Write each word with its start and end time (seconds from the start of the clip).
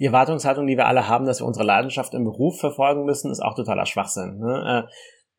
die 0.00 0.06
Erwartungshaltung, 0.06 0.66
die 0.66 0.78
wir 0.78 0.86
alle 0.86 1.08
haben, 1.08 1.26
dass 1.26 1.40
wir 1.40 1.46
unsere 1.46 1.66
Leidenschaft 1.66 2.14
im 2.14 2.24
Beruf 2.24 2.58
verfolgen 2.58 3.04
müssen, 3.04 3.30
ist 3.30 3.40
auch 3.40 3.54
totaler 3.54 3.84
Schwachsinn. 3.84 4.38
Ne? 4.38 4.86
Äh, 4.86 4.90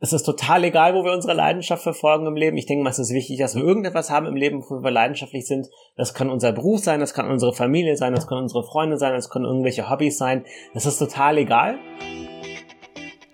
es 0.03 0.13
ist 0.13 0.23
total 0.23 0.63
egal, 0.63 0.93
wo 0.93 1.03
wir 1.03 1.13
unsere 1.13 1.33
Leidenschaft 1.33 1.83
verfolgen 1.83 2.27
im 2.27 2.36
Leben. 2.36 2.57
Ich 2.57 2.68
denke 2.68 2.84
mal, 2.84 2.92
es 2.92 3.00
ist 3.00 3.13
wichtig, 3.13 3.39
dass 3.39 3.55
wir 3.55 3.63
irgendetwas 3.63 4.12
haben 4.12 4.28
im 4.28 4.36
Leben, 4.36 4.63
wo 4.68 4.84
wir 4.84 4.92
leidenschaftlich 4.92 5.47
sind. 5.47 5.68
Das 5.96 6.13
kann 6.13 6.29
unser 6.29 6.52
Beruf 6.52 6.79
sein, 6.79 7.00
das 7.00 7.13
kann 7.13 7.29
unsere 7.29 7.54
Familie 7.54 7.97
sein, 7.97 8.13
das 8.13 8.28
können 8.28 8.42
unsere 8.42 8.63
Freunde 8.63 8.97
sein, 8.97 9.13
das 9.13 9.29
können 9.29 9.46
irgendwelche 9.46 9.89
Hobbys 9.89 10.18
sein. 10.18 10.45
Das 10.75 10.86
ist 10.86 11.00
total 11.00 11.39
egal. 11.39 11.78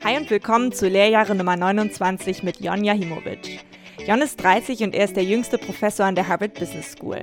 Hi 0.04 0.18
und 0.18 0.30
willkommen 0.30 0.72
zu 0.72 0.88
Lehrjahre 0.88 1.36
Nummer 1.36 1.58
29 1.58 2.44
mit 2.44 2.62
Jon 2.62 2.86
Jahimovic. 2.86 3.60
Jon 4.06 4.22
ist 4.22 4.42
30 4.42 4.84
und 4.84 4.96
er 4.96 5.06
ist 5.06 5.18
der 5.18 5.24
jüngste 5.24 5.58
Professor 5.58 6.06
an 6.06 6.16
der 6.16 6.28
Harvard 6.28 6.54
Business 6.54 6.94
School. 6.94 7.22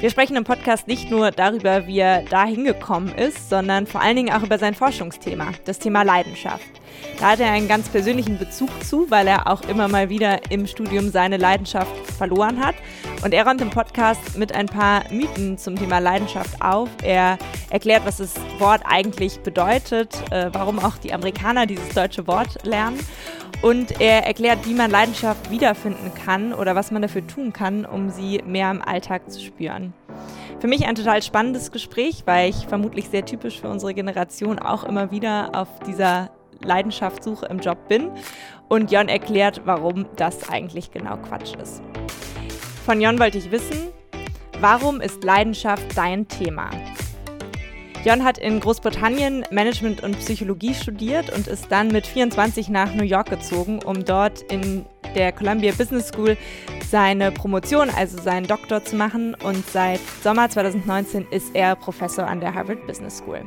Wir 0.00 0.10
sprechen 0.10 0.36
im 0.36 0.44
Podcast 0.44 0.88
nicht 0.88 1.10
nur 1.10 1.30
darüber, 1.30 1.86
wie 1.86 2.00
er 2.00 2.22
da 2.22 2.44
hingekommen 2.44 3.14
ist, 3.14 3.48
sondern 3.48 3.86
vor 3.86 4.00
allen 4.00 4.16
Dingen 4.16 4.32
auch 4.32 4.42
über 4.42 4.58
sein 4.58 4.74
Forschungsthema, 4.74 5.52
das 5.64 5.78
Thema 5.78 6.02
Leidenschaft. 6.02 6.66
Da 7.18 7.30
hat 7.30 7.40
er 7.40 7.52
einen 7.52 7.68
ganz 7.68 7.88
persönlichen 7.88 8.38
Bezug 8.38 8.68
zu, 8.84 9.10
weil 9.10 9.28
er 9.28 9.46
auch 9.46 9.62
immer 9.68 9.88
mal 9.88 10.08
wieder 10.08 10.50
im 10.50 10.66
Studium 10.66 11.10
seine 11.10 11.36
Leidenschaft 11.36 11.94
verloren 12.18 12.64
hat. 12.64 12.74
Und 13.24 13.32
er 13.32 13.46
räumt 13.46 13.60
im 13.60 13.70
Podcast 13.70 14.36
mit 14.36 14.52
ein 14.52 14.66
paar 14.66 15.04
Mythen 15.10 15.56
zum 15.56 15.76
Thema 15.76 16.00
Leidenschaft 16.00 16.60
auf. 16.60 16.88
Er 17.02 17.38
erklärt, 17.70 18.04
was 18.04 18.16
das 18.16 18.34
Wort 18.58 18.82
eigentlich 18.84 19.40
bedeutet, 19.40 20.14
äh, 20.30 20.50
warum 20.52 20.78
auch 20.80 20.96
die 20.96 21.12
Amerikaner 21.12 21.66
dieses 21.66 21.88
deutsche 21.90 22.26
Wort 22.26 22.64
lernen. 22.64 22.98
Und 23.62 24.00
er 24.00 24.26
erklärt, 24.26 24.66
wie 24.66 24.74
man 24.74 24.90
Leidenschaft 24.90 25.50
wiederfinden 25.50 26.12
kann 26.14 26.52
oder 26.52 26.74
was 26.74 26.90
man 26.90 27.00
dafür 27.00 27.24
tun 27.24 27.52
kann, 27.52 27.86
um 27.86 28.10
sie 28.10 28.42
mehr 28.44 28.70
im 28.72 28.82
Alltag 28.82 29.30
zu 29.30 29.40
spüren. 29.40 29.94
Für 30.58 30.66
mich 30.66 30.86
ein 30.86 30.96
total 30.96 31.22
spannendes 31.22 31.70
Gespräch, 31.70 32.22
weil 32.24 32.50
ich 32.50 32.66
vermutlich 32.66 33.08
sehr 33.08 33.24
typisch 33.24 33.60
für 33.60 33.68
unsere 33.68 33.94
Generation 33.94 34.58
auch 34.58 34.82
immer 34.82 35.12
wieder 35.12 35.50
auf 35.54 35.68
dieser 35.86 36.30
Leidenschaftssuche 36.60 37.46
im 37.46 37.60
Job 37.60 37.88
bin. 37.88 38.10
Und 38.68 38.90
Jon 38.90 39.08
erklärt, 39.08 39.62
warum 39.64 40.06
das 40.16 40.48
eigentlich 40.48 40.90
genau 40.90 41.16
Quatsch 41.16 41.54
ist. 41.54 41.82
Von 42.84 43.00
Jon 43.00 43.18
wollte 43.20 43.38
ich 43.38 43.50
wissen, 43.52 43.88
warum 44.60 45.00
ist 45.00 45.22
Leidenschaft 45.22 45.96
dein 45.96 46.26
Thema? 46.26 46.70
Jon 48.04 48.24
hat 48.24 48.36
in 48.36 48.58
Großbritannien 48.58 49.44
Management 49.52 50.02
und 50.02 50.18
Psychologie 50.18 50.74
studiert 50.74 51.32
und 51.32 51.46
ist 51.46 51.70
dann 51.70 51.86
mit 51.86 52.04
24 52.04 52.68
nach 52.68 52.92
New 52.94 53.04
York 53.04 53.30
gezogen, 53.30 53.78
um 53.78 54.04
dort 54.04 54.42
in 54.50 54.84
der 55.14 55.30
Columbia 55.30 55.72
Business 55.72 56.08
School 56.08 56.36
seine 56.90 57.30
Promotion, 57.30 57.90
also 57.90 58.20
seinen 58.20 58.48
Doktor 58.48 58.82
zu 58.84 58.96
machen. 58.96 59.36
Und 59.44 59.64
seit 59.70 60.00
Sommer 60.20 60.50
2019 60.50 61.28
ist 61.30 61.54
er 61.54 61.76
Professor 61.76 62.26
an 62.26 62.40
der 62.40 62.52
Harvard 62.52 62.84
Business 62.88 63.18
School. 63.18 63.42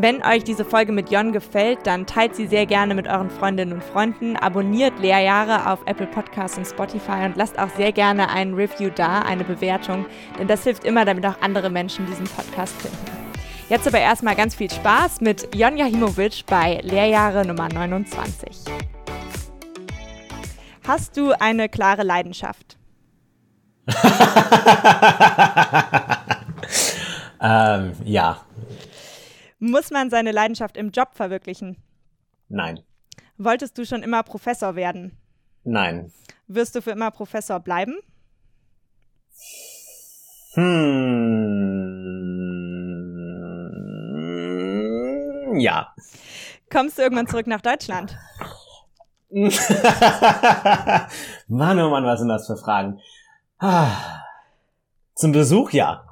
Wenn 0.00 0.22
euch 0.22 0.44
diese 0.44 0.64
Folge 0.64 0.92
mit 0.92 1.10
Jon 1.10 1.32
gefällt, 1.32 1.80
dann 1.82 2.06
teilt 2.06 2.36
sie 2.36 2.46
sehr 2.46 2.66
gerne 2.66 2.94
mit 2.94 3.08
euren 3.08 3.30
Freundinnen 3.30 3.72
und 3.72 3.82
Freunden, 3.82 4.36
abonniert 4.36 4.96
Lehrjahre 5.00 5.68
auf 5.68 5.80
Apple 5.86 6.06
Podcasts 6.06 6.56
und 6.56 6.68
Spotify 6.68 7.24
und 7.24 7.36
lasst 7.36 7.58
auch 7.58 7.68
sehr 7.70 7.90
gerne 7.90 8.28
ein 8.28 8.54
Review 8.54 8.90
da, 8.94 9.22
eine 9.22 9.42
Bewertung, 9.42 10.06
denn 10.38 10.46
das 10.46 10.62
hilft 10.62 10.84
immer, 10.84 11.04
damit 11.04 11.26
auch 11.26 11.34
andere 11.40 11.68
Menschen 11.68 12.06
diesen 12.06 12.26
Podcast 12.26 12.80
finden. 12.80 12.96
Jetzt 13.68 13.88
aber 13.88 13.98
erstmal 13.98 14.36
ganz 14.36 14.54
viel 14.54 14.70
Spaß 14.70 15.20
mit 15.20 15.52
Jon 15.52 15.76
Jahimovic 15.76 16.44
bei 16.46 16.78
Lehrjahre 16.84 17.44
Nummer 17.44 17.68
29. 17.68 18.66
Hast 20.86 21.16
du 21.16 21.32
eine 21.40 21.68
klare 21.68 22.04
Leidenschaft? 22.04 22.78
ähm, 27.42 27.94
ja, 28.04 28.36
muss 29.70 29.90
man 29.90 30.10
seine 30.10 30.32
Leidenschaft 30.32 30.76
im 30.76 30.90
Job 30.90 31.10
verwirklichen? 31.14 31.76
Nein. 32.48 32.80
Wolltest 33.36 33.78
du 33.78 33.86
schon 33.86 34.02
immer 34.02 34.22
Professor 34.22 34.74
werden? 34.74 35.16
Nein. 35.64 36.12
Wirst 36.46 36.74
du 36.74 36.82
für 36.82 36.90
immer 36.92 37.10
Professor 37.10 37.60
bleiben? 37.60 37.98
Hm. 40.54 40.98
Ja. 45.60 45.94
Kommst 46.70 46.98
du 46.98 47.02
irgendwann 47.02 47.26
zurück 47.28 47.46
nach 47.46 47.60
Deutschland? 47.60 48.16
Mann, 51.48 51.78
oh 51.78 51.90
Mann, 51.90 52.04
was 52.04 52.20
sind 52.20 52.28
das 52.28 52.46
für 52.46 52.56
Fragen? 52.56 52.98
Ah. 53.58 54.22
Zum 55.14 55.32
Besuch, 55.32 55.72
ja. 55.72 56.04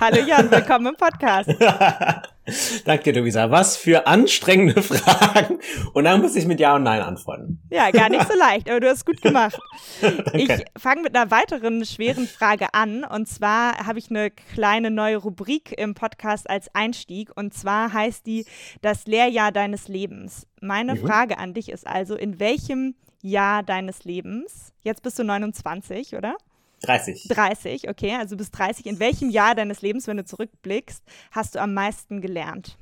Hallo 0.00 0.20
Jan, 0.20 0.50
willkommen 0.50 0.86
im 0.86 0.96
Podcast. 0.96 1.50
Danke, 2.84 3.12
Luisa. 3.12 3.50
Was 3.50 3.76
für 3.76 4.06
anstrengende 4.06 4.82
Fragen. 4.82 5.58
Und 5.92 6.04
dann 6.04 6.20
muss 6.20 6.36
ich 6.36 6.46
mit 6.46 6.60
Ja 6.60 6.76
und 6.76 6.84
Nein 6.84 7.02
antworten. 7.02 7.60
Ja, 7.70 7.90
gar 7.90 8.08
nicht 8.08 8.26
so 8.28 8.36
leicht, 8.38 8.70
aber 8.70 8.80
du 8.80 8.88
hast 8.88 9.04
gut 9.04 9.20
gemacht. 9.20 9.58
ich 10.32 10.50
fange 10.78 11.02
mit 11.02 11.16
einer 11.16 11.30
weiteren 11.30 11.84
schweren 11.84 12.26
Frage 12.26 12.72
an. 12.72 13.04
Und 13.04 13.28
zwar 13.28 13.86
habe 13.86 13.98
ich 13.98 14.10
eine 14.10 14.30
kleine 14.30 14.90
neue 14.90 15.16
Rubrik 15.16 15.74
im 15.76 15.94
Podcast 15.94 16.48
als 16.48 16.72
Einstieg. 16.74 17.30
Und 17.34 17.54
zwar 17.54 17.92
heißt 17.92 18.26
die 18.26 18.46
Das 18.80 19.06
Lehrjahr 19.06 19.50
deines 19.52 19.88
Lebens. 19.88 20.46
Meine 20.60 20.94
mhm. 20.94 21.06
Frage 21.06 21.38
an 21.38 21.54
dich 21.54 21.68
ist 21.68 21.86
also, 21.86 22.14
in 22.14 22.38
welchem 22.38 22.94
Jahr 23.22 23.62
deines 23.62 24.04
Lebens, 24.04 24.72
jetzt 24.82 25.02
bist 25.02 25.18
du 25.18 25.24
29, 25.24 26.14
oder? 26.14 26.36
30. 26.82 27.28
30, 27.28 27.88
okay, 27.88 28.14
also 28.14 28.36
bis 28.36 28.50
30. 28.50 28.86
In 28.86 28.98
welchem 28.98 29.30
Jahr 29.30 29.54
deines 29.54 29.82
Lebens, 29.82 30.06
wenn 30.06 30.16
du 30.16 30.24
zurückblickst, 30.24 31.02
hast 31.30 31.54
du 31.54 31.60
am 31.60 31.74
meisten 31.74 32.20
gelernt? 32.20 32.76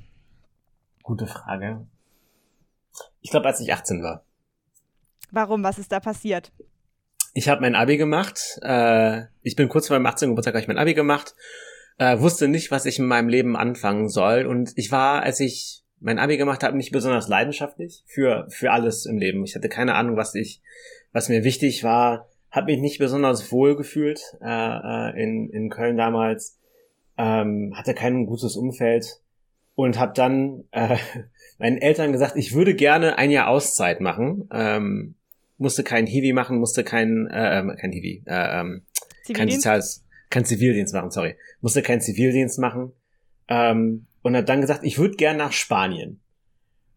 Gute 1.03 1.27
Frage. 1.27 1.87
Ich 3.21 3.31
glaube, 3.31 3.47
als 3.47 3.59
ich 3.59 3.71
18 3.71 4.03
war. 4.03 4.25
Warum? 5.31 5.63
Was 5.63 5.79
ist 5.79 5.91
da 5.91 5.99
passiert? 5.99 6.51
Ich 7.33 7.49
habe 7.49 7.61
mein 7.61 7.75
Abi 7.75 7.97
gemacht. 7.97 8.59
Äh, 8.61 9.23
ich 9.41 9.55
bin 9.55 9.69
kurz 9.69 9.87
vor 9.87 9.97
meinem 9.97 10.05
18. 10.05 10.29
Geburtstag 10.29 10.53
habe 10.53 10.61
ich 10.61 10.67
mein 10.67 10.77
Abi 10.77 10.93
gemacht. 10.93 11.35
Äh, 11.97 12.19
wusste 12.19 12.47
nicht, 12.47 12.71
was 12.71 12.85
ich 12.85 12.99
in 12.99 13.05
meinem 13.05 13.29
Leben 13.29 13.55
anfangen 13.55 14.09
soll. 14.09 14.45
Und 14.45 14.73
ich 14.75 14.91
war, 14.91 15.23
als 15.23 15.39
ich 15.39 15.83
mein 15.99 16.19
Abi 16.19 16.37
gemacht 16.37 16.63
habe, 16.63 16.77
nicht 16.77 16.91
besonders 16.91 17.27
leidenschaftlich 17.27 18.03
für 18.07 18.47
für 18.49 18.71
alles 18.71 19.05
im 19.05 19.17
Leben. 19.17 19.43
Ich 19.43 19.55
hatte 19.55 19.69
keine 19.69 19.95
Ahnung, 19.95 20.17
was 20.17 20.35
ich, 20.35 20.61
was 21.11 21.29
mir 21.29 21.43
wichtig 21.43 21.83
war 21.83 22.29
habe 22.55 22.71
mich 22.71 22.79
nicht 22.79 22.99
besonders 22.99 23.51
wohl 23.51 23.75
gefühlt 23.75 24.21
äh, 24.41 24.47
äh, 24.47 25.21
in, 25.21 25.49
in 25.49 25.69
Köln 25.69 25.97
damals, 25.97 26.59
ähm, 27.17 27.73
hatte 27.75 27.93
kein 27.93 28.25
gutes 28.25 28.55
Umfeld 28.55 29.21
und 29.75 29.99
habe 29.99 30.13
dann 30.15 30.63
äh, 30.71 30.97
meinen 31.59 31.77
Eltern 31.77 32.11
gesagt, 32.11 32.35
ich 32.37 32.53
würde 32.53 32.75
gerne 32.75 33.17
ein 33.17 33.31
Jahr 33.31 33.49
Auszeit 33.49 33.99
machen. 34.01 34.47
Ähm, 34.51 35.15
musste 35.57 35.83
kein 35.83 36.05
Hiwi 36.05 36.33
machen, 36.33 36.59
musste 36.59 36.83
kein 36.83 37.27
äh, 37.27 37.59
ähm, 37.59 37.75
kein 37.79 37.91
Hiwi, 37.91 38.23
äh, 38.25 38.59
ähm, 38.59 38.85
kein 39.33 39.49
Soziales, 39.49 40.05
kein 40.29 40.45
Zivildienst 40.45 40.93
machen, 40.93 41.11
sorry, 41.11 41.35
musste 41.61 41.81
kein 41.81 42.01
Zivildienst 42.01 42.59
machen 42.59 42.91
ähm, 43.47 44.07
und 44.21 44.35
hat 44.35 44.49
dann 44.49 44.61
gesagt, 44.61 44.83
ich 44.83 44.97
würde 44.97 45.15
gern 45.15 45.37
nach 45.37 45.53
Spanien. 45.53 46.21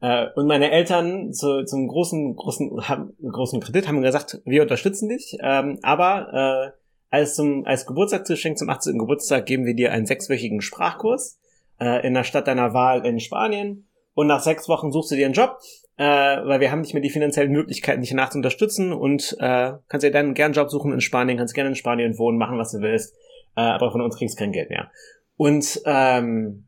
Äh, 0.01 0.27
und 0.35 0.47
meine 0.47 0.71
Eltern 0.71 1.33
zu, 1.33 1.65
zum 1.65 1.89
großen, 1.89 2.37
großen, 2.37 2.89
haben, 2.89 3.15
großen 3.23 3.61
Kredit 3.61 3.89
haben 3.89 4.03
gesagt, 4.03 4.41
wir 4.45 4.63
unterstützen 4.63 5.09
dich, 5.09 5.37
ähm, 5.43 5.79
aber 5.83 6.73
äh, 6.73 6.79
als, 7.11 7.35
zum, 7.35 7.65
als 7.65 7.87
Geburtstagsgeschenk 7.87 8.59
zum 8.59 8.69
18. 8.69 8.99
Geburtstag 8.99 9.47
geben 9.47 9.65
wir 9.65 9.75
dir 9.75 9.93
einen 9.93 10.07
sechswöchigen 10.07 10.61
Sprachkurs 10.61 11.39
äh, 11.81 12.07
in 12.07 12.15
der 12.15 12.25
Stadt 12.25 12.47
deiner 12.47 12.75
Wahl 12.75 13.05
in 13.07 13.19
Spanien. 13.19 13.89
Und 14.15 14.27
nach 14.27 14.41
sechs 14.41 14.69
Wochen 14.69 14.91
suchst 14.91 15.13
du 15.13 15.15
dir 15.15 15.27
einen 15.27 15.35
Job, 15.35 15.59
äh, 15.97 16.05
weil 16.05 16.61
wir 16.61 16.71
haben 16.71 16.81
nicht 16.81 16.93
mehr 16.93 17.03
die 17.03 17.11
finanziellen 17.11 17.53
Möglichkeiten, 17.53 18.01
dich 18.01 18.11
danach 18.11 18.31
zu 18.31 18.39
unterstützen 18.39 18.93
und 18.93 19.37
äh, 19.41 19.73
kannst 19.89 20.05
dir 20.05 20.11
dann 20.11 20.35
gerne 20.35 20.47
einen 20.47 20.55
Job 20.55 20.71
suchen 20.71 20.93
in 20.93 21.01
Spanien, 21.01 21.39
kannst 21.39 21.55
gerne 21.55 21.71
in 21.71 21.77
Spanien 21.77 22.19
wohnen, 22.19 22.37
machen, 22.37 22.59
was 22.59 22.73
du 22.73 22.81
willst, 22.81 23.15
äh, 23.57 23.61
aber 23.61 23.91
von 23.91 24.01
uns 24.01 24.17
kriegst 24.17 24.39
du 24.39 24.43
kein 24.43 24.53
Geld 24.53 24.71
mehr. 24.71 24.91
Und 25.37 25.81
ähm, 25.87 26.68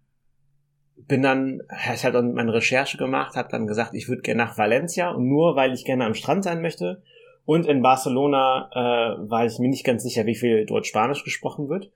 bin 1.10 1.22
dann, 1.22 1.60
ich 1.92 2.04
habe 2.04 2.12
dann 2.14 2.32
meine 2.32 2.54
Recherche 2.54 2.96
gemacht, 2.96 3.34
habe 3.34 3.48
dann 3.50 3.66
gesagt, 3.66 3.94
ich 3.94 4.08
würde 4.08 4.22
gerne 4.22 4.44
nach 4.44 4.56
Valencia 4.56 5.10
und 5.10 5.28
nur 5.28 5.56
weil 5.56 5.74
ich 5.74 5.84
gerne 5.84 6.06
am 6.06 6.14
Strand 6.14 6.44
sein 6.44 6.62
möchte 6.62 7.02
und 7.44 7.66
in 7.66 7.82
Barcelona 7.82 8.70
äh, 8.72 9.28
war 9.28 9.44
ich 9.44 9.58
mir 9.58 9.68
nicht 9.68 9.84
ganz 9.84 10.04
sicher, 10.04 10.24
wie 10.24 10.36
viel 10.36 10.64
dort 10.66 10.86
Spanisch 10.86 11.24
gesprochen 11.24 11.68
wird. 11.68 11.90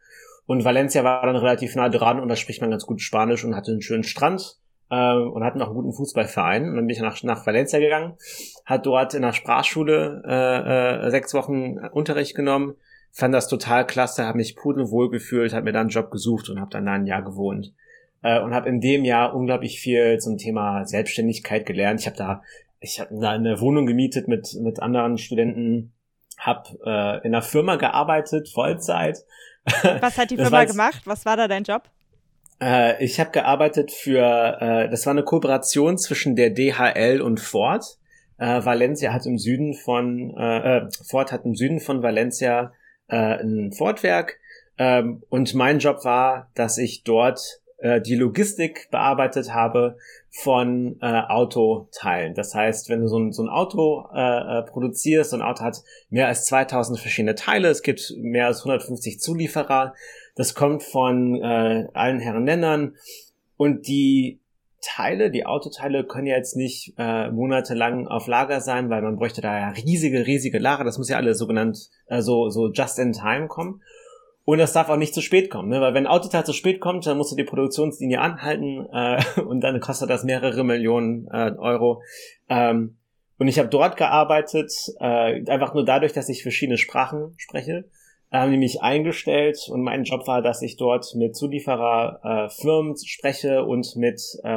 Und 0.47 0.65
Valencia 0.65 1.05
war 1.05 1.25
dann 1.25 1.37
relativ 1.37 1.77
nah 1.77 1.89
dran 1.89 2.19
und 2.19 2.29
da 2.29 2.35
spricht 2.35 2.61
man 2.61 2.71
ganz 2.71 2.85
gut 2.87 3.01
Spanisch 3.01 3.45
und 3.45 3.55
hatte 3.55 3.71
einen 3.71 3.83
schönen 3.83 4.03
Strand 4.03 4.59
äh, 4.91 5.15
und 5.15 5.45
hatten 5.45 5.63
auch 5.63 5.69
einen 5.69 5.77
guten 5.77 5.93
Fußballverein. 5.93 6.69
Und 6.69 6.75
dann 6.75 6.87
bin 6.87 6.97
ich 6.97 7.01
nach, 7.01 7.23
nach 7.23 7.47
Valencia 7.47 7.79
gegangen, 7.79 8.15
hat 8.67 8.85
dort 8.85 9.15
in 9.15 9.23
der 9.23 9.33
Sprachschule 9.33 10.25
äh, 10.27 11.07
äh, 11.07 11.11
sechs 11.11 11.33
Wochen 11.35 11.79
Unterricht 11.93 12.35
genommen, 12.35 12.75
fand 13.13 13.33
das 13.33 13.47
total 13.47 13.87
klasse, 13.87 14.27
habe 14.27 14.39
mich 14.39 14.57
pudelwohl 14.57 15.09
gefühlt, 15.09 15.55
habe 15.55 15.67
mir 15.67 15.73
dann 15.73 15.83
einen 15.83 15.91
Job 15.91 16.11
gesucht 16.11 16.51
und 16.51 16.61
habe 16.61 16.71
dann 16.73 16.85
da 16.85 16.93
ein 16.93 17.07
Jahr 17.07 17.23
gewohnt 17.23 17.73
äh, 18.25 18.41
und 18.41 18.55
habe 18.55 18.69
in 18.69 18.81
dem 18.81 19.05
Jahr 19.05 19.37
unglaublich 19.37 19.79
viel 19.79 20.19
zum 20.19 20.39
Thema 20.39 20.85
Selbstständigkeit 20.87 21.67
gelernt. 21.67 22.01
Ich 22.01 22.07
habe 22.07 22.17
da 22.17 22.43
ich 22.81 22.99
habe 23.01 23.17
da 23.19 23.31
eine 23.31 23.61
Wohnung 23.61 23.87
gemietet 23.87 24.27
mit 24.27 24.55
mit 24.61 24.83
anderen 24.83 25.19
Studenten, 25.19 25.93
habe 26.39 26.71
äh, 26.85 27.19
in 27.19 27.35
einer 27.35 27.43
Firma 27.43 27.77
gearbeitet, 27.77 28.49
Vollzeit. 28.49 29.19
Was 30.01 30.19
hat 30.19 30.31
die 30.31 30.37
Firma 30.37 30.65
gemacht? 30.65 31.03
Was 31.05 31.25
war 31.25 31.37
da 31.37 31.47
dein 31.47 31.63
Job? 31.63 31.83
Äh, 32.61 33.03
ich 33.05 33.21
habe 33.21 33.31
gearbeitet 33.31 33.93
für, 33.93 34.59
äh, 34.61 34.91
das 34.91 35.07
war 35.07 35.13
eine 35.13 35.23
Kooperation 35.23 35.99
zwischen 35.99 36.37
der 36.37 36.51
DHL 36.51 37.21
und 37.21 37.41
Ford. 37.41 37.85
Äh, 38.39 38.65
Valencia 38.65 39.13
hat 39.13 39.27
im 39.27 39.39
Süden 39.39 39.75
von, 39.75 40.35
äh, 40.37 40.79
äh, 40.79 40.89
Ford 41.09 41.33
hat 41.33 41.45
im 41.45 41.55
Süden 41.55 41.81
von 41.81 42.03
Valencia 42.03 42.73
äh, 43.09 43.17
ein 43.17 43.73
Fordwerk. 43.73 44.39
Ähm, 44.77 45.23
und 45.29 45.55
mein 45.55 45.79
Job 45.79 46.05
war, 46.05 46.51
dass 46.55 46.79
ich 46.79 47.05
dort 47.05 47.63
äh, 47.85 48.01
die 48.01 48.15
Logistik 48.15 48.89
bearbeitet 48.91 49.53
habe 49.53 49.99
von 50.31 50.97
äh, 51.03 51.21
Autoteilen. 51.29 52.35
Das 52.35 52.55
heißt, 52.55 52.89
wenn 52.89 53.03
du 53.03 53.09
so 53.09 53.19
ein, 53.19 53.33
so 53.33 53.43
ein 53.43 53.51
Auto 53.51 54.07
äh, 54.15 54.61
äh 54.61 54.63
produzierst, 54.63 55.31
so 55.31 55.37
ein 55.37 55.43
Auto 55.43 55.63
hat 55.63 55.83
mehr 56.09 56.29
als 56.29 56.47
2000 56.47 56.99
verschiedene 56.99 57.35
Teile, 57.35 57.69
es 57.69 57.83
gibt 57.83 58.15
mehr 58.17 58.47
als 58.47 58.61
150 58.61 59.21
Zulieferer, 59.21 59.95
das 60.35 60.55
kommt 60.55 60.83
von 60.83 61.37
äh, 61.43 61.87
allen 61.93 62.21
Herren 62.21 62.47
Ländern 62.47 62.97
und 63.59 63.87
die 63.87 64.41
Teile, 64.81 65.31
die 65.31 65.45
Autoteile 65.45 66.05
können 66.05 66.27
ja 66.27 66.37
jetzt 66.37 66.57
nicht 66.57 66.95
äh, 66.97 67.31
monatelang 67.31 68.07
auf 68.07 68.27
Lager 68.27 68.61
sein, 68.61 68.89
weil 68.89 69.03
man 69.03 69.17
bräuchte 69.17 69.43
da 69.43 69.59
ja 69.59 69.69
riesige, 69.71 70.27
riesige 70.27 70.59
Lager. 70.59 70.85
Das 70.85 70.99
muss 70.99 71.09
ja 71.09 71.17
alle 71.17 71.35
sogenannt 71.35 71.91
äh, 72.07 72.21
so, 72.21 72.51
so 72.51 72.71
just 72.71 72.99
in 72.99 73.13
time 73.13 73.47
kommen. 73.49 73.83
Und 74.45 74.59
das 74.59 74.75
darf 74.75 74.91
auch 74.91 74.97
nicht 74.97 75.15
zu 75.15 75.23
spät 75.23 75.51
kommen, 75.51 75.71
ne? 75.71 75.81
weil 75.81 75.95
wenn 75.95 76.07
ein 76.07 76.13
Autoteil 76.13 76.45
zu 76.45 76.53
spät 76.53 76.81
kommt, 76.81 77.07
dann 77.07 77.17
musst 77.17 77.33
du 77.33 77.37
die 77.37 77.45
Produktionslinie 77.45 78.21
anhalten 78.21 78.87
äh, 78.93 79.41
und 79.41 79.61
dann 79.63 79.81
kostet 79.81 80.11
das 80.11 80.25
mehrere 80.25 80.65
Millionen 80.65 81.27
äh, 81.33 81.53
Euro. 81.57 82.03
Ähm, 82.49 82.99
und 83.39 83.49
ich 83.49 83.59
habe 83.59 83.69
dort 83.69 83.97
gearbeitet, 83.97 84.71
äh, 85.01 85.51
einfach 85.51 85.75
nur 85.75 85.85
dadurch, 85.85 86.13
dass 86.13 86.29
ich 86.29 86.43
verschiedene 86.43 86.79
Sprachen 86.79 87.35
spreche 87.39 87.85
haben 88.41 88.51
die 88.51 88.59
mich 88.59 88.83
eingestellt 88.83 89.59
und 89.69 89.83
mein 89.83 90.05
Job 90.05 90.27
war, 90.27 90.43
dass 90.43 90.63
ich 90.63 90.77
dort 90.77 91.07
mit 91.15 91.37
Zuliefererfirmen 91.37 92.95
äh, 92.95 93.07
spreche 93.07 93.65
und 93.65 93.95
mit 93.97 94.21
äh, 94.43 94.49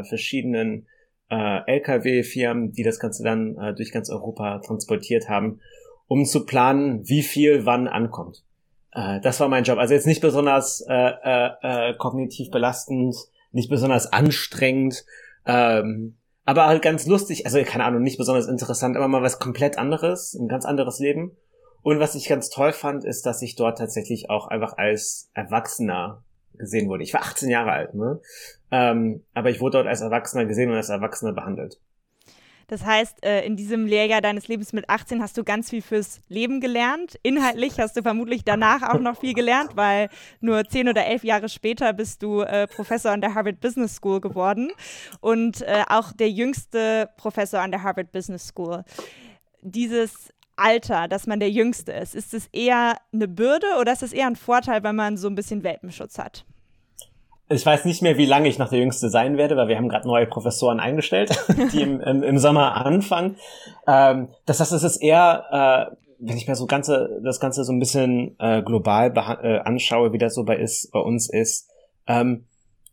äh, 0.00 0.04
verschiedenen 0.04 0.86
äh, 1.30 1.60
Lkw-Firmen, 1.66 2.72
die 2.72 2.82
das 2.82 2.98
Ganze 2.98 3.22
dann 3.22 3.56
äh, 3.58 3.74
durch 3.74 3.92
ganz 3.92 4.08
Europa 4.08 4.60
transportiert 4.60 5.28
haben, 5.28 5.60
um 6.06 6.24
zu 6.24 6.46
planen, 6.46 7.06
wie 7.06 7.22
viel 7.22 7.66
wann 7.66 7.86
ankommt. 7.86 8.44
Äh, 8.98 9.20
das 9.20 9.38
war 9.40 9.48
mein 9.48 9.64
Job. 9.64 9.78
Also 9.78 9.94
jetzt 9.94 10.06
nicht 10.06 10.20
besonders 10.20 10.84
äh, 10.88 10.94
äh, 10.94 11.50
äh, 11.62 11.94
kognitiv 11.94 12.50
belastend, 12.50 13.16
nicht 13.52 13.70
besonders 13.70 14.12
anstrengend, 14.12 15.04
ähm, 15.46 16.16
aber 16.44 16.66
halt 16.66 16.82
ganz 16.82 17.06
lustig, 17.06 17.46
also 17.46 17.62
keine 17.62 17.84
Ahnung, 17.84 18.02
nicht 18.02 18.18
besonders 18.18 18.48
interessant, 18.48 18.96
aber 18.96 19.06
mal 19.08 19.22
was 19.22 19.38
komplett 19.38 19.78
anderes, 19.78 20.34
ein 20.34 20.48
ganz 20.48 20.64
anderes 20.64 20.98
Leben. 20.98 21.36
Und 21.82 22.00
was 22.00 22.14
ich 22.14 22.28
ganz 22.28 22.50
toll 22.50 22.72
fand, 22.72 23.04
ist, 23.04 23.24
dass 23.24 23.40
ich 23.42 23.54
dort 23.54 23.78
tatsächlich 23.78 24.30
auch 24.30 24.48
einfach 24.48 24.76
als 24.76 25.30
Erwachsener 25.34 26.24
gesehen 26.54 26.88
wurde. 26.88 27.04
Ich 27.04 27.14
war 27.14 27.20
18 27.20 27.50
Jahre 27.50 27.70
alt, 27.70 27.94
ne? 27.94 28.20
Ähm, 28.70 29.22
aber 29.32 29.50
ich 29.50 29.60
wurde 29.60 29.78
dort 29.78 29.86
als 29.86 30.00
Erwachsener 30.00 30.44
gesehen 30.44 30.70
und 30.70 30.76
als 30.76 30.88
Erwachsener 30.88 31.32
behandelt. 31.32 31.80
Das 32.68 32.84
heißt, 32.84 33.24
äh, 33.24 33.46
in 33.46 33.56
diesem 33.56 33.86
Lehrjahr 33.86 34.20
deines 34.20 34.46
Lebens 34.46 34.74
mit 34.74 34.88
18 34.90 35.22
hast 35.22 35.38
du 35.38 35.42
ganz 35.42 35.70
viel 35.70 35.80
fürs 35.80 36.20
Leben 36.28 36.60
gelernt. 36.60 37.18
Inhaltlich 37.22 37.80
hast 37.80 37.96
du 37.96 38.02
vermutlich 38.02 38.44
danach 38.44 38.82
auch 38.82 39.00
noch 39.00 39.18
viel 39.18 39.32
gelernt, 39.32 39.70
weil 39.74 40.10
nur 40.40 40.66
zehn 40.66 40.86
oder 40.86 41.06
elf 41.06 41.24
Jahre 41.24 41.48
später 41.48 41.94
bist 41.94 42.22
du 42.22 42.42
äh, 42.42 42.66
Professor 42.66 43.10
an 43.10 43.22
der 43.22 43.34
Harvard 43.34 43.60
Business 43.60 43.96
School 43.96 44.20
geworden 44.20 44.70
und 45.20 45.62
äh, 45.62 45.82
auch 45.88 46.12
der 46.12 46.30
jüngste 46.30 47.08
Professor 47.16 47.60
an 47.60 47.70
der 47.70 47.82
Harvard 47.82 48.12
Business 48.12 48.48
School. 48.48 48.84
Dieses 49.62 50.28
Alter, 50.56 51.08
dass 51.08 51.26
man 51.26 51.40
der 51.40 51.50
Jüngste 51.50 51.92
ist? 51.92 52.14
Ist 52.14 52.34
es 52.34 52.48
eher 52.52 52.96
eine 53.12 53.28
Bürde 53.28 53.66
oder 53.80 53.92
ist 53.92 54.02
es 54.02 54.12
eher 54.12 54.26
ein 54.26 54.36
Vorteil, 54.36 54.82
wenn 54.82 54.96
man 54.96 55.16
so 55.16 55.28
ein 55.28 55.34
bisschen 55.34 55.62
Welpenschutz 55.62 56.18
hat? 56.18 56.44
Ich 57.50 57.64
weiß 57.64 57.86
nicht 57.86 58.02
mehr, 58.02 58.18
wie 58.18 58.26
lange 58.26 58.48
ich 58.48 58.58
noch 58.58 58.68
der 58.68 58.78
Jüngste 58.78 59.08
sein 59.08 59.38
werde, 59.38 59.56
weil 59.56 59.68
wir 59.68 59.76
haben 59.76 59.88
gerade 59.88 60.06
neue 60.06 60.26
Professoren 60.26 60.80
eingestellt, 60.80 61.30
die 61.72 61.80
im, 61.80 62.00
im, 62.00 62.22
im 62.22 62.38
Sommer 62.38 62.74
anfangen. 62.84 63.36
Ähm, 63.86 64.28
das 64.44 64.60
heißt, 64.60 64.72
es 64.72 64.82
ist 64.82 64.98
eher, 64.98 65.90
äh, 65.90 65.96
wenn 66.18 66.36
ich 66.36 66.46
mir 66.46 66.56
so 66.56 66.66
ganze, 66.66 67.20
das 67.24 67.40
Ganze 67.40 67.64
so 67.64 67.72
ein 67.72 67.78
bisschen 67.78 68.36
äh, 68.38 68.62
global 68.62 69.12
äh, 69.42 69.60
anschaue, 69.60 70.12
wie 70.12 70.18
das 70.18 70.34
so 70.34 70.44
bei, 70.44 70.56
ist, 70.56 70.90
bei 70.92 71.00
uns 71.00 71.30
ist, 71.30 71.70
ähm, 72.06 72.44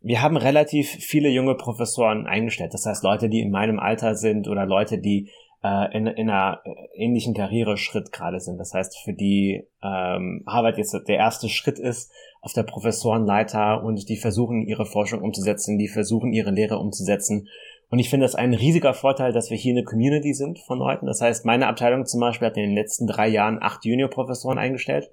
wir 0.01 0.21
haben 0.21 0.37
relativ 0.37 0.87
viele 0.87 1.29
junge 1.29 1.55
Professoren 1.55 2.27
eingestellt. 2.27 2.75
Das 2.75 2.85
heißt, 2.85 3.03
Leute, 3.03 3.27
die 3.27 3.41
in 3.41 3.49
meinem 3.49 3.79
Alter 3.79 4.15
sind 4.15 4.47
oder 4.47 4.65
Leute, 4.65 4.99
die 4.99 5.31
äh, 5.63 5.97
in, 5.97 6.05
in 6.05 6.29
einer 6.29 6.61
äh, 6.63 7.03
ähnlichen 7.03 7.33
Karriereschritt 7.33 8.11
gerade 8.11 8.39
sind. 8.39 8.59
Das 8.59 8.73
heißt, 8.73 8.99
für 9.03 9.13
die 9.13 9.67
ähm, 9.81 10.43
Harvard 10.45 10.77
jetzt 10.77 10.93
der 11.07 11.17
erste 11.17 11.49
Schritt 11.49 11.79
ist 11.79 12.11
auf 12.45 12.53
der 12.53 12.63
Professorenleiter 12.63 13.83
und 13.83 14.07
die 14.07 14.17
versuchen 14.17 14.61
ihre 14.61 14.85
Forschung 14.85 15.23
umzusetzen, 15.23 15.79
die 15.79 15.87
versuchen 15.87 16.31
ihre 16.31 16.51
Lehre 16.51 16.77
umzusetzen. 16.77 17.47
Und 17.89 17.97
ich 17.97 18.09
finde 18.09 18.25
das 18.25 18.35
ein 18.35 18.53
riesiger 18.53 18.93
Vorteil, 18.93 19.33
dass 19.33 19.49
wir 19.49 19.57
hier 19.57 19.73
eine 19.73 19.83
Community 19.83 20.33
sind 20.35 20.59
von 20.59 20.77
Leuten. 20.77 21.07
Das 21.07 21.21
heißt, 21.21 21.45
meine 21.45 21.67
Abteilung 21.67 22.05
zum 22.05 22.19
Beispiel 22.19 22.47
hat 22.47 22.57
in 22.57 22.63
den 22.63 22.75
letzten 22.75 23.07
drei 23.07 23.27
Jahren 23.27 23.57
acht 23.59 23.83
Junior-Professoren 23.83 24.59
eingestellt. 24.59 25.09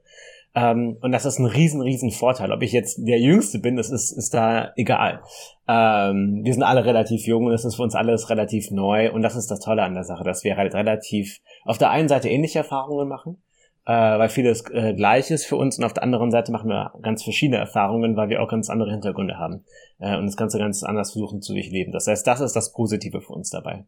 Ähm, 0.54 0.98
und 1.00 1.12
das 1.12 1.24
ist 1.24 1.38
ein 1.38 1.46
riesen, 1.46 1.80
riesen 1.80 2.10
Vorteil. 2.10 2.52
Ob 2.52 2.60
ich 2.60 2.72
jetzt 2.72 2.98
der 2.98 3.18
Jüngste 3.18 3.58
bin, 3.58 3.76
das 3.76 3.88
ist, 3.88 4.12
ist 4.12 4.34
da 4.34 4.72
egal. 4.76 5.22
Ähm, 5.66 6.42
wir 6.44 6.52
sind 6.52 6.62
alle 6.62 6.84
relativ 6.84 7.26
jung 7.26 7.46
und 7.46 7.54
es 7.54 7.64
ist 7.64 7.76
für 7.76 7.82
uns 7.82 7.94
alles 7.94 8.28
relativ 8.28 8.70
neu. 8.70 9.10
Und 9.10 9.22
das 9.22 9.36
ist 9.36 9.50
das 9.50 9.60
Tolle 9.60 9.84
an 9.84 9.94
der 9.94 10.04
Sache, 10.04 10.24
dass 10.24 10.44
wir 10.44 10.58
halt 10.58 10.74
relativ 10.74 11.38
auf 11.64 11.78
der 11.78 11.90
einen 11.90 12.08
Seite 12.08 12.28
ähnliche 12.28 12.58
Erfahrungen 12.58 13.08
machen, 13.08 13.42
äh, 13.86 13.92
weil 13.92 14.28
vieles 14.28 14.64
äh, 14.70 14.94
gleich 14.94 15.30
ist 15.30 15.46
für 15.46 15.56
uns 15.56 15.78
und 15.78 15.84
auf 15.84 15.94
der 15.94 16.02
anderen 16.02 16.30
Seite 16.30 16.52
machen 16.52 16.68
wir 16.68 16.92
ganz 17.02 17.22
verschiedene 17.22 17.58
Erfahrungen, 17.58 18.16
weil 18.16 18.28
wir 18.28 18.42
auch 18.42 18.48
ganz 18.48 18.70
andere 18.70 18.90
Hintergründe 18.90 19.38
haben 19.38 19.64
äh, 19.98 20.16
und 20.16 20.26
das 20.26 20.36
Ganze 20.36 20.58
ganz 20.58 20.82
anders 20.82 21.12
versuchen 21.12 21.42
zu 21.42 21.52
durchleben. 21.52 21.92
Das 21.92 22.06
heißt, 22.06 22.26
das 22.26 22.40
ist 22.40 22.54
das 22.54 22.72
Positive 22.72 23.20
für 23.20 23.32
uns 23.32 23.50
dabei 23.50 23.84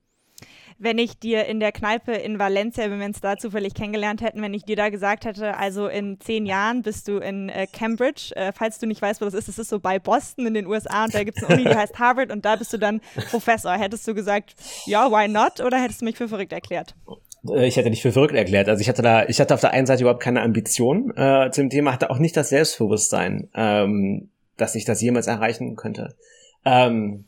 wenn 0.78 0.98
ich 0.98 1.18
dir 1.18 1.46
in 1.46 1.60
der 1.60 1.72
Kneipe 1.72 2.12
in 2.12 2.38
Valencia, 2.38 2.90
wenn 2.90 2.98
wir 2.98 3.06
uns 3.06 3.20
da 3.20 3.36
zufällig 3.36 3.74
kennengelernt 3.74 4.20
hätten, 4.20 4.42
wenn 4.42 4.54
ich 4.54 4.64
dir 4.64 4.76
da 4.76 4.88
gesagt 4.88 5.24
hätte, 5.24 5.56
also 5.56 5.88
in 5.88 6.18
zehn 6.20 6.46
Jahren 6.46 6.82
bist 6.82 7.08
du 7.08 7.18
in 7.18 7.48
äh, 7.48 7.66
Cambridge, 7.66 8.32
äh, 8.34 8.52
falls 8.52 8.78
du 8.78 8.86
nicht 8.86 9.00
weißt, 9.00 9.20
wo 9.20 9.24
das 9.24 9.34
ist, 9.34 9.48
das 9.48 9.58
ist 9.58 9.68
so 9.68 9.78
bei 9.78 9.98
Boston 9.98 10.46
in 10.46 10.54
den 10.54 10.66
USA 10.66 11.04
und 11.04 11.14
da 11.14 11.24
gibt 11.24 11.38
es 11.38 11.44
eine 11.44 11.54
Uni, 11.54 11.64
die 11.68 11.76
heißt 11.76 11.98
Harvard 11.98 12.32
und 12.32 12.44
da 12.44 12.56
bist 12.56 12.72
du 12.72 12.78
dann 12.78 13.00
Professor. 13.30 13.72
Hättest 13.72 14.06
du 14.08 14.14
gesagt, 14.14 14.54
ja, 14.86 15.10
why 15.10 15.28
not? 15.28 15.60
Oder 15.60 15.80
hättest 15.80 16.00
du 16.00 16.04
mich 16.04 16.16
für 16.16 16.28
verrückt 16.28 16.52
erklärt? 16.52 16.94
Äh, 17.48 17.66
ich 17.66 17.76
hätte 17.76 17.90
nicht 17.90 18.02
für 18.02 18.12
verrückt 18.12 18.34
erklärt. 18.34 18.68
Also 18.68 18.80
ich 18.80 18.88
hatte 18.88 19.02
da, 19.02 19.26
ich 19.26 19.40
hatte 19.40 19.54
auf 19.54 19.60
der 19.60 19.72
einen 19.72 19.86
Seite 19.86 20.02
überhaupt 20.02 20.22
keine 20.22 20.42
Ambition 20.42 21.12
äh, 21.16 21.50
zu 21.50 21.60
dem 21.60 21.70
Thema, 21.70 21.92
hatte 21.92 22.10
auch 22.10 22.18
nicht 22.18 22.36
das 22.36 22.48
Selbstbewusstsein, 22.50 23.48
ähm, 23.54 24.30
dass 24.56 24.74
ich 24.74 24.84
das 24.84 25.00
jemals 25.00 25.26
erreichen 25.26 25.76
könnte. 25.76 26.14
Ähm, 26.64 27.26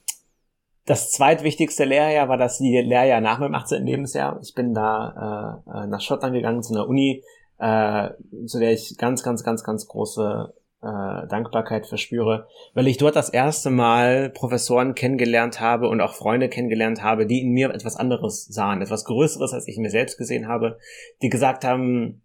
das 0.87 1.11
zweitwichtigste 1.11 1.85
Lehrjahr 1.85 2.29
war 2.29 2.37
das 2.37 2.61
Lehrjahr 2.61 3.21
nach 3.21 3.41
meinem 3.41 3.57
18. 3.57 3.85
Lebensjahr. 3.85 4.39
Ich 4.43 4.55
bin 4.55 4.73
da 4.73 5.63
äh, 5.67 5.71
äh, 5.71 5.87
nach 5.89 6.01
Schottland 6.01 6.35
gegangen 6.35 6.63
zu 6.63 6.75
einer 6.75 6.89
Uni, 6.89 7.25
äh, 7.59 8.11
zu 8.47 8.61
der 8.61 8.73
ich 8.73 8.97
ganz, 8.97 9.25
ganz, 9.25 9.43
ganz, 9.43 9.65
ganz 9.65 9.89
große 9.89 10.55
äh, 10.87 11.27
Dankbarkeit 11.27 11.87
verspüre, 11.87 12.47
weil 12.75 12.87
ich 12.87 12.97
dort 12.97 13.17
das 13.17 13.29
erste 13.29 13.71
Mal 13.71 14.31
Professoren 14.31 14.95
kennengelernt 14.95 15.61
habe 15.61 15.89
und 15.89 16.01
auch 16.01 16.15
Freunde 16.15 16.49
kennengelernt 16.49 17.03
habe, 17.03 17.27
die 17.27 17.41
in 17.41 17.51
mir 17.51 17.71
etwas 17.71 17.97
anderes 17.97 18.47
sahen, 18.47 18.83
etwas 18.83 19.05
Größeres, 19.05 19.53
als 19.53 19.67
ich 19.67 19.77
in 19.77 19.83
mir 19.83 19.91
selbst 19.91 20.17
gesehen 20.17 20.47
habe, 20.47 20.79
die 21.23 21.29
gesagt 21.29 21.65
haben, 21.65 22.23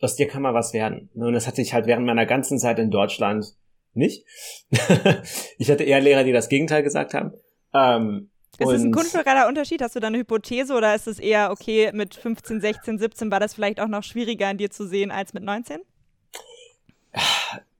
aus 0.00 0.16
dir 0.16 0.28
kann 0.28 0.42
mal 0.42 0.52
was 0.52 0.74
werden. 0.74 1.08
Und 1.14 1.32
das 1.32 1.46
hatte 1.46 1.62
ich 1.62 1.72
halt 1.72 1.86
während 1.86 2.04
meiner 2.04 2.26
ganzen 2.26 2.58
Zeit 2.58 2.78
in 2.78 2.90
Deutschland 2.90 3.54
nicht. 3.94 4.26
ich 5.58 5.70
hatte 5.70 5.84
eher 5.84 6.00
Lehrer, 6.00 6.24
die 6.24 6.32
das 6.32 6.48
Gegenteil 6.48 6.82
gesagt 6.82 7.14
haben. 7.14 7.32
Ähm, 7.72 8.30
ist 8.58 8.68
es 8.68 8.82
ein 8.82 8.92
kultureller 8.92 9.48
Unterschied? 9.48 9.80
Hast 9.80 9.96
du 9.96 10.00
da 10.00 10.08
eine 10.08 10.18
Hypothese 10.18 10.74
oder 10.74 10.94
ist 10.94 11.06
es 11.06 11.18
eher, 11.18 11.50
okay, 11.50 11.90
mit 11.94 12.14
15, 12.14 12.60
16, 12.60 12.98
17 12.98 13.30
war 13.30 13.40
das 13.40 13.54
vielleicht 13.54 13.80
auch 13.80 13.88
noch 13.88 14.02
schwieriger 14.02 14.48
an 14.48 14.58
dir 14.58 14.70
zu 14.70 14.86
sehen 14.86 15.10
als 15.10 15.32
mit 15.32 15.44
19? 15.44 15.80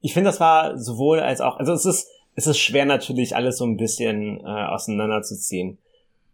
Ich 0.03 0.13
finde, 0.13 0.29
das 0.29 0.41
war 0.41 0.77
sowohl 0.77 1.21
als 1.21 1.41
auch, 1.41 1.59
also 1.59 1.73
es 1.73 1.87
ist, 1.87 2.09
es 2.35 2.47
ist 2.47 2.59
schwer 2.59 2.85
natürlich 2.85 3.37
alles 3.37 3.57
so 3.57 3.65
ein 3.65 3.77
bisschen 3.77 4.41
äh, 4.41 4.67
auseinanderzuziehen. 4.67 5.79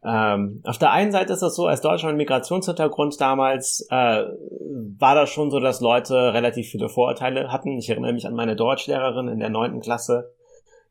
Ähm, 0.02 0.62
auf 0.64 0.78
der 0.78 0.92
einen 0.92 1.12
Seite 1.12 1.32
ist 1.32 1.42
es 1.42 1.54
so, 1.54 1.66
als 1.66 1.82
Deutschland 1.82 2.16
Migrationshintergrund 2.16 3.20
damals 3.20 3.86
äh, 3.90 4.24
war 4.98 5.14
das 5.14 5.28
schon 5.28 5.50
so, 5.50 5.60
dass 5.60 5.80
Leute 5.80 6.32
relativ 6.32 6.68
viele 6.68 6.88
Vorurteile 6.88 7.52
hatten. 7.52 7.76
Ich 7.76 7.90
erinnere 7.90 8.14
mich 8.14 8.26
an 8.26 8.34
meine 8.34 8.56
Deutschlehrerin 8.56 9.28
in 9.28 9.40
der 9.40 9.50
neunten 9.50 9.80
Klasse, 9.80 10.32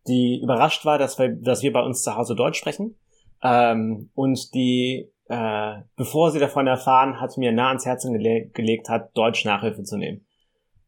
die 0.08 0.40
überrascht 0.42 0.86
war, 0.86 1.00
dass 1.00 1.18
wir, 1.18 1.30
dass 1.30 1.64
wir 1.64 1.74
bei 1.74 1.82
uns 1.82 2.04
zu 2.04 2.16
Hause 2.16 2.36
Deutsch 2.36 2.60
sprechen. 2.60 2.96
Ähm, 3.42 4.12
und 4.14 4.54
die, 4.54 5.10
äh, 5.30 5.76
bevor 5.96 6.32
sie 6.32 6.40
davon 6.40 6.68
erfahren 6.68 7.20
hat, 7.20 7.38
mir 7.38 7.52
nah 7.54 7.70
ans 7.70 7.86
Herzen 7.86 8.14
gele 8.14 8.50
gelegt 8.50 8.90
hat, 8.90 9.18
Deutsch 9.18 9.46
Nachhilfe 9.46 9.84
zu 9.84 9.98
nehmen. 9.98 10.27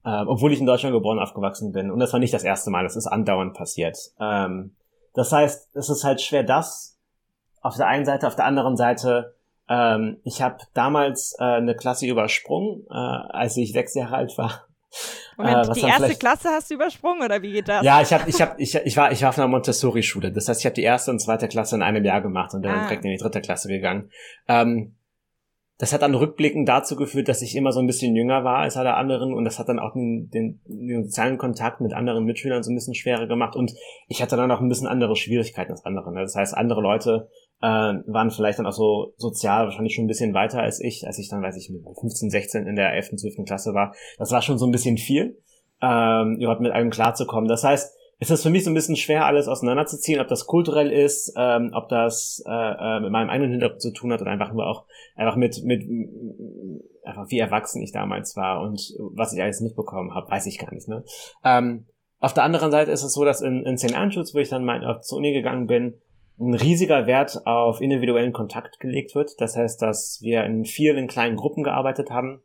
Ähm, 0.06 0.28
obwohl 0.28 0.54
ich 0.54 0.60
in 0.60 0.66
Deutschland 0.66 0.94
geboren 0.94 1.20
aufgewachsen 1.20 1.72
bin. 1.72 1.92
Und 1.92 2.00
das 2.00 2.14
war 2.14 2.20
nicht 2.20 2.34
das 2.34 2.44
erste 2.44 2.70
Mal, 2.70 2.84
das 2.84 2.96
ist 2.96 3.08
andauernd 3.08 3.54
passiert. 3.54 3.98
Ähm, 4.20 4.76
das 5.14 5.32
heißt, 5.32 5.76
es 5.76 5.90
ist 5.90 6.04
halt 6.04 6.22
schwer, 6.22 6.44
das 6.44 6.98
auf 7.62 7.76
der 7.76 7.88
einen 7.88 8.06
Seite, 8.06 8.28
auf 8.28 8.36
der 8.36 8.46
anderen 8.46 8.78
Seite, 8.78 9.36
ähm, 9.68 10.18
ich 10.24 10.42
habe 10.42 10.58
damals 10.74 11.36
äh, 11.40 11.44
eine 11.44 11.76
Klasse 11.76 12.08
übersprungen, 12.08 12.86
äh, 12.90 12.94
als 12.94 13.58
ich 13.58 13.74
sechs 13.74 13.94
Jahre 13.96 14.16
alt 14.16 14.38
war 14.38 14.70
Moment, 15.38 15.70
äh, 15.70 15.74
die 15.74 15.82
erste 15.82 16.16
Klasse 16.16 16.50
hast 16.50 16.70
du 16.70 16.76
übersprungen 16.76 17.24
oder 17.24 17.42
wie 17.42 17.52
geht 17.52 17.68
das? 17.68 17.84
Ja, 17.84 18.02
ich 18.02 18.12
habe, 18.12 18.30
ich 18.30 18.42
habe, 18.42 18.56
ich, 18.58 18.76
ich 18.76 18.98
war, 18.98 19.12
ich 19.12 19.22
war 19.22 19.30
auf 19.30 19.38
einer 19.38 19.48
Montessori-Schule. 19.48 20.32
Das 20.32 20.48
heißt, 20.48 20.60
ich 20.60 20.66
habe 20.66 20.76
die 20.76 20.84
erste 20.84 21.12
und 21.12 21.20
zweite 21.20 21.48
Klasse 21.48 21.76
in 21.76 21.82
einem 21.82 22.04
Jahr 22.04 22.22
gemacht 22.22 22.54
und 22.54 22.64
dann 22.64 22.80
ah. 22.80 22.82
direkt 22.84 23.06
in 23.06 23.12
die 23.12 23.18
dritte 23.18 23.42
Klasse 23.42 23.68
gegangen. 23.68 24.12
Ähm, 24.48 24.96
das 25.80 25.94
hat 25.94 26.02
dann 26.02 26.14
rückblickend 26.14 26.68
dazu 26.68 26.98
geführt, 26.98 27.30
dass 27.30 27.42
ich 27.42 27.56
immer 27.56 27.72
so 27.72 27.80
ein 27.80 27.88
bisschen 27.88 28.14
jünger 28.14 28.44
war 28.44 28.58
als 28.58 28.76
alle 28.76 28.96
anderen 28.96 29.34
und 29.34 29.46
das 29.46 29.60
hat 29.60 29.70
dann 29.70 29.80
auch 29.80 29.94
den, 29.94 30.30
den, 30.30 30.60
den 30.66 31.06
sozialen 31.06 31.38
Kontakt 31.38 31.80
mit 31.80 31.94
anderen 31.94 32.26
Mitschülern 32.26 32.64
so 32.64 32.70
ein 32.70 32.76
bisschen 32.76 32.96
schwerer 32.96 33.28
gemacht 33.28 33.56
und 33.56 33.74
ich 34.10 34.22
hatte 34.22 34.36
dann 34.36 34.52
auch 34.52 34.60
ein 34.60 34.68
bisschen 34.68 34.88
andere 34.88 35.16
Schwierigkeiten 35.16 35.72
als 35.72 35.86
andere. 35.86 36.14
Ne? 36.14 36.20
Das 36.22 36.36
heißt, 36.36 36.56
andere 36.56 36.82
Leute 36.82 37.30
äh, 37.62 37.66
waren 37.66 38.30
vielleicht 38.30 38.60
dann 38.60 38.66
auch 38.66 38.74
so 38.74 39.14
sozial 39.16 39.66
wahrscheinlich 39.66 39.96
schon 39.96 40.04
ein 40.04 40.10
bisschen 40.10 40.34
weiter 40.34 40.62
als 40.62 40.82
ich, 40.82 41.08
als 41.08 41.18
ich 41.18 41.30
dann, 41.30 41.42
weiß 41.42 41.56
ich, 41.56 41.70
mit 41.70 41.82
15, 41.98 42.30
16 42.30 42.68
in 42.68 42.76
der 42.76 42.94
11., 42.94 43.16
12. 43.16 43.46
Klasse 43.46 43.74
war. 43.74 43.96
Das 44.18 44.32
war 44.32 44.42
schon 44.42 44.58
so 44.58 44.66
ein 44.66 44.72
bisschen 44.72 44.98
viel, 44.98 45.38
ähm, 45.82 46.36
überhaupt 46.42 46.62
mit 46.62 46.74
allem 46.74 46.90
klarzukommen. 46.90 47.48
Das 47.48 47.64
heißt, 47.64 47.96
ist 48.20 48.44
für 48.44 48.50
mich 48.50 48.66
so 48.66 48.70
ein 48.70 48.74
bisschen 48.74 48.98
schwer, 48.98 49.26
alles 49.26 49.48
auseinanderzuziehen, 49.48 50.20
ob 50.20 50.28
das 50.28 50.46
kulturell 50.46 50.92
ist, 50.92 51.34
ähm, 51.38 51.72
ob 51.74 51.88
das 51.88 52.44
äh, 52.46 52.52
äh, 52.52 53.00
mit 53.00 53.12
meinem 53.12 53.30
eigenen 53.30 53.52
Hintergrund 53.52 53.82
zu 53.82 53.94
tun 53.94 54.12
hat 54.12 54.22
oder 54.22 54.32
einfach 54.32 54.52
nur 54.52 54.68
auch 54.68 54.86
einfach 55.16 55.38
mit 55.38 55.64
mit 55.64 55.84
einfach 57.06 57.30
wie 57.30 57.40
erwachsen 57.40 57.82
ich 57.82 57.94
damals 57.94 58.36
war 58.36 58.62
und 58.62 58.94
was 59.16 59.34
ich 59.34 59.42
alles 59.42 59.62
mitbekommen 59.62 60.14
habe, 60.14 60.30
weiß 60.30 60.48
ich 60.48 60.60
gar 60.60 60.74
nicht. 60.74 60.90
Ne? 60.90 61.04
Ähm, 61.46 61.86
auf 62.20 62.34
der 62.34 62.44
anderen 62.44 62.72
Seite 62.72 62.92
ist 62.92 63.04
es 63.04 63.14
so, 63.14 63.24
dass 63.24 63.42
in, 63.42 63.64
in 63.66 63.78
St. 63.78 63.96
Andrews, 63.96 64.36
wo 64.36 64.40
ich 64.40 64.50
dann 64.50 64.66
mal 64.66 65.00
zur 65.02 65.20
Uni 65.20 65.32
gegangen 65.32 65.68
bin, 65.68 66.02
ein 66.40 66.54
riesiger 66.54 67.08
Wert 67.08 67.46
auf 67.46 67.82
individuellen 67.82 68.34
Kontakt 68.34 68.80
gelegt 68.80 69.16
wird. 69.16 69.40
Das 69.40 69.56
heißt, 69.56 69.82
dass 69.82 70.20
wir 70.22 70.44
in 70.44 70.66
vielen 70.66 71.08
kleinen 71.08 71.36
Gruppen 71.36 71.64
gearbeitet 71.64 72.12
haben 72.12 72.42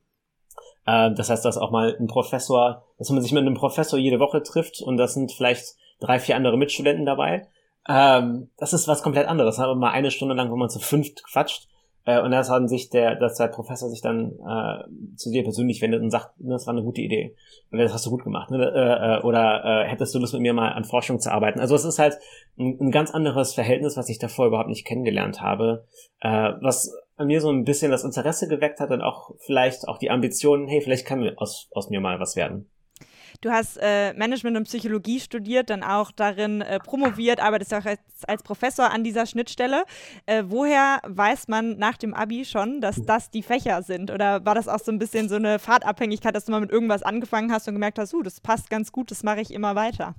das 0.87 1.31
heißt, 1.31 1.45
dass 1.45 1.57
auch 1.57 1.71
mal 1.71 1.97
ein 1.99 2.09
Professor, 2.09 2.83
dass 2.99 3.09
man 3.09 3.23
sich 3.23 3.33
mit 3.33 3.41
einem 3.41 3.55
Professor 3.55 3.99
jede 3.99 4.21
Woche 4.21 4.43
trifft 4.43 4.83
und 4.83 4.99
das 4.99 5.15
sind 5.15 5.33
vielleicht 5.33 5.77
drei, 6.01 6.19
vier 6.19 6.37
andere 6.37 6.59
Mitstudenten 6.59 7.07
dabei. 7.07 7.49
Ähm, 7.89 8.51
das 8.57 8.73
ist 8.73 8.89
was 8.89 9.03
komplett 9.03 9.29
anderes. 9.29 9.59
Aber 9.59 9.75
mal 9.75 9.91
eine 9.91 10.11
Stunde 10.11 10.35
lang, 10.35 10.51
wo 10.51 10.57
man 10.57 10.71
zu 10.71 10.79
fünft 10.79 11.25
quatscht. 11.25 11.69
Äh, 12.07 12.21
und 12.21 12.31
das 12.31 12.51
hat 12.51 12.69
sich 12.69 12.91
der, 12.91 13.15
dass 13.17 13.37
der 13.37 13.49
Professor 13.49 13.89
sich 13.89 14.03
dann 14.03 14.33
äh, 14.47 15.17
zu 15.17 15.31
dir 15.31 15.43
persönlich 15.43 15.81
wendet 15.81 16.03
und 16.03 16.11
sagt, 16.11 16.33
das 16.39 16.67
war 16.67 16.75
eine 16.75 16.83
gute 16.83 17.01
Idee. 17.01 17.35
Und 17.71 17.79
das 17.79 17.93
hast 17.93 18.07
du 18.07 18.11
gut 18.11 18.25
gemacht. 18.25 18.51
Ne? 18.51 18.59
Äh, 18.59 19.19
äh, 19.19 19.23
oder 19.23 19.65
äh, 19.65 19.89
hättest 19.89 20.15
du 20.15 20.19
Lust 20.19 20.35
mit 20.35 20.43
mir 20.43 20.55
mal 20.55 20.73
an 20.73 20.85
Forschung 20.85 21.19
zu 21.19 21.33
arbeiten? 21.33 21.61
Also 21.61 21.75
es 21.75 21.85
ist 21.85 21.99
halt 21.99 22.19
ein, 22.59 22.79
ein 22.81 22.91
ganz 22.91 23.11
anderes 23.11 23.55
Verhältnis, 23.55 23.97
was 23.97 24.09
ich 24.09 24.19
davor 24.19 24.47
überhaupt 24.47 24.69
nicht 24.69 24.87
kennengelernt 24.87 25.41
habe. 25.41 25.87
Äh, 26.21 26.53
was 26.61 26.95
an 27.17 27.27
mir 27.27 27.41
so 27.41 27.51
ein 27.51 27.65
bisschen 27.65 27.91
das 27.91 28.05
Interesse 28.05 28.49
geweckt 28.49 28.81
hat 28.81 28.91
und 28.91 29.01
auch 29.01 29.31
vielleicht 29.39 29.87
auch 29.89 29.99
die 29.99 30.11
Ambitionen, 30.11 30.69
hey, 30.69 30.81
vielleicht 30.81 31.07
kann 31.07 31.29
aus, 31.37 31.69
aus 31.73 31.91
mir 31.91 32.01
mal 32.01 32.21
was 32.21 32.37
werden. 32.37 32.71
Du 33.41 33.51
hast 33.51 33.79
äh, 33.81 34.15
Management 34.15 34.57
und 34.57 34.65
Psychologie 34.65 35.21
studiert, 35.21 35.69
dann 35.69 35.83
auch 35.83 36.11
darin 36.13 36.61
äh, 36.61 36.79
promoviert, 36.79 37.41
arbeitest 37.41 37.75
auch 37.75 37.85
als, 37.85 38.01
als, 38.27 38.43
Professor 38.43 38.91
an 38.91 39.05
dieser 39.05 39.27
Schnittstelle. 39.27 39.85
Äh, 40.27 40.45
woher 40.47 41.01
weiß 41.07 41.49
man 41.49 41.77
nach 41.77 41.97
dem 41.97 42.15
Abi 42.15 42.45
schon, 42.45 42.81
dass 42.81 43.03
das 43.05 43.31
die 43.31 43.43
Fächer 43.43 43.83
sind? 43.83 44.11
Oder 44.11 44.45
war 44.45 44.55
das 44.55 44.69
auch 44.69 44.79
so 44.79 44.91
ein 44.91 44.99
bisschen 44.99 45.29
so 45.29 45.35
eine 45.35 45.59
Fahrtabhängigkeit, 45.59 46.35
dass 46.35 46.47
du 46.47 46.53
mal 46.53 46.61
mit 46.61 46.71
irgendwas 46.71 47.03
angefangen 47.03 47.53
hast 47.53 47.69
und 47.69 47.75
gemerkt 47.75 47.99
hast, 47.99 48.15
uh, 48.15 48.23
das 48.23 48.41
passt 48.41 48.71
ganz 48.71 48.93
gut, 48.93 49.11
das 49.11 49.23
mache 49.23 49.41
ich 49.41 49.53
immer 49.53 49.75
weiter? 49.75 50.15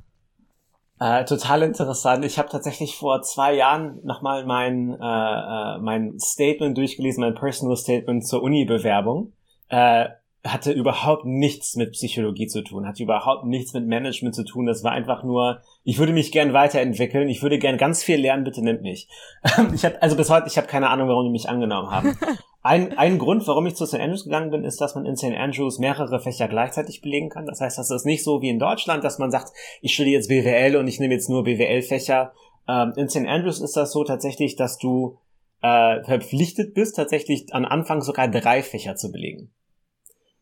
Äh, 1.00 1.26
total 1.26 1.64
interessant. 1.64 2.24
Ich 2.24 2.40
habe 2.40 2.50
tatsächlich 2.50 2.96
vor 2.96 3.22
zwei 3.22 3.54
Jahren 3.54 4.00
nochmal 4.04 4.46
mein, 4.46 4.92
äh, 4.92 5.76
äh, 5.76 5.78
mein 5.80 6.18
Statement 6.20 6.78
durchgelesen, 6.78 7.22
mein 7.22 7.36
Personal 7.36 7.76
Statement 7.76 8.26
zur 8.26 8.42
Uni-Bewerbung. 8.42 9.34
Äh, 9.68 10.08
hatte 10.46 10.72
überhaupt 10.72 11.26
nichts 11.26 11.76
mit 11.76 11.94
Psychologie 11.94 12.48
zu 12.48 12.64
tun, 12.64 12.88
hatte 12.88 13.02
überhaupt 13.02 13.46
nichts 13.46 13.74
mit 13.74 13.88
Management 13.88 14.36
zu 14.36 14.44
tun. 14.44 14.68
Das 14.68 14.84
war 14.84 14.92
einfach 14.92 15.24
nur, 15.24 15.62
ich 15.84 15.98
würde 15.98 16.14
mich 16.14 16.32
gern 16.32 16.54
weiterentwickeln, 16.54 17.30
ich 17.30 17.42
würde 17.42 17.58
gern 17.58 17.78
ganz 17.78 18.04
viel 18.04 18.18
lernen, 18.18 18.44
bitte 18.44 18.64
nimmt 18.64 18.84
mich. 18.84 19.10
ich 19.74 19.84
habe 19.84 20.02
also 20.02 20.16
bis 20.16 20.30
heute, 20.30 20.48
ich 20.48 20.58
habe 20.58 20.68
keine 20.68 20.90
Ahnung, 20.90 21.10
warum 21.10 21.26
die 21.26 21.32
mich 21.32 21.50
angenommen 21.50 21.90
haben. 21.90 22.18
Ein, 22.66 22.98
ein 22.98 23.20
Grund, 23.20 23.46
warum 23.46 23.68
ich 23.68 23.76
zu 23.76 23.86
St. 23.86 24.00
Andrews 24.00 24.24
gegangen 24.24 24.50
bin, 24.50 24.64
ist, 24.64 24.82
dass 24.82 24.96
man 24.96 25.06
in 25.06 25.16
St. 25.16 25.36
Andrews 25.36 25.78
mehrere 25.78 26.20
Fächer 26.20 26.48
gleichzeitig 26.48 27.02
belegen 27.02 27.30
kann. 27.30 27.46
Das 27.46 27.62
heißt, 27.62 27.78
das 27.78 27.92
ist 27.92 28.08
nicht 28.08 28.24
so 28.24 28.42
wie 28.42 28.50
in 28.50 28.58
Deutschland, 28.58 29.04
dass 29.04 29.20
man 29.20 29.30
sagt, 29.30 29.54
ich 29.84 29.94
studiere 29.94 30.16
jetzt 30.16 30.30
BWL 30.30 30.76
und 30.78 30.88
ich 30.88 31.00
nehme 31.00 31.14
jetzt 31.14 31.30
nur 31.30 31.44
BWL-Fächer. 31.44 32.34
Ähm, 32.68 32.94
in 32.96 33.08
St. 33.08 33.28
Andrews 33.28 33.62
ist 33.62 33.78
das 33.78 33.92
so 33.92 34.04
tatsächlich, 34.04 34.56
dass 34.56 34.80
du 34.80 35.20
äh, 35.62 36.04
verpflichtet 36.06 36.74
bist, 36.74 36.96
tatsächlich 36.96 37.54
am 37.54 37.66
Anfang 37.66 38.02
sogar 38.02 38.28
drei 38.30 38.64
Fächer 38.64 38.96
zu 38.96 39.12
belegen. 39.12 39.52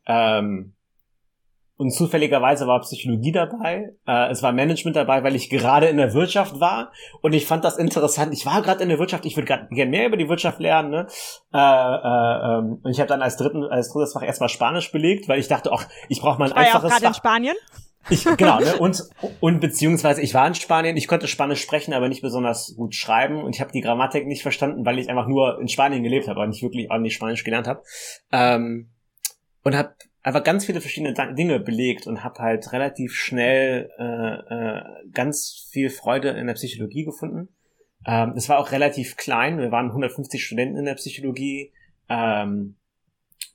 Ähm, 0.08 0.73
und 1.76 1.92
zufälligerweise 1.92 2.68
war 2.68 2.82
Psychologie 2.82 3.32
dabei, 3.32 3.94
äh, 4.08 4.30
es 4.30 4.44
war 4.44 4.52
Management 4.52 4.96
dabei, 4.96 5.24
weil 5.24 5.36
ich 5.36 5.50
gerade 5.50 5.88
in 5.88 5.98
der 5.98 6.14
Wirtschaft 6.14 6.60
war 6.60 6.92
und 7.22 7.34
ich 7.34 7.48
fand 7.48 7.66
das 7.66 7.78
interessant. 7.78 8.34
Ich 8.34 8.46
war 8.46 8.62
gerade 8.62 8.84
in 8.84 8.90
der 8.90 9.00
Wirtschaft, 9.00 9.26
ich 9.26 9.36
würde 9.36 9.68
gerne 9.70 9.90
mehr 9.90 10.08
über 10.08 10.18
die 10.18 10.30
Wirtschaft 10.30 10.60
lernen. 10.60 10.92
Ne? 10.92 11.08
Äh, 11.54 11.58
äh, 11.58 12.60
ähm, 12.60 12.80
und 12.84 12.92
ich 12.92 13.00
habe 13.00 13.08
dann 13.08 13.22
als 13.22 13.38
dritten, 13.38 13.64
als 13.64 13.92
drittes 13.92 14.14
Fach 14.14 14.22
erstmal 14.22 14.50
Spanisch 14.50 14.92
belegt, 14.92 15.28
weil 15.28 15.40
ich 15.40 15.48
dachte, 15.48 15.72
ach, 15.74 15.88
ich 16.10 16.22
brauche 16.22 16.38
mal 16.38 16.46
ein 16.46 16.52
ich 16.52 16.56
war 16.56 16.64
einfaches 16.64 16.90
ja 16.92 16.96
auch 16.96 17.00
gerade 17.00 17.08
in 17.08 17.14
Spanien. 17.16 17.56
Ich, 18.10 18.26
genau, 18.38 18.60
ne? 18.60 18.76
und, 18.80 19.02
und 19.40 19.60
beziehungsweise 19.60 20.22
ich 20.22 20.34
war 20.34 20.46
in 20.46 20.56
Spanien, 20.56 20.98
ich 20.98 21.08
konnte 21.08 21.28
Spanisch 21.28 21.62
sprechen, 21.62 21.94
aber 21.94 22.10
nicht 22.10 22.22
besonders 22.22 22.76
gut 22.76 22.94
schreiben 22.94 23.44
und 23.44 23.56
ich 23.56 23.62
habe 23.62 23.72
die 23.72 23.82
Grammatik 23.82 24.28
nicht 24.28 24.42
verstanden, 24.42 24.86
weil 24.86 25.00
ich 25.00 25.10
einfach 25.10 25.28
nur 25.28 25.60
in 25.60 25.68
Spanien 25.68 26.04
gelebt 26.04 26.28
habe, 26.28 26.40
aber 26.40 26.48
nicht 26.48 26.62
wirklich 26.62 26.90
nicht 27.00 27.16
Spanisch 27.16 27.44
gelernt 27.44 27.68
habe. 27.68 27.82
Ähm, 28.32 28.90
und 29.64 29.76
habe 29.76 29.96
einfach 30.24 30.44
ganz 30.44 30.66
viele 30.66 30.82
verschiedene 30.82 31.14
Dinge 31.36 31.60
belegt 31.60 32.08
und 32.08 32.24
habe 32.24 32.42
halt 32.42 32.72
relativ 32.72 33.14
schnell 33.14 33.92
äh, 34.00 34.04
äh, 34.04 34.84
ganz 35.12 35.68
viel 35.70 35.90
Freude 35.90 36.30
in 36.30 36.48
der 36.48 36.54
Psychologie 36.54 37.04
gefunden. 37.04 37.50
Ähm, 38.06 38.34
es 38.36 38.50
war 38.50 38.60
auch 38.60 38.72
relativ 38.72 39.18
klein, 39.18 39.60
wir 39.60 39.72
waren 39.72 39.88
150 39.88 40.44
Studenten 40.44 40.78
in 40.78 40.86
der 40.86 40.96
Psychologie 40.96 41.74
ähm, 42.10 42.76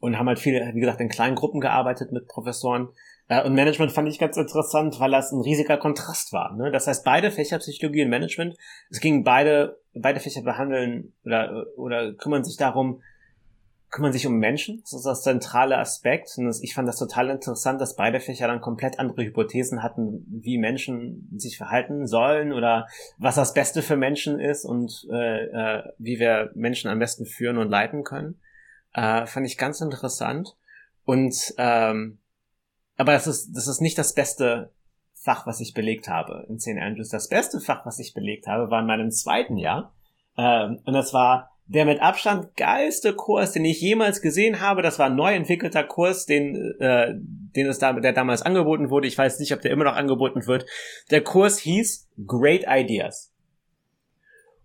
und 0.00 0.18
haben 0.18 0.28
halt 0.28 0.38
viel, 0.38 0.60
wie 0.74 0.80
gesagt, 0.80 1.00
in 1.00 1.08
kleinen 1.08 1.34
Gruppen 1.34 1.60
gearbeitet 1.60 2.12
mit 2.12 2.28
Professoren. 2.28 2.88
Äh, 3.28 3.44
und 3.44 3.54
Management 3.54 3.92
fand 3.92 4.08
ich 4.08 4.18
ganz 4.18 4.36
interessant, 4.36 5.00
weil 5.00 5.10
das 5.10 5.32
ein 5.32 5.40
riesiger 5.40 5.78
Kontrast 5.78 6.32
war. 6.32 6.54
Ne? 6.54 6.70
Das 6.70 6.86
heißt, 6.86 7.04
beide 7.04 7.30
Fächer 7.30 7.58
Psychologie 7.58 8.02
und 8.02 8.10
Management, 8.10 8.56
es 8.90 9.00
ging 9.00 9.24
beide, 9.24 9.80
beide 9.94 10.20
Fächer 10.20 10.42
behandeln 10.42 11.14
oder, 11.24 11.66
oder 11.76 12.12
kümmern 12.14 12.44
sich 12.44 12.56
darum, 12.56 13.02
kümmern 13.90 14.12
sich 14.12 14.26
um 14.26 14.38
Menschen. 14.38 14.80
Das 14.82 14.92
ist 14.92 15.06
das 15.06 15.22
zentrale 15.22 15.78
Aspekt. 15.78 16.34
Und 16.36 16.54
ich 16.62 16.74
fand 16.74 16.86
das 16.86 16.98
total 16.98 17.30
interessant, 17.30 17.80
dass 17.80 17.96
beide 17.96 18.20
Fächer 18.20 18.46
dann 18.46 18.60
komplett 18.60 18.98
andere 18.98 19.24
Hypothesen 19.24 19.82
hatten, 19.82 20.26
wie 20.28 20.58
Menschen 20.58 21.28
sich 21.36 21.56
verhalten 21.56 22.06
sollen 22.06 22.52
oder 22.52 22.86
was 23.16 23.36
das 23.36 23.54
Beste 23.54 23.82
für 23.82 23.96
Menschen 23.96 24.40
ist 24.40 24.64
und 24.64 25.06
äh, 25.10 25.44
äh, 25.44 25.82
wie 25.98 26.18
wir 26.18 26.50
Menschen 26.54 26.90
am 26.90 26.98
besten 26.98 27.24
führen 27.24 27.58
und 27.58 27.70
leiten 27.70 28.04
können. 28.04 28.40
Äh, 28.92 29.26
fand 29.26 29.46
ich 29.46 29.56
ganz 29.56 29.80
interessant. 29.80 30.56
Und 31.04 31.54
ähm, 31.56 32.18
aber 32.98 33.12
das 33.12 33.26
ist, 33.26 33.52
das 33.52 33.68
ist 33.68 33.80
nicht 33.80 33.96
das 33.96 34.12
beste 34.12 34.72
Fach, 35.14 35.46
was 35.46 35.60
ich 35.60 35.72
belegt 35.72 36.08
habe 36.08 36.46
in 36.48 36.58
St. 36.58 36.78
Andrews. 36.80 37.08
Das 37.08 37.28
beste 37.28 37.60
Fach, 37.60 37.86
was 37.86 37.98
ich 37.98 38.12
belegt 38.12 38.46
habe, 38.46 38.70
war 38.70 38.80
in 38.80 38.86
meinem 38.86 39.10
zweiten 39.10 39.56
Jahr. 39.56 39.94
Ähm, 40.36 40.80
und 40.84 40.92
das 40.92 41.14
war 41.14 41.57
der 41.68 41.84
mit 41.84 42.00
Abstand 42.00 42.56
geilste 42.56 43.14
Kurs, 43.14 43.52
den 43.52 43.64
ich 43.66 43.80
jemals 43.80 44.22
gesehen 44.22 44.60
habe. 44.60 44.80
Das 44.80 44.98
war 44.98 45.06
ein 45.06 45.16
neu 45.16 45.34
entwickelter 45.34 45.84
Kurs, 45.84 46.24
den, 46.24 46.74
äh, 46.80 47.12
den 47.14 47.66
es 47.66 47.78
da, 47.78 47.92
der 47.92 48.14
damals 48.14 48.42
angeboten 48.42 48.88
wurde. 48.88 49.06
Ich 49.06 49.18
weiß 49.18 49.38
nicht, 49.38 49.52
ob 49.52 49.60
der 49.60 49.70
immer 49.70 49.84
noch 49.84 49.94
angeboten 49.94 50.46
wird. 50.46 50.64
Der 51.10 51.22
Kurs 51.22 51.58
hieß 51.58 52.08
Great 52.26 52.64
Ideas. 52.66 53.34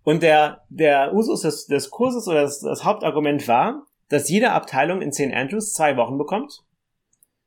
Und 0.03 0.23
der, 0.23 0.63
der 0.69 1.13
Usus 1.13 1.41
des, 1.41 1.67
des 1.67 1.89
Kurses 1.89 2.27
oder 2.27 2.43
das, 2.43 2.61
das 2.61 2.85
Hauptargument 2.85 3.47
war, 3.49 3.85
dass 4.07 4.29
jede 4.29 4.51
Abteilung 4.51 5.01
in 5.01 5.11
St. 5.11 5.33
Andrews 5.33 5.73
zwei 5.73 5.97
Wochen 5.97 6.17
bekommt. 6.17 6.59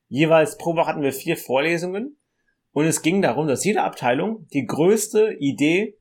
Jeweils 0.08 0.58
pro 0.58 0.76
Woche 0.76 0.88
hatten 0.88 1.02
wir 1.02 1.12
vier 1.12 1.36
Vorlesungen. 1.36 2.18
Und 2.72 2.84
es 2.84 3.00
ging 3.00 3.22
darum, 3.22 3.46
dass 3.46 3.64
jede 3.64 3.82
Abteilung 3.82 4.46
die 4.52 4.66
größte 4.66 5.34
Idee 5.38 5.96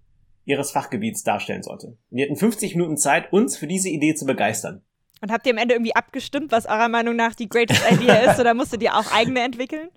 ihres 0.45 0.71
Fachgebiets 0.71 1.23
darstellen 1.23 1.63
sollte. 1.63 1.97
Die 2.09 2.23
hatten 2.23 2.35
50 2.35 2.75
Minuten 2.75 2.97
Zeit, 2.97 3.31
uns 3.33 3.57
für 3.57 3.67
diese 3.67 3.89
Idee 3.89 4.15
zu 4.15 4.25
begeistern. 4.25 4.83
Und 5.21 5.31
habt 5.31 5.45
ihr 5.47 5.53
am 5.53 5.57
Ende 5.57 5.75
irgendwie 5.75 5.95
abgestimmt, 5.95 6.51
was 6.51 6.65
eurer 6.65 6.89
Meinung 6.89 7.15
nach 7.15 7.35
die 7.35 7.49
greatest 7.49 7.81
idea 7.91 8.15
ist, 8.15 8.39
oder 8.39 8.53
musstet 8.53 8.83
ihr 8.83 8.95
auch 8.95 9.11
eigene 9.13 9.41
entwickeln? 9.41 9.89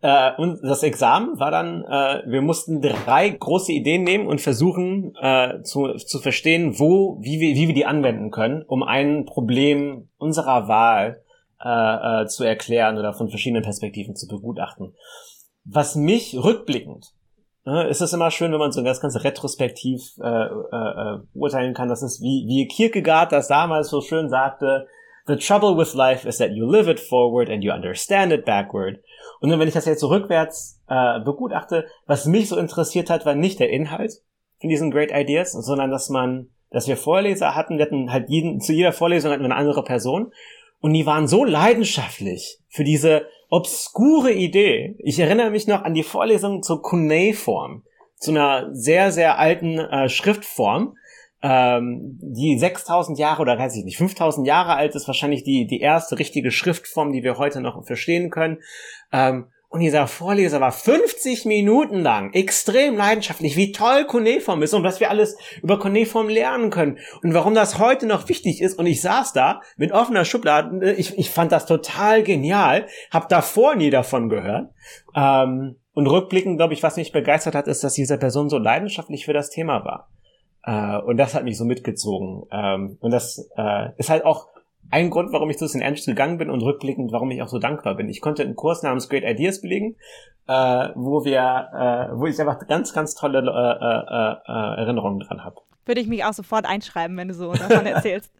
Äh, 0.00 0.32
und 0.36 0.60
das 0.62 0.82
Examen 0.82 1.38
war 1.38 1.50
dann, 1.50 1.84
äh, 1.84 2.22
wir 2.30 2.42
mussten 2.42 2.80
drei 2.80 3.28
große 3.28 3.72
Ideen 3.72 4.04
nehmen 4.04 4.26
und 4.26 4.40
versuchen 4.40 5.14
äh, 5.20 5.62
zu, 5.62 5.94
zu 5.94 6.18
verstehen, 6.20 6.78
wo, 6.78 7.18
wie 7.20 7.40
wir, 7.40 7.54
wie 7.54 7.66
wir 7.66 7.74
die 7.74 7.86
anwenden 7.86 8.30
können, 8.30 8.62
um 8.62 8.82
ein 8.82 9.24
Problem 9.24 10.08
unserer 10.18 10.68
Wahl 10.68 11.22
äh, 11.62 12.22
äh, 12.22 12.26
zu 12.26 12.44
erklären 12.44 12.98
oder 12.98 13.14
von 13.14 13.30
verschiedenen 13.30 13.62
Perspektiven 13.62 14.14
zu 14.14 14.28
begutachten. 14.28 14.94
Was 15.64 15.96
mich 15.96 16.36
rückblickend 16.36 17.15
Ne, 17.66 17.88
ist 17.88 18.00
es 18.00 18.12
immer 18.12 18.30
schön, 18.30 18.52
wenn 18.52 18.60
man 18.60 18.70
so 18.70 18.80
das 18.80 19.00
Ganze 19.00 19.24
retrospektiv 19.24 20.16
äh, 20.22 20.24
äh, 20.24 21.14
äh, 21.14 21.18
beurteilen 21.34 21.74
kann. 21.74 21.88
Das 21.88 22.00
ist 22.00 22.22
wie, 22.22 22.46
wie 22.46 22.68
Kierkegaard 22.68 23.32
das 23.32 23.48
damals 23.48 23.88
so 23.88 24.00
schön 24.00 24.28
sagte, 24.28 24.86
The 25.26 25.34
trouble 25.34 25.76
with 25.76 25.94
life 25.94 26.28
is 26.28 26.38
that 26.38 26.52
you 26.52 26.64
live 26.64 26.86
it 26.86 27.00
forward 27.00 27.50
and 27.50 27.64
you 27.64 27.72
understand 27.72 28.32
it 28.32 28.44
backward. 28.44 29.00
Und 29.40 29.50
wenn 29.50 29.66
ich 29.66 29.74
das 29.74 29.84
jetzt 29.84 30.00
so 30.00 30.06
rückwärts 30.06 30.80
äh, 30.88 31.18
begutachte, 31.18 31.86
was 32.06 32.26
mich 32.26 32.48
so 32.48 32.56
interessiert 32.56 33.10
hat, 33.10 33.26
war 33.26 33.34
nicht 33.34 33.58
der 33.58 33.70
Inhalt 33.70 34.12
von 34.60 34.70
diesen 34.70 34.92
Great 34.92 35.10
Ideas, 35.12 35.50
sondern 35.50 35.90
dass 35.90 36.08
man, 36.08 36.50
dass 36.70 36.86
wir 36.86 36.96
Vorleser 36.96 37.56
hatten, 37.56 37.78
wir 37.78 37.86
hatten 37.86 38.12
halt 38.12 38.30
jeden, 38.30 38.60
zu 38.60 38.72
jeder 38.72 38.92
Vorlesung 38.92 39.32
hatten 39.32 39.42
wir 39.42 39.50
eine 39.50 39.56
andere 39.56 39.82
Person 39.82 40.32
und 40.78 40.92
die 40.92 41.06
waren 41.06 41.26
so 41.26 41.44
leidenschaftlich 41.44 42.60
für 42.68 42.84
diese 42.84 43.26
obskure 43.48 44.32
Idee. 44.32 44.96
Ich 44.98 45.18
erinnere 45.18 45.50
mich 45.50 45.66
noch 45.66 45.82
an 45.82 45.94
die 45.94 46.02
Vorlesung 46.02 46.62
zur 46.62 46.82
Cuneiform, 46.82 47.82
zu 48.16 48.30
einer 48.30 48.68
sehr, 48.72 49.12
sehr 49.12 49.38
alten 49.38 49.78
äh, 49.78 50.08
Schriftform, 50.08 50.96
ähm, 51.42 52.18
die 52.20 52.58
6000 52.58 53.18
Jahre 53.18 53.42
oder 53.42 53.58
weiß 53.58 53.76
ich 53.76 53.84
nicht, 53.84 53.98
5000 53.98 54.46
Jahre 54.46 54.74
alt 54.74 54.94
ist, 54.94 55.06
wahrscheinlich 55.06 55.44
die, 55.44 55.66
die 55.66 55.80
erste 55.80 56.18
richtige 56.18 56.50
Schriftform, 56.50 57.12
die 57.12 57.22
wir 57.22 57.38
heute 57.38 57.60
noch 57.60 57.84
verstehen 57.84 58.30
können. 58.30 58.58
Ähm, 59.12 59.46
und 59.68 59.80
dieser 59.80 60.06
Vorleser 60.06 60.60
war 60.60 60.70
50 60.70 61.44
Minuten 61.44 62.00
lang 62.00 62.32
extrem 62.32 62.96
leidenschaftlich, 62.96 63.56
wie 63.56 63.72
toll 63.72 64.06
Cuneiform 64.06 64.62
ist 64.62 64.74
und 64.74 64.84
was 64.84 65.00
wir 65.00 65.10
alles 65.10 65.36
über 65.60 65.78
Cuneiform 65.78 66.28
lernen 66.28 66.70
können 66.70 66.98
und 67.22 67.34
warum 67.34 67.54
das 67.54 67.78
heute 67.78 68.06
noch 68.06 68.28
wichtig 68.28 68.62
ist. 68.62 68.78
Und 68.78 68.86
ich 68.86 69.02
saß 69.02 69.32
da 69.32 69.60
mit 69.76 69.92
offener 69.92 70.24
Schublade. 70.24 70.92
Ich, 70.92 71.18
ich 71.18 71.30
fand 71.30 71.50
das 71.50 71.66
total 71.66 72.22
genial, 72.22 72.86
hab 73.10 73.28
davor 73.28 73.74
nie 73.74 73.90
davon 73.90 74.28
gehört. 74.28 74.70
Ähm, 75.16 75.76
und 75.94 76.06
rückblickend, 76.06 76.58
glaube 76.58 76.74
ich, 76.74 76.82
was 76.82 76.96
mich 76.96 77.10
begeistert 77.10 77.54
hat, 77.54 77.66
ist, 77.66 77.82
dass 77.82 77.94
diese 77.94 78.18
Person 78.18 78.48
so 78.48 78.58
leidenschaftlich 78.58 79.24
für 79.24 79.32
das 79.32 79.50
Thema 79.50 79.84
war. 79.84 80.10
Äh, 80.62 81.02
und 81.04 81.16
das 81.16 81.34
hat 81.34 81.44
mich 81.44 81.58
so 81.58 81.64
mitgezogen. 81.64 82.44
Ähm, 82.52 82.98
und 83.00 83.10
das 83.10 83.50
äh, 83.56 83.88
ist 83.96 84.10
halt 84.10 84.24
auch 84.24 84.48
ein 84.90 85.10
Grund, 85.10 85.32
warum 85.32 85.50
ich 85.50 85.58
zu 85.58 85.68
St. 85.68 85.82
Andrews 85.82 86.06
gegangen 86.06 86.38
bin 86.38 86.50
und 86.50 86.62
rückblickend, 86.62 87.12
warum 87.12 87.30
ich 87.30 87.42
auch 87.42 87.48
so 87.48 87.58
dankbar 87.58 87.94
bin. 87.96 88.08
Ich 88.08 88.20
konnte 88.20 88.42
einen 88.42 88.56
Kurs 88.56 88.82
namens 88.82 89.08
Great 89.08 89.24
Ideas 89.24 89.60
belegen, 89.60 89.96
äh, 90.46 90.88
wo 90.94 91.24
wir, 91.24 92.10
äh, 92.12 92.18
wo 92.18 92.26
ich 92.26 92.38
einfach 92.40 92.66
ganz, 92.66 92.92
ganz 92.92 93.14
tolle 93.14 93.38
äh, 93.38 93.42
äh, 93.42 94.52
äh, 94.52 94.80
Erinnerungen 94.80 95.20
dran 95.20 95.44
habe. 95.44 95.56
Würde 95.84 96.00
ich 96.00 96.08
mich 96.08 96.24
auch 96.24 96.32
sofort 96.32 96.66
einschreiben, 96.66 97.16
wenn 97.16 97.28
du 97.28 97.34
so 97.34 97.52
davon 97.52 97.86
erzählst. 97.86 98.32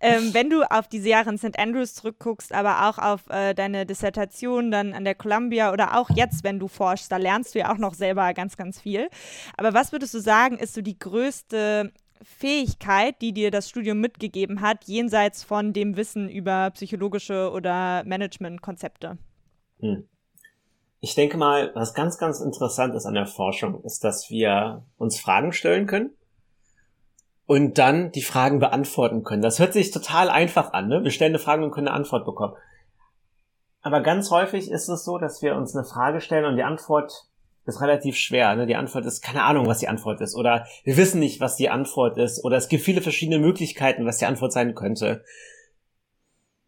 ähm, 0.00 0.34
wenn 0.34 0.50
du 0.50 0.62
auf 0.62 0.88
diese 0.88 1.08
Jahre 1.08 1.30
in 1.30 1.38
St. 1.38 1.56
Andrews 1.56 1.94
zurückguckst, 1.94 2.52
aber 2.52 2.88
auch 2.88 2.98
auf 2.98 3.28
äh, 3.30 3.54
deine 3.54 3.86
Dissertation 3.86 4.72
dann 4.72 4.92
an 4.92 5.04
der 5.04 5.14
Columbia 5.14 5.72
oder 5.72 5.96
auch 5.98 6.10
jetzt, 6.10 6.42
wenn 6.42 6.58
du 6.58 6.66
forschst, 6.66 7.10
da 7.10 7.16
lernst 7.16 7.54
du 7.54 7.60
ja 7.60 7.72
auch 7.72 7.78
noch 7.78 7.94
selber 7.94 8.34
ganz, 8.34 8.56
ganz 8.56 8.80
viel. 8.80 9.08
Aber 9.56 9.72
was 9.72 9.92
würdest 9.92 10.14
du 10.14 10.18
sagen, 10.18 10.58
ist 10.58 10.74
so 10.74 10.82
die 10.82 10.98
größte 10.98 11.92
Fähigkeit, 12.22 13.20
die 13.20 13.32
dir 13.32 13.50
das 13.50 13.68
Studium 13.68 14.00
mitgegeben 14.00 14.60
hat, 14.60 14.84
jenseits 14.84 15.42
von 15.42 15.72
dem 15.72 15.96
Wissen 15.96 16.28
über 16.28 16.70
psychologische 16.70 17.50
oder 17.50 18.04
Managementkonzepte? 18.04 19.18
Hm. 19.80 20.08
Ich 21.00 21.14
denke 21.14 21.38
mal, 21.38 21.72
was 21.74 21.94
ganz, 21.94 22.18
ganz 22.18 22.40
interessant 22.40 22.94
ist 22.94 23.06
an 23.06 23.14
der 23.14 23.26
Forschung, 23.26 23.82
ist, 23.84 24.04
dass 24.04 24.28
wir 24.28 24.84
uns 24.98 25.18
Fragen 25.18 25.52
stellen 25.52 25.86
können 25.86 26.10
und 27.46 27.78
dann 27.78 28.12
die 28.12 28.22
Fragen 28.22 28.58
beantworten 28.58 29.24
können. 29.24 29.40
Das 29.40 29.58
hört 29.58 29.72
sich 29.72 29.90
total 29.90 30.28
einfach 30.28 30.72
an. 30.74 30.88
Ne? 30.88 31.02
Wir 31.02 31.10
stellen 31.10 31.32
eine 31.32 31.38
Frage 31.38 31.64
und 31.64 31.70
können 31.70 31.88
eine 31.88 31.96
Antwort 31.96 32.26
bekommen. 32.26 32.54
Aber 33.82 34.02
ganz 34.02 34.30
häufig 34.30 34.70
ist 34.70 34.88
es 34.88 35.04
so, 35.04 35.16
dass 35.16 35.40
wir 35.40 35.56
uns 35.56 35.74
eine 35.74 35.86
Frage 35.86 36.20
stellen 36.20 36.44
und 36.44 36.56
die 36.56 36.62
Antwort 36.62 37.29
ist 37.66 37.80
relativ 37.80 38.16
schwer. 38.16 38.54
Ne? 38.56 38.66
Die 38.66 38.76
Antwort 38.76 39.06
ist 39.06 39.22
keine 39.22 39.44
Ahnung, 39.44 39.66
was 39.66 39.78
die 39.78 39.88
Antwort 39.88 40.20
ist. 40.20 40.34
Oder 40.34 40.66
wir 40.84 40.96
wissen 40.96 41.20
nicht, 41.20 41.40
was 41.40 41.56
die 41.56 41.68
Antwort 41.68 42.16
ist. 42.18 42.44
Oder 42.44 42.56
es 42.56 42.68
gibt 42.68 42.84
viele 42.84 43.02
verschiedene 43.02 43.38
Möglichkeiten, 43.38 44.06
was 44.06 44.18
die 44.18 44.26
Antwort 44.26 44.52
sein 44.52 44.74
könnte. 44.74 45.24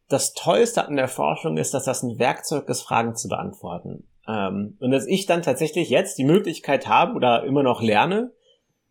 Das 0.09 0.35
Tollste 0.35 0.87
an 0.87 0.97
der 0.97 1.09
Forschung 1.09 1.57
ist, 1.57 1.73
dass 1.75 1.85
das 1.85 2.03
ein 2.03 2.19
Werkzeug 2.19 2.69
ist, 2.69 2.83
Fragen 2.83 3.17
zu 3.17 3.29
beantworten. 3.29 4.09
Ähm, 4.29 4.77
und 4.81 4.91
dass 4.91 5.07
ich 5.07 5.27
dann 5.27 5.43
tatsächlich 5.43 5.89
jetzt 5.89 6.19
die 6.19 6.25
Möglichkeit 6.25 6.87
habe 6.87 7.15
oder 7.15 7.45
immer 7.45 7.63
noch 7.63 7.83
lerne, 7.83 8.33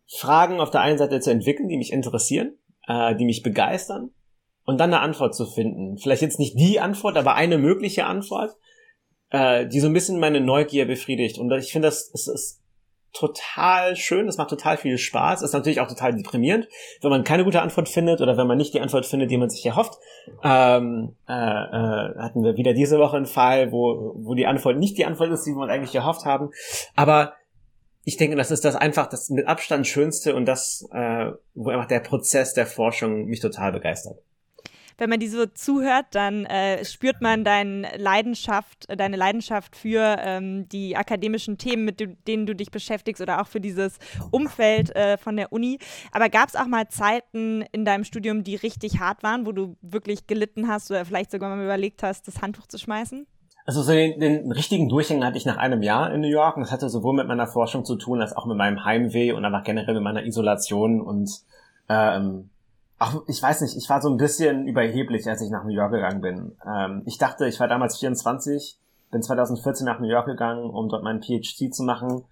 Fragen 0.06 0.60
auf 0.60 0.70
der 0.70 0.82
einen 0.82 0.98
Seite 0.98 1.20
zu 1.20 1.30
entwickeln, 1.30 1.68
die 1.68 1.78
mich 1.78 1.92
interessieren, 1.92 2.58
äh, 2.86 3.14
die 3.14 3.24
mich 3.24 3.42
begeistern 3.42 4.10
und 4.64 4.78
dann 4.78 4.92
eine 4.92 5.00
Antwort 5.00 5.34
zu 5.34 5.46
finden. 5.46 5.96
Vielleicht 5.98 6.22
jetzt 6.22 6.38
nicht 6.38 6.58
die 6.58 6.80
Antwort, 6.80 7.16
aber 7.16 7.34
eine 7.34 7.58
mögliche 7.58 8.04
Antwort 8.04 8.56
äh, 9.32 9.66
die 9.66 9.80
so 9.80 9.88
ein 9.88 9.92
bisschen 9.92 10.20
meine 10.20 10.40
Neugier 10.40 10.86
befriedigt. 10.86 11.38
Und 11.38 11.50
ich 11.52 11.72
finde, 11.72 11.88
das, 11.88 12.10
das 12.12 12.28
ist 12.28 12.60
total 13.12 13.96
schön, 13.96 14.26
es 14.26 14.38
macht 14.38 14.50
total 14.50 14.76
viel 14.78 14.96
Spaß, 14.96 15.42
ist 15.42 15.52
natürlich 15.52 15.80
auch 15.80 15.88
total 15.88 16.14
deprimierend, 16.14 16.66
wenn 17.02 17.10
man 17.10 17.24
keine 17.24 17.44
gute 17.44 17.60
Antwort 17.60 17.88
findet 17.88 18.22
oder 18.22 18.38
wenn 18.38 18.46
man 18.46 18.56
nicht 18.56 18.72
die 18.72 18.80
Antwort 18.80 19.04
findet, 19.04 19.30
die 19.30 19.36
man 19.36 19.50
sich 19.50 19.66
erhofft. 19.66 19.98
Ähm, 20.42 21.14
äh, 21.28 21.32
äh, 21.32 22.18
hatten 22.18 22.42
wir 22.42 22.56
wieder 22.56 22.72
diese 22.72 22.98
Woche 22.98 23.16
einen 23.16 23.26
Fall, 23.26 23.70
wo, 23.70 24.14
wo 24.16 24.34
die 24.34 24.46
Antwort 24.46 24.78
nicht 24.78 24.96
die 24.96 25.04
Antwort 25.04 25.30
ist, 25.30 25.44
die 25.44 25.52
wir 25.52 25.68
eigentlich 25.68 25.94
erhofft 25.94 26.24
haben. 26.24 26.50
Aber 26.96 27.34
ich 28.04 28.16
denke, 28.16 28.36
das 28.36 28.50
ist 28.50 28.64
das 28.64 28.76
einfach 28.76 29.08
das 29.08 29.28
mit 29.28 29.46
Abstand 29.46 29.86
schönste 29.86 30.34
und 30.34 30.46
das, 30.46 30.88
äh, 30.92 31.32
wo 31.54 31.70
einfach 31.70 31.88
der 31.88 32.00
Prozess 32.00 32.54
der 32.54 32.66
Forschung 32.66 33.26
mich 33.26 33.40
total 33.40 33.72
begeistert 33.72 34.18
wenn 34.98 35.10
man 35.10 35.20
die 35.20 35.28
so 35.28 35.46
zuhört, 35.46 36.06
dann 36.12 36.44
äh, 36.46 36.84
spürt 36.84 37.20
man 37.20 37.44
deine 37.44 37.96
Leidenschaft, 37.96 38.88
äh, 38.88 38.96
deine 38.96 39.16
Leidenschaft 39.16 39.76
für 39.76 40.16
ähm, 40.20 40.68
die 40.68 40.96
akademischen 40.96 41.58
Themen, 41.58 41.84
mit 41.84 42.00
denen 42.26 42.46
du 42.46 42.54
dich 42.54 42.70
beschäftigst 42.70 43.22
oder 43.22 43.40
auch 43.40 43.46
für 43.46 43.60
dieses 43.60 43.98
Umfeld 44.30 44.94
äh, 44.94 45.18
von 45.18 45.36
der 45.36 45.52
Uni. 45.52 45.78
Aber 46.12 46.28
gab 46.28 46.48
es 46.48 46.56
auch 46.56 46.66
mal 46.66 46.88
Zeiten 46.88 47.64
in 47.72 47.84
deinem 47.84 48.04
Studium, 48.04 48.44
die 48.44 48.56
richtig 48.56 49.00
hart 49.00 49.22
waren, 49.22 49.46
wo 49.46 49.52
du 49.52 49.76
wirklich 49.82 50.26
gelitten 50.26 50.68
hast 50.68 50.90
oder 50.90 51.04
vielleicht 51.04 51.30
sogar 51.30 51.54
mal 51.54 51.62
überlegt 51.62 52.02
hast, 52.02 52.28
das 52.28 52.42
Handtuch 52.42 52.66
zu 52.66 52.78
schmeißen? 52.78 53.26
Also 53.64 53.82
so 53.82 53.92
den, 53.92 54.18
den 54.18 54.50
richtigen 54.50 54.88
Durchhang 54.88 55.24
hatte 55.24 55.38
ich 55.38 55.46
nach 55.46 55.56
einem 55.56 55.82
Jahr 55.82 56.12
in 56.12 56.20
New 56.20 56.28
York 56.28 56.56
und 56.56 56.62
das 56.62 56.72
hatte 56.72 56.88
sowohl 56.88 57.14
mit 57.14 57.28
meiner 57.28 57.46
Forschung 57.46 57.84
zu 57.84 57.96
tun, 57.96 58.20
als 58.20 58.36
auch 58.36 58.46
mit 58.46 58.56
meinem 58.56 58.84
Heimweh 58.84 59.32
und 59.32 59.44
einfach 59.44 59.62
generell 59.62 59.94
mit 59.94 60.02
meiner 60.02 60.24
Isolation 60.24 61.00
und 61.00 61.30
ähm, 61.88 62.50
Ach, 63.04 63.16
ich 63.26 63.42
weiß 63.42 63.62
nicht, 63.62 63.76
ich 63.76 63.88
war 63.90 64.00
so 64.00 64.08
ein 64.08 64.16
bisschen 64.16 64.68
überheblich, 64.68 65.26
als 65.26 65.42
ich 65.42 65.50
nach 65.50 65.64
New 65.64 65.74
York 65.74 65.90
gegangen 65.90 66.20
bin. 66.20 66.56
Ähm, 66.64 67.02
ich 67.04 67.18
dachte, 67.18 67.48
ich 67.48 67.58
war 67.58 67.66
damals 67.66 67.98
24, 67.98 68.78
bin 69.10 69.20
2014 69.20 69.84
nach 69.84 69.98
New 69.98 70.06
York 70.06 70.26
gegangen, 70.26 70.70
um 70.70 70.88
dort 70.88 71.02
meinen 71.02 71.20
PhD 71.20 71.74
zu 71.74 71.82
machen. 71.82 72.22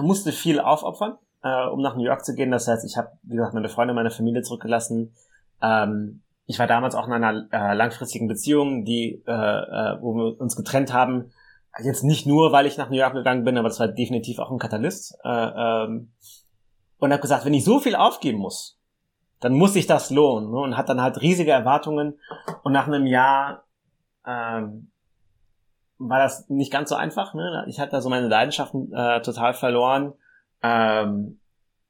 Musste 0.00 0.32
viel 0.32 0.60
aufopfern, 0.60 1.18
äh, 1.42 1.66
um 1.66 1.82
nach 1.82 1.94
New 1.94 2.04
York 2.04 2.24
zu 2.24 2.34
gehen. 2.34 2.50
Das 2.50 2.68
heißt, 2.68 2.86
ich 2.86 2.96
habe, 2.96 3.10
wie 3.22 3.36
gesagt, 3.36 3.52
meine 3.52 3.68
Freunde, 3.68 3.92
meine 3.92 4.10
Familie 4.10 4.40
zurückgelassen. 4.40 5.14
Ähm, 5.60 6.22
ich 6.46 6.58
war 6.58 6.66
damals 6.66 6.94
auch 6.94 7.06
in 7.06 7.12
einer 7.12 7.46
äh, 7.52 7.74
langfristigen 7.74 8.28
Beziehung, 8.28 8.86
die, 8.86 9.22
äh, 9.26 9.30
äh, 9.30 9.98
wo 10.00 10.14
wir 10.14 10.40
uns 10.40 10.56
getrennt 10.56 10.94
haben. 10.94 11.32
Jetzt 11.84 12.02
nicht 12.02 12.26
nur, 12.26 12.50
weil 12.50 12.64
ich 12.64 12.78
nach 12.78 12.88
New 12.88 12.96
York 12.96 13.12
gegangen 13.12 13.44
bin, 13.44 13.58
aber 13.58 13.68
das 13.68 13.78
war 13.78 13.88
definitiv 13.88 14.38
auch 14.38 14.50
ein 14.50 14.58
Katalyst. 14.58 15.18
Äh, 15.22 15.28
ähm, 15.28 16.12
und 16.96 17.12
habe 17.12 17.20
gesagt, 17.20 17.44
wenn 17.44 17.52
ich 17.52 17.64
so 17.64 17.78
viel 17.78 17.94
aufgeben 17.94 18.38
muss, 18.38 18.78
dann 19.42 19.52
muss 19.52 19.74
sich 19.74 19.86
das 19.86 20.10
lohnen 20.10 20.50
ne? 20.50 20.58
und 20.58 20.76
hat 20.76 20.88
dann 20.88 21.02
halt 21.02 21.20
riesige 21.20 21.50
Erwartungen 21.50 22.18
und 22.62 22.72
nach 22.72 22.86
einem 22.86 23.06
Jahr 23.06 23.64
ähm, 24.24 24.90
war 25.98 26.18
das 26.18 26.48
nicht 26.48 26.72
ganz 26.72 26.88
so 26.88 26.94
einfach. 26.94 27.34
Ne? 27.34 27.64
Ich 27.68 27.80
hatte 27.80 27.90
da 27.90 28.00
so 28.00 28.08
meine 28.08 28.28
Leidenschaften 28.28 28.92
äh, 28.92 29.20
total 29.20 29.52
verloren 29.52 30.14
ähm, 30.62 31.40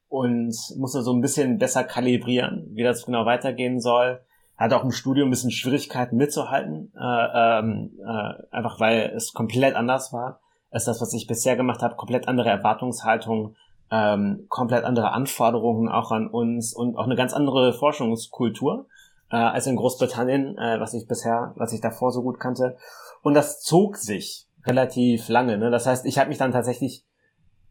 und 0.09 0.55
musste 0.77 1.03
so 1.03 1.13
ein 1.13 1.21
bisschen 1.21 1.59
besser 1.59 1.85
kalibrieren, 1.85 2.67
wie 2.73 2.83
das 2.83 3.05
genau 3.05 3.27
weitergehen 3.27 3.81
soll. 3.81 4.21
Hatte 4.57 4.77
auch 4.77 4.85
im 4.85 4.93
Studium 4.93 5.29
ein 5.29 5.31
bisschen 5.31 5.51
Schwierigkeiten 5.51 6.17
mitzuhalten, 6.17 6.93
äh, 6.99 7.59
ähm, 7.59 7.99
äh, 8.01 8.55
einfach 8.55 8.81
weil 8.81 9.13
es 9.15 9.33
komplett 9.33 9.75
anders 9.75 10.13
war 10.13 10.41
als 10.71 10.87
das, 10.87 11.03
was 11.03 11.13
ich 11.13 11.27
bisher 11.27 11.55
gemacht 11.57 11.83
habe, 11.83 11.97
komplett 11.97 12.29
andere 12.29 12.49
Erwartungshaltung 12.49 13.57
ähm, 13.93 14.47
komplett 14.49 14.85
andere 14.85 15.13
Anforderungen 15.13 15.91
auch 15.91 16.11
an 16.11 16.27
uns 16.27 16.75
und 16.75 16.97
auch 16.97 17.05
eine 17.05 17.15
ganz 17.15 17.35
andere 17.35 17.75
Forschungskultur 17.75 18.87
äh, 19.31 19.37
als 19.37 19.67
in 19.67 19.77
Großbritannien, 19.77 20.57
äh, 20.57 20.81
was 20.81 20.95
ich 20.95 21.07
bisher, 21.07 21.53
was 21.57 21.75
ich 21.75 21.83
davor 21.83 22.11
so 22.11 22.23
gut 22.23 22.41
kannte. 22.41 22.79
Und 23.23 23.35
das 23.35 23.61
zog 23.61 23.99
sich 23.99 24.49
relativ 24.65 25.29
lange. 25.29 25.59
Ne? 25.59 25.71
Das 25.71 25.87
heißt, 25.87 26.07
ich 26.07 26.19
habe 26.19 26.31
mich 26.31 26.39
dann 26.39 26.53
tatsächlich 26.53 27.05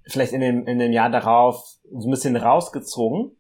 vielleicht 0.06 0.34
in 0.34 0.42
dem, 0.42 0.68
in 0.68 0.78
dem 0.78 0.92
Jahr 0.92 1.10
darauf 1.10 1.64
so 1.92 2.08
ein 2.08 2.12
bisschen 2.12 2.36
rausgezogen, 2.36 3.32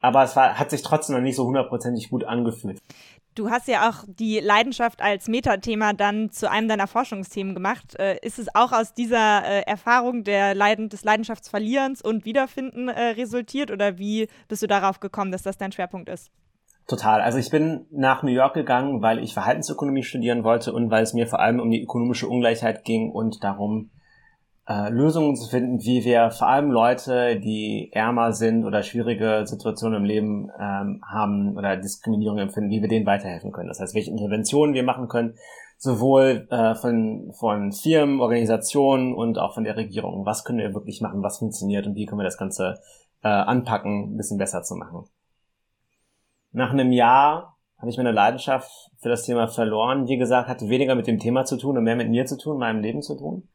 aber 0.00 0.24
es 0.24 0.34
war, 0.34 0.58
hat 0.58 0.70
sich 0.70 0.82
trotzdem 0.82 1.14
noch 1.14 1.22
nicht 1.22 1.36
so 1.36 1.46
hundertprozentig 1.46 2.10
gut 2.10 2.24
angefühlt. 2.24 2.80
Du 3.34 3.50
hast 3.50 3.66
ja 3.66 3.88
auch 3.88 4.04
die 4.06 4.38
Leidenschaft 4.38 5.02
als 5.02 5.26
Metathema 5.26 5.92
dann 5.92 6.30
zu 6.30 6.48
einem 6.48 6.68
deiner 6.68 6.86
Forschungsthemen 6.86 7.54
gemacht. 7.54 7.98
Äh, 7.98 8.18
ist 8.22 8.38
es 8.38 8.54
auch 8.54 8.70
aus 8.70 8.94
dieser 8.94 9.44
äh, 9.44 9.62
Erfahrung 9.62 10.22
der 10.22 10.54
Leiden, 10.54 10.88
des 10.88 11.02
Leidenschaftsverlierens 11.02 12.00
und 12.00 12.24
Wiederfinden 12.24 12.88
äh, 12.88 13.10
resultiert 13.10 13.72
oder 13.72 13.98
wie 13.98 14.28
bist 14.46 14.62
du 14.62 14.68
darauf 14.68 15.00
gekommen, 15.00 15.32
dass 15.32 15.42
das 15.42 15.58
dein 15.58 15.72
Schwerpunkt 15.72 16.08
ist? 16.08 16.30
Total. 16.86 17.22
Also 17.22 17.38
ich 17.38 17.50
bin 17.50 17.86
nach 17.90 18.22
New 18.22 18.30
York 18.30 18.54
gegangen, 18.54 19.00
weil 19.02 19.18
ich 19.18 19.32
Verhaltensökonomie 19.32 20.02
studieren 20.02 20.44
wollte 20.44 20.72
und 20.72 20.90
weil 20.90 21.02
es 21.02 21.14
mir 21.14 21.26
vor 21.26 21.40
allem 21.40 21.58
um 21.58 21.70
die 21.70 21.82
ökonomische 21.82 22.28
Ungleichheit 22.28 22.84
ging 22.84 23.10
und 23.10 23.42
darum, 23.42 23.90
äh, 24.66 24.88
Lösungen 24.90 25.36
zu 25.36 25.48
finden, 25.48 25.82
wie 25.84 26.04
wir 26.04 26.30
vor 26.30 26.48
allem 26.48 26.70
Leute, 26.70 27.38
die 27.38 27.90
ärmer 27.92 28.32
sind 28.32 28.64
oder 28.64 28.82
schwierige 28.82 29.42
Situationen 29.46 29.98
im 30.00 30.04
Leben 30.04 30.50
ähm, 30.58 31.02
haben 31.06 31.56
oder 31.56 31.76
Diskriminierung 31.76 32.38
empfinden, 32.38 32.70
wie 32.70 32.80
wir 32.80 32.88
denen 32.88 33.06
weiterhelfen 33.06 33.52
können. 33.52 33.68
Das 33.68 33.80
heißt, 33.80 33.94
welche 33.94 34.10
Interventionen 34.10 34.74
wir 34.74 34.84
machen 34.84 35.08
können, 35.08 35.34
sowohl 35.76 36.46
äh, 36.50 36.74
von, 36.74 37.32
von 37.38 37.72
Firmen, 37.72 38.20
Organisationen 38.20 39.14
und 39.14 39.38
auch 39.38 39.54
von 39.54 39.64
der 39.64 39.76
Regierung. 39.76 40.24
Was 40.24 40.44
können 40.44 40.58
wir 40.58 40.72
wirklich 40.72 41.00
machen, 41.00 41.22
was 41.22 41.38
funktioniert 41.38 41.86
und 41.86 41.94
wie 41.94 42.06
können 42.06 42.20
wir 42.20 42.24
das 42.24 42.38
Ganze 42.38 42.76
äh, 43.24 43.28
anpacken, 43.28 44.14
ein 44.14 44.16
bisschen 44.16 44.38
besser 44.38 44.62
zu 44.62 44.76
machen. 44.76 45.08
Nach 46.52 46.70
einem 46.70 46.92
Jahr 46.92 47.56
habe 47.78 47.90
ich 47.90 47.96
meine 47.96 48.12
Leidenschaft 48.12 48.70
für 48.98 49.08
das 49.08 49.24
Thema 49.24 49.48
verloren. 49.48 50.06
Wie 50.06 50.18
gesagt, 50.18 50.48
hatte 50.48 50.68
weniger 50.68 50.94
mit 50.94 51.06
dem 51.06 51.18
Thema 51.18 51.44
zu 51.44 51.56
tun 51.56 51.76
und 51.76 51.84
mehr 51.84 51.96
mit 51.96 52.10
mir 52.10 52.26
zu 52.26 52.38
tun, 52.38 52.58
meinem 52.58 52.80
Leben 52.80 53.02
zu 53.02 53.16
tun. 53.16 53.48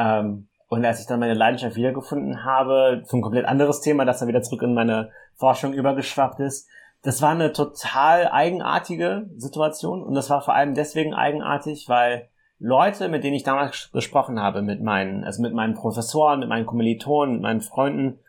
Ähm, 0.00 0.48
und 0.68 0.84
als 0.84 1.00
ich 1.00 1.06
dann 1.06 1.20
meine 1.20 1.34
Leidenschaft 1.34 1.76
wiedergefunden 1.76 2.44
habe, 2.44 3.02
für 3.06 3.16
ein 3.16 3.22
komplett 3.22 3.44
anderes 3.44 3.80
Thema, 3.80 4.04
das 4.04 4.20
dann 4.20 4.28
wieder 4.28 4.42
zurück 4.42 4.62
in 4.62 4.72
meine 4.72 5.10
Forschung 5.34 5.72
übergeschwappt 5.72 6.40
ist, 6.40 6.68
das 7.02 7.22
war 7.22 7.30
eine 7.30 7.52
total 7.52 8.28
eigenartige 8.28 9.28
Situation 9.36 10.02
und 10.02 10.14
das 10.14 10.30
war 10.30 10.42
vor 10.42 10.54
allem 10.54 10.74
deswegen 10.74 11.14
eigenartig, 11.14 11.88
weil 11.88 12.28
Leute, 12.58 13.08
mit 13.08 13.24
denen 13.24 13.34
ich 13.34 13.42
damals 13.42 13.90
gesprochen 13.90 14.40
habe, 14.40 14.62
mit 14.62 14.82
meinen, 14.82 15.24
also 15.24 15.42
mit 15.42 15.54
meinen 15.54 15.74
Professoren, 15.74 16.40
mit 16.40 16.48
meinen 16.48 16.66
Kommilitonen, 16.66 17.34
mit 17.34 17.42
meinen 17.42 17.62
Freunden, 17.62 18.20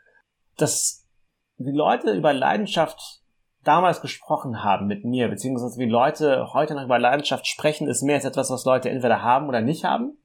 dass 0.57 1.05
die 1.57 1.71
Leute 1.71 2.13
über 2.13 2.33
Leidenschaft 2.33 3.21
damals 3.63 4.01
gesprochen 4.01 4.63
haben 4.63 4.87
mit 4.87 5.05
mir, 5.05 5.27
beziehungsweise 5.27 5.77
wie 5.79 5.89
Leute 5.89 6.53
heute 6.53 6.73
noch 6.73 6.85
über 6.85 6.97
Leidenschaft 6.97 7.45
sprechen, 7.45 7.87
ist 7.87 8.01
mehr 8.01 8.15
als 8.15 8.25
etwas, 8.25 8.49
was 8.49 8.65
Leute 8.65 8.89
entweder 8.89 9.21
haben 9.21 9.47
oder 9.47 9.61
nicht 9.61 9.83
haben. 9.83 10.17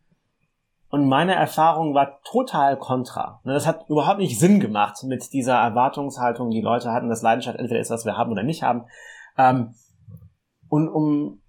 Und 0.97 1.09
meine 1.09 1.35
Erfahrung 1.35 1.93
war 1.93 2.23
total 2.23 2.79
kontra. 2.79 3.43
Ne, 3.45 3.53
das 3.53 3.67
hat 3.67 3.87
überhaupt 3.91 4.19
nicht 4.19 4.39
Sinn 4.39 4.61
gemacht 4.61 5.03
mit 5.03 5.31
dieser 5.35 5.57
Erwartungshaltung, 5.57 6.49
die 6.49 6.63
Leute 6.63 6.91
hatten, 6.91 7.11
dass 7.11 7.21
Leidenschaft 7.21 7.59
entweder 7.59 7.81
ist, 7.81 7.91
was 7.91 8.07
wir 8.07 8.17
haben 8.17 8.33
oder 8.33 8.43
nicht 8.43 8.63
haben. 8.63 8.87
Ähm, 9.37 9.75
und 10.71 10.89
um, 10.89 11.43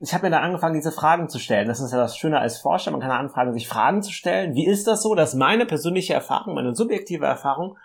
ich 0.00 0.14
habe 0.14 0.24
mir 0.24 0.30
dann 0.30 0.42
angefangen, 0.42 0.72
diese 0.72 0.90
Fragen 0.90 1.28
zu 1.28 1.38
stellen. 1.38 1.68
Das 1.68 1.80
ist 1.80 1.92
ja 1.92 1.98
das 1.98 2.16
Schöne 2.16 2.38
als 2.38 2.56
Forscher. 2.56 2.92
Man 2.92 3.02
kann 3.02 3.10
anfangen, 3.10 3.52
sich 3.52 3.68
Fragen 3.68 4.00
zu 4.00 4.10
stellen. 4.10 4.54
Wie 4.54 4.66
ist 4.66 4.86
das 4.86 5.02
so, 5.02 5.14
dass 5.14 5.34
meine 5.34 5.66
persönliche 5.66 6.14
Erfahrung, 6.14 6.54
meine 6.54 6.74
subjektive 6.74 7.26
Erfahrung 7.26 7.76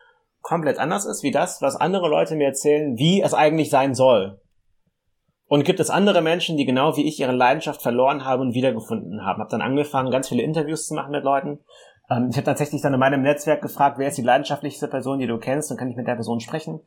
komplett 0.41 0.79
anders 0.79 1.05
ist, 1.05 1.21
wie 1.21 1.31
das, 1.31 1.61
was 1.61 1.75
andere 1.75 2.07
Leute 2.07 2.37
mir 2.37 2.47
erzählen, 2.47 2.97
wie 2.97 3.21
es 3.21 3.33
eigentlich 3.33 3.69
sein 3.69 3.93
soll. 3.93 4.39
Und 5.49 5.65
gibt 5.65 5.79
es 5.79 5.89
andere 5.89 6.21
Menschen, 6.21 6.57
die 6.57 6.65
genau 6.65 6.95
wie 6.95 7.07
ich 7.07 7.19
ihre 7.19 7.31
Leidenschaft 7.31 7.81
verloren 7.81 8.23
haben 8.23 8.41
und 8.41 8.53
wiedergefunden 8.53 9.25
haben. 9.25 9.39
Habe 9.39 9.49
dann 9.49 9.63
angefangen, 9.63 10.11
ganz 10.11 10.29
viele 10.29 10.43
Interviews 10.43 10.85
zu 10.85 10.93
machen 10.93 11.11
mit 11.11 11.23
Leuten. 11.23 11.59
Ähm, 12.11 12.27
ich 12.29 12.37
habe 12.37 12.45
tatsächlich 12.45 12.83
dann 12.83 12.93
in 12.93 12.99
meinem 12.99 13.23
Netzwerk 13.23 13.63
gefragt, 13.63 13.97
wer 13.97 14.09
ist 14.09 14.17
die 14.19 14.23
leidenschaftlichste 14.23 14.87
Person, 14.87 15.17
die 15.17 15.25
du 15.25 15.39
kennst, 15.39 15.71
dann 15.71 15.77
kann 15.77 15.89
ich 15.89 15.97
mit 15.97 16.07
der 16.07 16.13
Person 16.13 16.39
sprechen. 16.39 16.81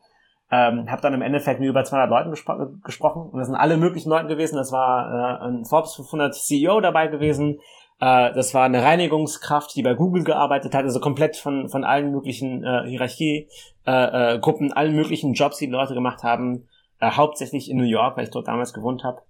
Ähm, 0.53 0.89
habe 0.89 1.03
dann 1.03 1.13
im 1.13 1.23
Endeffekt 1.23 1.59
mit 1.59 1.69
über 1.69 1.83
200 1.83 2.09
Leuten 2.09 2.31
gespro 2.31 2.53
gesprochen 2.85 3.31
und 3.33 3.39
das 3.41 3.49
sind 3.49 3.57
alle 3.57 3.77
möglichen 3.79 4.11
Leuten 4.11 4.29
gewesen. 4.29 4.57
Das 4.57 4.71
war 4.71 5.41
äh, 5.43 5.49
ein 5.49 5.65
Forbes 5.65 5.97
500 5.97 6.33
CEO 6.33 6.81
dabei 6.81 7.09
gewesen. 7.09 7.59
Äh, 8.01 8.33
das 8.33 8.55
war 8.55 8.63
eine 8.63 8.85
Reinigungskraft, 8.85 9.75
die 9.75 9.83
bei 9.83 9.95
Google 9.95 10.23
gearbeitet 10.23 10.73
hat, 10.73 10.85
also 10.85 11.01
komplett 11.01 11.37
von 11.37 11.69
von 11.69 11.83
allen 11.83 12.13
möglichen 12.13 12.63
äh, 12.63 12.87
Hierarchiegruppen, 12.87 14.67
äh, 14.69 14.71
äh, 14.71 14.75
allen 14.75 14.95
möglichen 14.95 15.33
Jobs, 15.33 15.57
die, 15.57 15.67
die 15.67 15.73
Leute 15.73 15.95
gemacht 15.95 16.23
haben 16.23 16.69
äh, 17.03 17.11
hauptsächlich 17.11 17.69
in 17.69 17.77
New 17.77 17.85
York, 17.85 18.17
weil 18.17 18.25
ich 18.25 18.31
dort 18.31 18.49
damals 18.49 18.73
gewohnt 18.73 19.03
habe. 19.03 19.23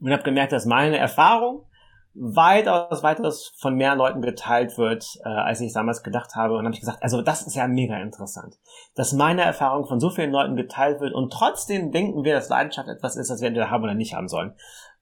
Und 0.00 0.10
habe 0.10 0.22
gemerkt, 0.22 0.52
dass 0.52 0.64
meine 0.64 0.96
Erfahrung 0.96 1.66
weitaus, 2.14 3.02
weitaus 3.02 3.52
von 3.58 3.74
mehr 3.74 3.94
Leuten 3.94 4.22
geteilt 4.22 4.78
wird, 4.78 5.04
äh, 5.24 5.28
als 5.28 5.60
ich 5.60 5.72
damals 5.72 6.02
gedacht 6.02 6.34
habe. 6.34 6.56
Und 6.56 6.64
habe 6.64 6.74
ich 6.74 6.80
gesagt, 6.80 7.02
also 7.02 7.20
das 7.20 7.46
ist 7.46 7.56
ja 7.56 7.68
mega 7.68 7.96
interessant, 7.98 8.54
dass 8.94 9.12
meine 9.12 9.42
Erfahrung 9.42 9.86
von 9.86 10.00
so 10.00 10.10
vielen 10.10 10.30
Leuten 10.30 10.56
geteilt 10.56 11.00
wird 11.00 11.12
und 11.12 11.32
trotzdem 11.32 11.92
denken 11.92 12.24
wir, 12.24 12.34
dass 12.34 12.48
Leidenschaft 12.48 12.88
etwas 12.88 13.16
ist, 13.16 13.30
das 13.30 13.40
wir 13.40 13.48
entweder 13.48 13.70
haben 13.70 13.84
oder 13.84 13.94
nicht 13.94 14.14
haben 14.14 14.28
sollen. 14.28 14.54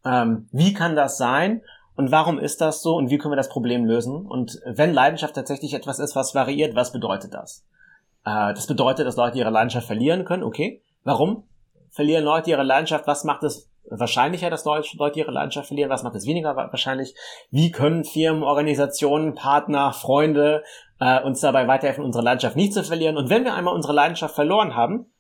Ähm, 0.05 0.49
wie 0.51 0.75
kann 0.75 0.97
das 0.97 1.17
sein? 1.17 1.63
Und 1.95 2.11
warum 2.11 2.39
ist 2.39 2.61
das 2.61 2.83
so? 2.83 2.97
Und 2.97 3.11
wie 3.11 3.19
können 3.19 3.33
wir 3.33 3.37
das 3.37 3.51
Problem 3.51 3.85
lösen? 3.85 4.27
Und 4.27 4.59
wenn 4.65 4.93
Leidenschaft 4.93 5.35
tatsächlich 5.35 5.75
etwas 5.75 5.99
ist, 5.99 6.17
was 6.17 6.35
variiert, 6.35 6.75
was 6.75 6.93
bedeutet 6.93 7.35
das? 7.35 7.65
Äh, 8.25 8.55
das 8.55 8.67
bedeutet, 8.67 9.07
dass 9.07 9.17
Leute 9.17 9.39
ihre 9.39 9.51
Leidenschaft 9.51 9.87
verlieren 9.87 10.25
können. 10.25 10.43
Okay. 10.43 10.83
Warum? 11.05 11.45
Verlieren 11.93 12.25
Leute 12.25 12.51
ihre 12.51 12.65
Leidenschaft? 12.65 13.07
Was 13.07 13.25
macht 13.25 13.45
es 13.45 13.71
wahrscheinlicher, 13.89 14.51
dass 14.51 14.65
Leute 14.65 15.19
ihre 15.19 15.31
Leidenschaft 15.31 15.69
verlieren? 15.69 15.91
Was 15.91 16.03
macht 16.03 16.17
es 16.17 16.27
weniger 16.27 16.57
wahrscheinlich? 16.57 17.15
Wie 17.51 17.71
können 17.71 18.05
Firmen, 18.05 18.43
Organisationen, 18.43 19.35
Partner, 19.35 19.93
Freunde 19.93 20.65
äh, 20.99 21.23
uns 21.23 21.41
dabei 21.41 21.69
weiterhelfen, 21.69 22.05
unsere 22.05 22.25
Leidenschaft 22.25 22.57
nicht 22.57 22.75
zu 22.75 22.83
verlieren? 22.83 23.17
Und 23.17 23.31
wenn 23.31 23.45
wir 23.45 23.55
einmal 23.55 23.75
unsere 23.75 23.93
Leidenschaft 23.93 24.35
verloren 24.35 24.75
haben, 24.75 25.13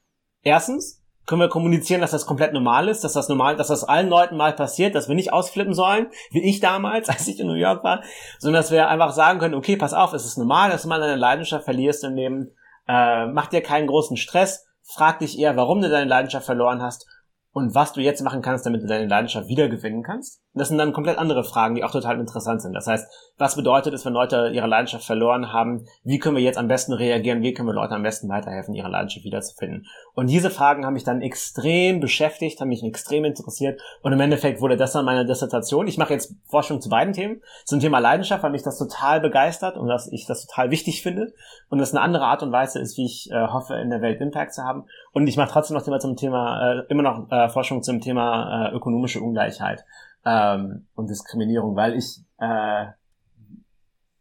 erstens 0.42 1.00
können 1.26 1.40
wir 1.40 1.48
kommunizieren, 1.48 2.00
dass 2.00 2.10
das 2.10 2.26
komplett 2.26 2.52
normal 2.52 2.88
ist, 2.88 3.04
dass 3.04 3.12
das 3.12 3.28
normal, 3.28 3.56
dass 3.56 3.68
das 3.68 3.84
allen 3.84 4.08
Leuten 4.08 4.36
mal 4.36 4.52
passiert, 4.52 4.94
dass 4.94 5.08
wir 5.08 5.14
nicht 5.14 5.32
ausflippen 5.32 5.74
sollen, 5.74 6.08
wie 6.30 6.42
ich 6.42 6.60
damals, 6.60 7.08
als 7.10 7.28
ich 7.28 7.38
in 7.38 7.46
New 7.46 7.54
York 7.54 7.84
war, 7.84 8.02
sondern 8.38 8.60
dass 8.60 8.72
wir 8.72 8.88
einfach 8.88 9.12
sagen 9.12 9.38
können, 9.38 9.54
okay, 9.54 9.76
pass 9.76 9.94
auf, 9.94 10.12
es 10.14 10.24
ist 10.24 10.38
normal, 10.38 10.70
dass 10.70 10.82
du 10.82 10.88
mal 10.88 11.00
deine 11.00 11.16
Leidenschaft 11.16 11.64
verlierst 11.64 12.02
im 12.04 12.14
Leben, 12.14 12.50
äh, 12.88 13.26
mach 13.26 13.46
dir 13.46 13.60
keinen 13.60 13.86
großen 13.86 14.16
Stress, 14.16 14.66
Frag 14.82 15.20
dich 15.20 15.38
eher, 15.38 15.56
warum 15.56 15.80
du 15.80 15.88
deine 15.88 16.08
Leidenschaft 16.08 16.46
verloren 16.46 16.82
hast 16.82 17.06
und 17.54 17.74
was 17.74 17.92
du 17.92 18.00
jetzt 18.00 18.22
machen 18.22 18.40
kannst, 18.40 18.64
damit 18.64 18.82
du 18.82 18.86
deine 18.86 19.06
Leidenschaft 19.06 19.46
wiedergewinnen 19.46 20.02
kannst. 20.02 20.40
das 20.54 20.68
sind 20.68 20.78
dann 20.78 20.92
komplett 20.92 21.18
andere 21.18 21.44
Fragen, 21.44 21.74
die 21.74 21.84
auch 21.84 21.90
total 21.90 22.18
interessant 22.18 22.62
sind. 22.62 22.72
Das 22.72 22.86
heißt, 22.86 23.06
was 23.36 23.56
bedeutet 23.56 23.92
es, 23.92 24.04
wenn 24.06 24.14
Leute 24.14 24.50
ihre 24.54 24.66
Leidenschaft 24.66 25.04
verloren 25.04 25.52
haben? 25.52 25.86
Wie 26.02 26.18
können 26.18 26.36
wir 26.36 26.42
jetzt 26.42 26.58
am 26.58 26.68
besten 26.68 26.92
reagieren? 26.92 27.42
Wie 27.42 27.52
können 27.52 27.68
wir 27.68 27.74
Leuten 27.74 27.94
am 27.94 28.02
besten 28.02 28.28
weiterhelfen, 28.28 28.74
ihre 28.74 28.88
Leidenschaft 28.88 29.24
wiederzufinden? 29.24 29.86
Und 30.14 30.30
diese 30.30 30.50
Fragen 30.50 30.86
haben 30.86 30.94
mich 30.94 31.04
dann 31.04 31.20
extrem 31.20 32.00
beschäftigt, 32.00 32.60
haben 32.60 32.68
mich 32.68 32.82
extrem 32.82 33.24
interessiert 33.24 33.80
und 34.02 34.12
im 34.12 34.20
Endeffekt 34.20 34.60
wurde 34.60 34.76
das 34.76 34.92
dann 34.92 35.04
meine 35.04 35.26
Dissertation. 35.26 35.86
Ich 35.86 35.98
mache 35.98 36.14
jetzt 36.14 36.34
Forschung 36.46 36.80
zu 36.80 36.88
beiden 36.88 37.12
Themen. 37.12 37.42
Zum 37.64 37.80
Thema 37.80 37.98
Leidenschaft, 37.98 38.42
weil 38.42 38.50
mich 38.50 38.62
das 38.62 38.78
total 38.78 39.20
begeistert 39.20 39.76
und 39.76 39.88
dass 39.88 40.10
ich 40.10 40.26
das 40.26 40.46
total 40.46 40.70
wichtig 40.70 41.02
finde 41.02 41.32
und 41.68 41.78
das 41.78 41.92
eine 41.92 42.00
andere 42.00 42.24
Art 42.24 42.42
und 42.42 42.52
Weise 42.52 42.78
ist, 42.78 42.96
wie 42.96 43.04
ich 43.04 43.30
äh, 43.30 43.46
hoffe, 43.48 43.74
in 43.74 43.90
der 43.90 44.00
Welt 44.00 44.20
Impact 44.20 44.54
zu 44.54 44.62
haben. 44.62 44.84
Und 45.12 45.26
ich 45.26 45.36
mache 45.36 45.50
trotzdem 45.50 45.76
noch 45.76 45.84
Thema 45.84 46.00
zum 46.00 46.16
Thema, 46.16 46.72
äh, 46.72 46.82
immer 46.88 47.02
noch 47.02 47.30
äh, 47.30 47.48
Forschung 47.48 47.82
zum 47.82 48.00
Thema 48.00 48.68
äh, 48.68 48.74
ökonomische 48.74 49.20
Ungleichheit 49.20 49.84
ähm, 50.24 50.86
und 50.94 51.10
Diskriminierung, 51.10 51.76
weil 51.76 51.94
ich 51.94 52.20
äh, 52.38 52.86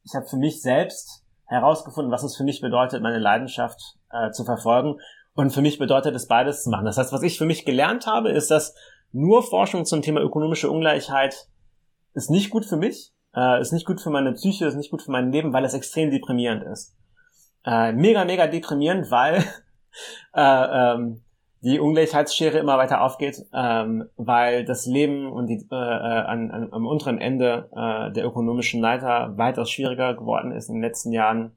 ich 0.04 0.16
habe 0.16 0.26
für 0.26 0.38
mich 0.38 0.62
selbst 0.62 1.24
herausgefunden, 1.46 2.12
was 2.12 2.24
es 2.24 2.36
für 2.36 2.44
mich 2.44 2.62
bedeutet, 2.62 3.02
meine 3.02 3.20
Leidenschaft 3.20 3.80
äh, 4.12 4.32
zu 4.32 4.44
verfolgen. 4.44 5.00
Und 5.34 5.52
für 5.52 5.62
mich 5.62 5.80
bedeutet 5.80 6.16
es 6.16 6.28
beides 6.28 6.64
zu 6.64 6.70
machen. 6.70 6.86
Das 6.86 6.98
heißt, 6.98 7.14
was 7.14 7.24
ich 7.24 7.38
für 7.38 7.46
mich 7.46 7.66
gelernt 7.66 8.08
habe, 8.08 8.30
ist, 8.32 8.52
dass 8.52 8.76
nur 9.12 9.44
Forschung 9.44 9.86
zum 9.86 10.02
Thema 10.02 10.22
ökonomische 10.22 10.70
Ungleichheit 10.70 11.48
ist 12.14 12.30
nicht 12.30 12.50
gut 12.50 12.66
für 12.66 12.78
mich, 12.78 13.14
äh, 13.36 13.62
ist 13.62 13.72
nicht 13.72 13.86
gut 13.86 14.02
für 14.02 14.10
meine 14.10 14.34
Psyche, 14.34 14.66
ist 14.66 14.76
nicht 14.76 14.92
gut 14.92 15.02
für 15.02 15.12
mein 15.12 15.32
Leben, 15.32 15.54
weil 15.54 15.64
es 15.64 15.74
extrem 15.74 16.12
deprimierend 16.12 16.64
ist. 16.64 16.96
Äh, 17.66 17.94
mega, 17.94 18.26
mega 18.26 18.48
deprimierend, 18.48 19.12
weil 19.12 19.44
äh, 20.34 20.94
ähm, 20.94 21.22
die 21.62 21.80
Ungleichheitsschere 21.80 22.58
immer 22.58 22.78
weiter 22.78 23.02
aufgeht, 23.02 23.46
ähm, 23.54 24.10
weil 24.18 24.66
das 24.66 24.88
Leben 24.88 25.32
und 25.32 25.48
die, 25.48 25.68
äh, 25.72 25.76
äh, 25.76 25.78
an, 25.78 26.50
an, 26.50 26.70
am 26.72 26.88
unteren 26.88 27.20
Ende 27.20 27.70
äh, 27.76 28.12
der 28.12 28.26
ökonomischen 28.26 28.82
Leiter 28.82 29.38
weitaus 29.38 29.70
schwieriger 29.70 30.16
geworden 30.16 30.52
ist 30.52 30.70
in 30.70 30.76
den 30.76 30.84
letzten 30.84 31.12
Jahren, 31.12 31.56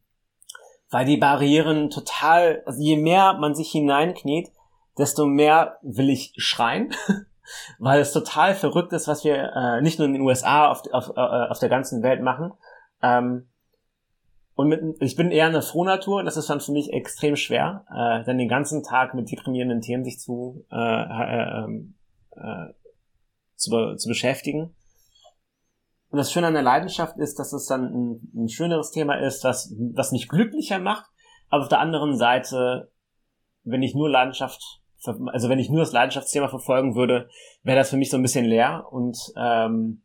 weil 0.91 1.07
die 1.07 1.17
Barrieren 1.17 1.89
total, 1.89 2.63
also 2.67 2.83
je 2.83 2.97
mehr 2.97 3.35
man 3.41 3.55
sich 3.55 3.71
hineinkniet, 3.71 4.51
desto 4.99 5.25
mehr 5.27 5.79
will 5.83 6.11
ich 6.11 6.35
schreien, 6.37 6.95
weil 7.79 8.01
es 8.01 8.13
total 8.13 8.55
verrückt 8.55 8.93
ist, 8.93 9.09
was 9.09 9.25
wir 9.25 9.53
äh, 9.55 9.81
nicht 9.81 9.99
nur 9.99 10.07
in 10.07 10.13
den 10.13 10.23
USA, 10.23 10.71
auf, 10.71 10.83
auf, 10.93 11.17
äh, 11.17 11.21
auf 11.21 11.59
der 11.59 11.71
ganzen 11.71 12.03
Welt 12.03 12.21
machen. 12.21 12.53
Ähm, 13.03 13.49
und 14.57 14.69
mit, 14.69 14.81
ich 15.01 15.17
bin 15.17 15.33
eher 15.33 15.47
eine 15.47 15.63
Frohnatur 15.63 16.23
das 16.23 16.37
ist 16.37 16.49
dann 16.49 16.61
für 16.61 16.73
mich 16.73 16.93
extrem 16.93 17.37
schwer, 17.37 17.85
äh, 17.91 18.25
dann 18.25 18.39
den 18.39 18.49
ganzen 18.49 18.83
Tag 18.83 19.15
mit 19.15 19.31
deprimierenden 19.31 19.81
Themen 19.81 20.05
sich 20.05 20.19
zu, 20.19 20.65
äh, 20.71 20.77
äh, 20.77 21.65
ähm, 21.65 21.95
äh, 22.37 22.73
zu, 23.57 23.97
zu 23.97 24.09
beschäftigen. 24.09 24.75
Und 26.11 26.19
das 26.19 26.31
Schöne 26.31 26.47
an 26.47 26.55
der 26.55 26.63
Leidenschaft 26.63 27.17
ist, 27.19 27.41
dass 27.41 27.53
es 27.53 27.67
dann 27.67 27.87
ein, 27.87 28.33
ein 28.37 28.49
schöneres 28.49 28.93
Thema 28.93 29.17
ist, 29.17 29.43
was, 29.43 29.75
was 29.95 30.13
mich 30.13 30.29
glücklicher 30.29 30.79
macht. 30.79 31.07
Aber 31.49 31.65
auf 31.65 31.69
der 31.69 31.81
anderen 31.81 32.17
Seite, 32.17 32.93
wenn 33.65 33.83
ich 33.83 33.97
nur 33.97 34.09
Leidenschaft, 34.09 34.63
also 35.05 35.49
wenn 35.49 35.59
ich 35.59 35.71
nur 35.71 35.81
das 35.81 35.93
Leidenschaftsthema 35.93 36.47
verfolgen 36.47 36.95
würde, 36.95 37.29
wäre 37.65 37.79
das 37.79 37.91
für 37.91 37.97
mich 37.97 38.11
so 38.11 38.17
ein 38.17 38.23
bisschen 38.23 38.45
leer 38.45 38.87
und 38.93 39.19
ähm, 39.37 40.04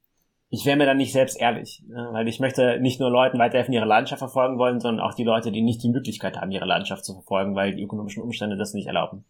ich 0.49 0.65
wäre 0.65 0.77
mir 0.77 0.85
dann 0.85 0.97
nicht 0.97 1.13
selbst 1.13 1.39
ehrlich, 1.39 1.83
ne? 1.88 2.09
weil 2.12 2.27
ich 2.27 2.39
möchte 2.39 2.79
nicht 2.79 2.99
nur 2.99 3.12
Leuten 3.12 3.38
weiterhelfen, 3.38 3.73
ihre 3.73 3.85
Leidenschaft 3.85 4.19
verfolgen 4.19 4.57
wollen, 4.57 4.79
sondern 4.79 5.05
auch 5.05 5.13
die 5.13 5.23
Leute, 5.23 5.51
die 5.51 5.62
nicht 5.62 5.83
die 5.83 5.89
Möglichkeit 5.89 6.38
haben, 6.38 6.51
ihre 6.51 6.65
Leidenschaft 6.65 7.05
zu 7.05 7.13
verfolgen, 7.13 7.55
weil 7.55 7.75
die 7.75 7.83
ökonomischen 7.83 8.23
Umstände 8.23 8.57
das 8.57 8.73
nicht 8.73 8.88
erlauben. 8.88 9.25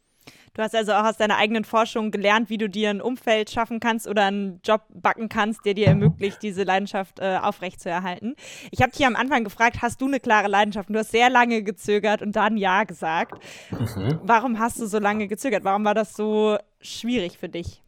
Du 0.54 0.64
hast 0.64 0.76
also 0.76 0.94
auch 0.94 1.04
aus 1.04 1.18
deiner 1.18 1.38
eigenen 1.38 1.64
Forschung 1.64 2.12
gelernt, 2.12 2.50
wie 2.50 2.58
du 2.58 2.70
dir 2.70 2.90
ein 2.90 3.02
Umfeld 3.02 3.50
schaffen 3.50 3.80
kannst 3.80 4.08
oder 4.08 4.26
einen 4.26 4.62
Job 4.64 4.82
backen 4.90 5.30
kannst, 5.30 5.66
der 5.66 5.74
dir 5.74 5.88
ermöglicht, 5.88 6.42
diese 6.42 6.64
Leidenschaft 6.64 7.20
äh, 7.20 7.38
aufrechtzuerhalten. 7.42 8.36
Ich 8.72 8.82
habe 8.82 8.92
dich 8.92 9.06
am 9.06 9.16
Anfang 9.16 9.44
gefragt, 9.44 9.82
hast 9.82 10.02
du 10.02 10.08
eine 10.08 10.20
klare 10.20 10.48
Leidenschaft? 10.48 10.90
Und 10.90 10.94
du 10.94 11.00
hast 11.00 11.12
sehr 11.12 11.30
lange 11.30 11.64
gezögert 11.64 12.22
und 12.22 12.36
dann 12.36 12.58
Ja 12.58 12.84
gesagt. 12.84 13.42
Mhm. 13.72 14.20
Warum 14.24 14.60
hast 14.60 14.80
du 14.80 14.88
so 14.88 15.00
lange 15.00 15.28
gezögert? 15.28 15.64
Warum 15.64 15.86
war 15.86 15.94
das 15.94 16.16
so 16.16 16.58
schwierig 16.82 17.38
für 17.38 17.50
dich? 17.50 17.82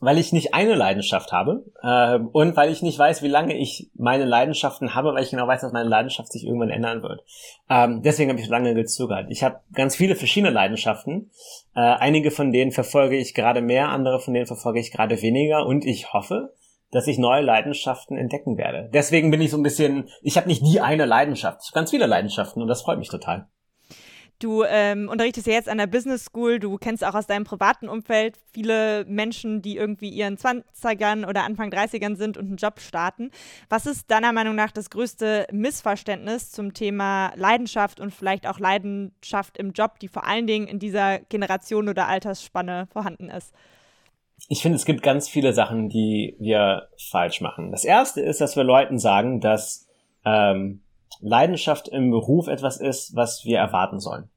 Weil 0.00 0.18
ich 0.18 0.32
nicht 0.32 0.54
eine 0.54 0.74
Leidenschaft 0.74 1.30
habe 1.30 1.64
äh, 1.82 2.18
und 2.18 2.56
weil 2.56 2.72
ich 2.72 2.82
nicht 2.82 2.98
weiß, 2.98 3.22
wie 3.22 3.28
lange 3.28 3.56
ich 3.56 3.90
meine 3.94 4.24
Leidenschaften 4.24 4.94
habe, 4.94 5.12
weil 5.12 5.22
ich 5.22 5.30
genau 5.30 5.46
weiß, 5.46 5.60
dass 5.60 5.72
meine 5.72 5.88
Leidenschaft 5.88 6.32
sich 6.32 6.44
irgendwann 6.44 6.70
ändern 6.70 7.02
wird. 7.02 7.22
Ähm, 7.68 8.02
deswegen 8.02 8.30
habe 8.30 8.40
ich 8.40 8.48
lange 8.48 8.74
gezögert. 8.74 9.26
Ich 9.28 9.44
habe 9.44 9.60
ganz 9.74 9.94
viele 9.94 10.16
verschiedene 10.16 10.52
Leidenschaften. 10.52 11.30
Äh, 11.74 11.80
einige 11.80 12.30
von 12.30 12.50
denen 12.50 12.72
verfolge 12.72 13.16
ich 13.16 13.34
gerade 13.34 13.60
mehr, 13.60 13.90
andere 13.90 14.20
von 14.20 14.32
denen 14.32 14.46
verfolge 14.46 14.80
ich 14.80 14.90
gerade 14.90 15.20
weniger 15.20 15.66
und 15.66 15.84
ich 15.84 16.12
hoffe, 16.14 16.54
dass 16.90 17.06
ich 17.06 17.18
neue 17.18 17.42
Leidenschaften 17.42 18.16
entdecken 18.16 18.56
werde. 18.56 18.90
Deswegen 18.92 19.30
bin 19.30 19.40
ich 19.40 19.50
so 19.50 19.58
ein 19.58 19.62
bisschen, 19.62 20.08
ich 20.22 20.36
habe 20.36 20.48
nicht 20.48 20.64
die 20.66 20.80
eine 20.80 21.04
Leidenschaft, 21.04 21.60
ich 21.62 21.68
habe 21.68 21.80
ganz 21.80 21.90
viele 21.90 22.06
Leidenschaften 22.06 22.62
und 22.62 22.68
das 22.68 22.82
freut 22.82 22.98
mich 22.98 23.10
total. 23.10 23.48
Du 24.40 24.64
ähm, 24.64 25.10
unterrichtest 25.10 25.46
ja 25.46 25.52
jetzt 25.52 25.68
an 25.68 25.76
der 25.76 25.86
Business 25.86 26.24
School, 26.24 26.58
du 26.58 26.78
kennst 26.78 27.04
auch 27.04 27.14
aus 27.14 27.26
deinem 27.26 27.44
privaten 27.44 27.90
Umfeld 27.90 28.38
viele 28.54 29.04
Menschen, 29.04 29.60
die 29.60 29.76
irgendwie 29.76 30.08
ihren 30.08 30.38
20ern 30.38 31.28
oder 31.28 31.44
Anfang 31.44 31.68
30ern 31.68 32.16
sind 32.16 32.38
und 32.38 32.46
einen 32.46 32.56
Job 32.56 32.80
starten. 32.80 33.30
Was 33.68 33.84
ist 33.84 34.10
deiner 34.10 34.32
Meinung 34.32 34.54
nach 34.54 34.70
das 34.70 34.88
größte 34.88 35.46
Missverständnis 35.52 36.50
zum 36.50 36.72
Thema 36.72 37.32
Leidenschaft 37.36 38.00
und 38.00 38.14
vielleicht 38.14 38.46
auch 38.46 38.58
Leidenschaft 38.58 39.58
im 39.58 39.72
Job, 39.72 39.98
die 40.00 40.08
vor 40.08 40.26
allen 40.26 40.46
Dingen 40.46 40.68
in 40.68 40.78
dieser 40.78 41.18
Generation 41.18 41.90
oder 41.90 42.08
Altersspanne 42.08 42.88
vorhanden 42.90 43.28
ist? 43.28 43.52
Ich 44.48 44.62
finde, 44.62 44.76
es 44.76 44.86
gibt 44.86 45.02
ganz 45.02 45.28
viele 45.28 45.52
Sachen, 45.52 45.90
die 45.90 46.34
wir 46.38 46.88
falsch 47.10 47.42
machen. 47.42 47.72
Das 47.72 47.84
erste 47.84 48.22
ist, 48.22 48.40
dass 48.40 48.56
wir 48.56 48.64
Leuten 48.64 48.98
sagen, 48.98 49.42
dass 49.42 49.86
ähm, 50.24 50.80
Leidenschaft 51.20 51.88
im 51.88 52.10
Beruf 52.10 52.46
etwas 52.46 52.78
ist, 52.78 53.14
was 53.14 53.44
wir 53.44 53.58
erwarten 53.58 54.00
sollen. 54.00 54.30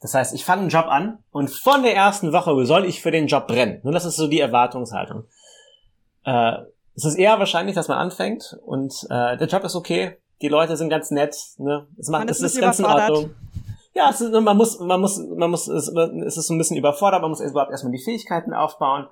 Das 0.00 0.14
heißt, 0.14 0.34
ich 0.34 0.44
fange 0.44 0.62
einen 0.62 0.70
Job 0.70 0.86
an 0.88 1.18
und 1.30 1.50
von 1.50 1.82
der 1.82 1.94
ersten 1.94 2.32
Woche 2.32 2.66
soll 2.66 2.84
ich 2.84 3.00
für 3.00 3.12
den 3.12 3.28
Job 3.28 3.46
brennen. 3.46 3.80
Nur 3.84 3.92
das 3.92 4.04
ist 4.04 4.16
so 4.16 4.26
die 4.26 4.40
Erwartungshaltung. 4.40 5.24
Äh, 6.24 6.54
es 6.94 7.04
ist 7.04 7.14
eher 7.14 7.38
wahrscheinlich, 7.38 7.74
dass 7.74 7.88
man 7.88 7.98
anfängt 7.98 8.58
und 8.64 8.92
äh, 9.10 9.36
der 9.36 9.46
Job 9.46 9.64
ist 9.64 9.76
okay, 9.76 10.18
die 10.42 10.48
Leute 10.48 10.76
sind 10.76 10.90
ganz 10.90 11.10
nett, 11.12 11.36
ne? 11.58 11.86
Es 11.96 12.08
macht, 12.08 12.28
es 12.28 12.40
ist 12.40 12.60
ganz 12.60 12.80
in 12.80 12.84
Ordnung. 12.84 13.34
Ja, 13.94 14.10
es 14.10 14.20
ist, 14.20 14.32
man 14.32 14.56
muss, 14.56 14.80
man 14.80 15.00
muss, 15.00 15.18
man 15.18 15.50
muss, 15.50 15.68
es, 15.68 15.88
es 15.88 16.36
ist 16.36 16.46
so 16.46 16.54
ein 16.54 16.58
bisschen 16.58 16.76
überfordert, 16.76 17.22
man 17.22 17.30
muss 17.30 17.40
überhaupt 17.40 17.70
erstmal 17.70 17.92
die 17.92 18.02
Fähigkeiten 18.02 18.52
aufbauen. 18.52 19.06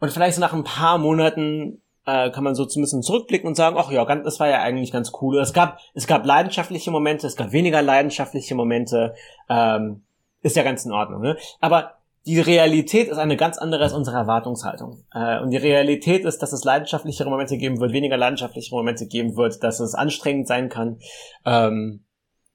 Und 0.00 0.10
vielleicht 0.10 0.34
so 0.34 0.40
nach 0.40 0.52
ein 0.52 0.64
paar 0.64 0.98
Monaten 0.98 1.80
äh, 2.06 2.30
kann 2.30 2.44
man 2.44 2.54
so 2.54 2.64
zumindest 2.64 3.02
zurückblicken 3.04 3.48
und 3.48 3.54
sagen, 3.54 3.76
ach 3.78 3.90
ja, 3.90 4.04
das 4.16 4.40
war 4.40 4.48
ja 4.48 4.60
eigentlich 4.60 4.92
ganz 4.92 5.12
cool. 5.20 5.38
Es 5.38 5.52
gab, 5.52 5.78
es 5.94 6.06
gab 6.06 6.24
leidenschaftliche 6.26 6.90
Momente, 6.90 7.26
es 7.26 7.36
gab 7.36 7.52
weniger 7.52 7.82
leidenschaftliche 7.82 8.54
Momente, 8.54 9.14
ähm, 9.48 10.04
ist 10.42 10.56
ja 10.56 10.62
ganz 10.62 10.84
in 10.84 10.92
Ordnung. 10.92 11.22
Ne? 11.22 11.36
Aber 11.60 11.94
die 12.26 12.40
Realität 12.40 13.08
ist 13.08 13.18
eine 13.18 13.36
ganz 13.36 13.58
andere 13.58 13.82
als 13.82 13.92
unsere 13.92 14.16
Erwartungshaltung. 14.16 15.04
Äh, 15.12 15.40
und 15.40 15.50
die 15.50 15.56
Realität 15.58 16.24
ist, 16.24 16.38
dass 16.42 16.52
es 16.52 16.64
leidenschaftlichere 16.64 17.28
Momente 17.28 17.58
geben 17.58 17.80
wird, 17.80 17.92
weniger 17.92 18.16
leidenschaftliche 18.16 18.74
Momente 18.74 19.06
geben 19.06 19.36
wird, 19.36 19.62
dass 19.62 19.80
es 19.80 19.94
anstrengend 19.94 20.46
sein 20.48 20.68
kann. 20.68 20.98
Ähm, 21.44 22.04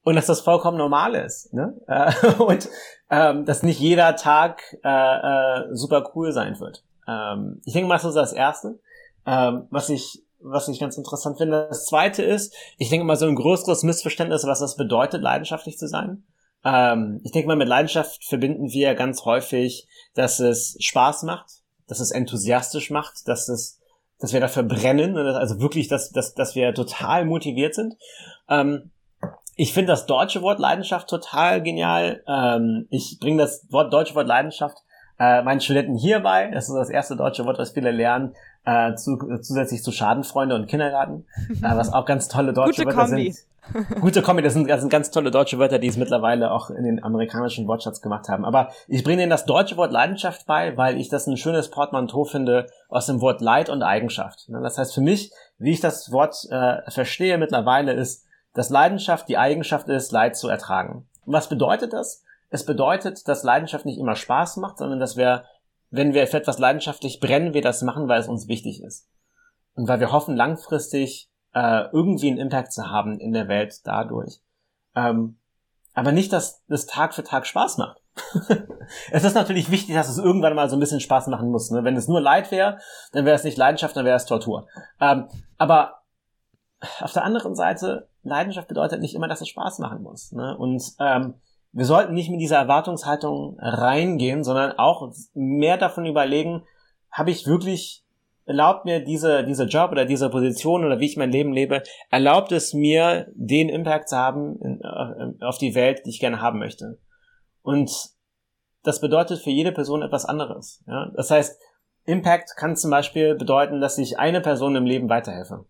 und 0.03 0.15
dass 0.15 0.27
das 0.27 0.41
vollkommen 0.41 0.77
normal 0.77 1.13
ist. 1.13 1.53
Ne? 1.53 1.75
Äh, 1.87 2.11
und 2.39 2.69
ähm, 3.11 3.45
dass 3.45 3.63
nicht 3.63 3.79
jeder 3.79 4.15
Tag 4.15 4.61
äh, 4.83 4.89
äh, 4.89 5.67
super 5.71 6.11
cool 6.15 6.31
sein 6.31 6.59
wird. 6.59 6.83
Ähm, 7.07 7.61
ich 7.65 7.73
denke 7.73 7.89
mal, 7.89 7.95
das 7.95 8.05
ist 8.05 8.15
das 8.15 8.33
Erste. 8.33 8.79
Ähm, 9.25 9.67
was 9.69 9.89
ich 9.89 10.23
was 10.41 10.67
ich 10.67 10.79
ganz 10.79 10.97
interessant 10.97 11.37
finde. 11.37 11.67
Das 11.69 11.85
zweite 11.85 12.23
ist, 12.23 12.55
ich 12.77 12.89
denke 12.89 13.05
mal 13.05 13.15
so 13.15 13.25
ein 13.25 13.35
größeres 13.35 13.83
Missverständnis, 13.83 14.45
was 14.45 14.59
das 14.59 14.75
bedeutet, 14.75 15.21
leidenschaftlich 15.21 15.77
zu 15.77 15.87
sein. 15.87 16.23
Ähm, 16.63 17.21
ich 17.23 17.31
denke 17.31 17.47
mal, 17.47 17.57
mit 17.57 17.67
Leidenschaft 17.67 18.23
verbinden 18.25 18.71
wir 18.71 18.95
ganz 18.95 19.25
häufig, 19.25 19.87
dass 20.13 20.39
es 20.39 20.77
Spaß 20.79 21.23
macht, 21.23 21.49
dass 21.87 21.99
es 21.99 22.11
enthusiastisch 22.11 22.89
macht, 22.89 23.27
dass 23.27 23.49
es, 23.49 23.79
dass 24.19 24.33
wir 24.33 24.39
dafür 24.39 24.63
brennen, 24.63 25.17
also 25.17 25.59
wirklich, 25.59 25.87
dass, 25.87 26.11
dass, 26.11 26.33
dass 26.33 26.55
wir 26.55 26.73
total 26.73 27.25
motiviert 27.25 27.75
sind. 27.75 27.95
Ähm, 28.49 28.91
ich 29.55 29.73
finde 29.73 29.91
das 29.91 30.05
deutsche 30.05 30.41
Wort 30.41 30.59
Leidenschaft 30.59 31.09
total 31.09 31.61
genial. 31.61 32.23
Ähm, 32.27 32.87
ich 32.89 33.17
bringe 33.19 33.41
das 33.41 33.65
Wort 33.69 33.91
deutsche 33.91 34.15
Wort 34.15 34.27
Leidenschaft 34.27 34.77
äh, 35.19 35.41
meinen 35.43 35.59
Studenten 35.59 35.95
hierbei. 35.95 36.49
Das 36.53 36.69
ist 36.69 36.75
das 36.75 36.89
erste 36.89 37.17
deutsche 37.17 37.45
Wort, 37.45 37.59
was 37.59 37.71
viele 37.71 37.91
lernen 37.91 38.35
äh, 38.65 38.95
zu, 38.95 39.17
zusätzlich 39.41 39.83
zu 39.83 39.91
Schadenfreunde 39.91 40.55
und 40.55 40.67
Kindergarten, 40.67 41.25
äh, 41.49 41.75
was 41.75 41.93
auch 41.93 42.05
ganz 42.05 42.27
tolle 42.27 42.53
deutsche 42.53 42.85
Wörter 42.85 43.05
Kombi. 43.05 43.31
sind. 43.31 43.45
Gute 44.01 44.21
Kombi, 44.21 44.41
das 44.41 44.53
sind, 44.53 44.69
das 44.69 44.81
sind 44.81 44.89
ganz 44.89 45.11
tolle 45.11 45.29
deutsche 45.29 45.59
Wörter, 45.59 45.77
die 45.77 45.87
es 45.87 45.97
mittlerweile 45.97 46.51
auch 46.51 46.71
in 46.71 46.83
den 46.83 47.03
amerikanischen 47.03 47.67
Wortschatz 47.67 48.01
gemacht 48.01 48.27
haben. 48.27 48.43
Aber 48.43 48.69
ich 48.87 49.03
bringe 49.03 49.21
Ihnen 49.21 49.29
das 49.29 49.45
deutsche 49.45 49.77
Wort 49.77 49.91
Leidenschaft 49.91 50.47
bei, 50.47 50.75
weil 50.75 50.97
ich 50.97 51.09
das 51.09 51.27
ein 51.27 51.37
schönes 51.37 51.69
Portmanteau 51.69 52.25
finde 52.25 52.67
aus 52.87 53.05
dem 53.05 53.21
Wort 53.21 53.41
Leid 53.41 53.69
und 53.69 53.83
Eigenschaft. 53.83 54.49
Ne, 54.49 54.59
das 54.61 54.77
heißt 54.77 54.93
für 54.93 55.01
mich, 55.01 55.31
wie 55.59 55.71
ich 55.71 55.81
das 55.81 56.11
Wort 56.11 56.47
äh, 56.49 56.89
verstehe 56.89 57.37
mittlerweile, 57.37 57.93
ist, 57.93 58.25
dass 58.53 58.69
Leidenschaft 58.69 59.29
die 59.29 59.37
Eigenschaft 59.37 59.87
ist, 59.87 60.11
Leid 60.11 60.35
zu 60.35 60.49
ertragen. 60.49 61.07
Und 61.25 61.33
was 61.33 61.47
bedeutet 61.47 61.93
das? 61.93 62.23
Es 62.49 62.65
bedeutet, 62.65 63.27
dass 63.27 63.43
Leidenschaft 63.43 63.85
nicht 63.85 63.99
immer 63.99 64.15
Spaß 64.15 64.57
macht, 64.57 64.79
sondern 64.79 64.99
dass 64.99 65.15
wir 65.15 65.43
wenn 65.89 66.13
wir 66.13 66.27
für 66.27 66.37
etwas 66.37 66.59
leidenschaftlich 66.59 67.19
brennen, 67.19 67.53
wir 67.53 67.61
das 67.61 67.81
machen, 67.81 68.07
weil 68.07 68.19
es 68.19 68.27
uns 68.27 68.47
wichtig 68.47 68.83
ist. 68.83 69.07
Und 69.73 69.87
weil 69.87 69.99
wir 69.99 70.11
hoffen, 70.11 70.35
langfristig 70.35 71.29
äh, 71.53 71.85
irgendwie 71.91 72.29
einen 72.29 72.39
Impact 72.39 72.71
zu 72.73 72.89
haben 72.89 73.19
in 73.19 73.33
der 73.33 73.47
Welt 73.47 73.81
dadurch. 73.85 74.39
Ähm, 74.95 75.39
aber 75.93 76.11
nicht, 76.11 76.31
dass 76.31 76.63
das 76.67 76.85
Tag 76.85 77.13
für 77.13 77.23
Tag 77.23 77.47
Spaß 77.47 77.77
macht. 77.77 78.01
es 79.11 79.23
ist 79.23 79.33
natürlich 79.33 79.71
wichtig, 79.71 79.95
dass 79.95 80.09
es 80.09 80.17
irgendwann 80.17 80.55
mal 80.55 80.69
so 80.69 80.75
ein 80.75 80.79
bisschen 80.79 80.99
Spaß 80.99 81.27
machen 81.27 81.49
muss. 81.49 81.71
Ne? 81.71 81.83
Wenn 81.83 81.95
es 81.95 82.07
nur 82.07 82.21
Leid 82.21 82.51
wäre, 82.51 82.79
dann 83.11 83.25
wäre 83.25 83.35
es 83.35 83.43
nicht 83.43 83.57
Leidenschaft, 83.57 83.95
dann 83.95 84.05
wäre 84.05 84.17
es 84.17 84.25
Tortur. 84.25 84.67
Ähm, 84.99 85.27
aber 85.57 86.01
auf 87.01 87.13
der 87.13 87.23
anderen 87.23 87.55
Seite, 87.55 88.07
Leidenschaft 88.23 88.67
bedeutet 88.67 89.01
nicht 89.01 89.15
immer, 89.15 89.27
dass 89.27 89.41
es 89.41 89.49
Spaß 89.49 89.79
machen 89.79 90.01
muss. 90.01 90.31
Ne? 90.31 90.55
Und 90.57 90.83
ähm, 90.99 91.35
wir 91.71 91.85
sollten 91.85 92.13
nicht 92.13 92.29
mit 92.29 92.41
dieser 92.41 92.57
Erwartungshaltung 92.57 93.57
reingehen, 93.59 94.43
sondern 94.43 94.73
auch 94.77 95.11
mehr 95.33 95.77
davon 95.77 96.05
überlegen, 96.05 96.63
habe 97.11 97.31
ich 97.31 97.45
wirklich 97.45 98.03
erlaubt 98.49 98.83
mir 98.83 99.03
diese, 99.03 99.43
diese 99.45 99.65
Job 99.65 99.91
oder 99.91 100.05
diese 100.05 100.27
Position 100.31 100.83
oder 100.83 100.99
wie 100.99 101.05
ich 101.05 101.17
mein 101.17 101.31
Leben 101.31 101.53
lebe, 101.53 101.83
erlaubt 102.09 102.51
es 102.51 102.73
mir, 102.73 103.27
den 103.35 103.69
Impact 103.69 104.09
zu 104.09 104.17
haben 104.17 104.59
in, 104.61 104.81
äh, 104.81 105.45
auf 105.45 105.59
die 105.59 105.75
Welt, 105.75 106.01
die 106.05 106.09
ich 106.09 106.19
gerne 106.19 106.41
haben 106.41 106.57
möchte. 106.57 106.97
Und 107.61 107.91
das 108.81 109.01
bedeutet 109.01 109.39
für 109.39 109.51
jede 109.51 109.71
Person 109.71 110.01
etwas 110.01 110.25
anderes. 110.25 110.83
Ja? 110.87 111.11
Das 111.15 111.29
heißt, 111.29 111.61
Impact 112.05 112.55
kann 112.57 112.75
zum 112.75 112.89
Beispiel 112.89 113.35
bedeuten, 113.35 113.81
dass 113.81 113.99
ich 113.99 114.17
eine 114.17 114.41
Person 114.41 114.75
im 114.75 114.85
Leben 114.85 115.09
weiterhelfe. 115.09 115.65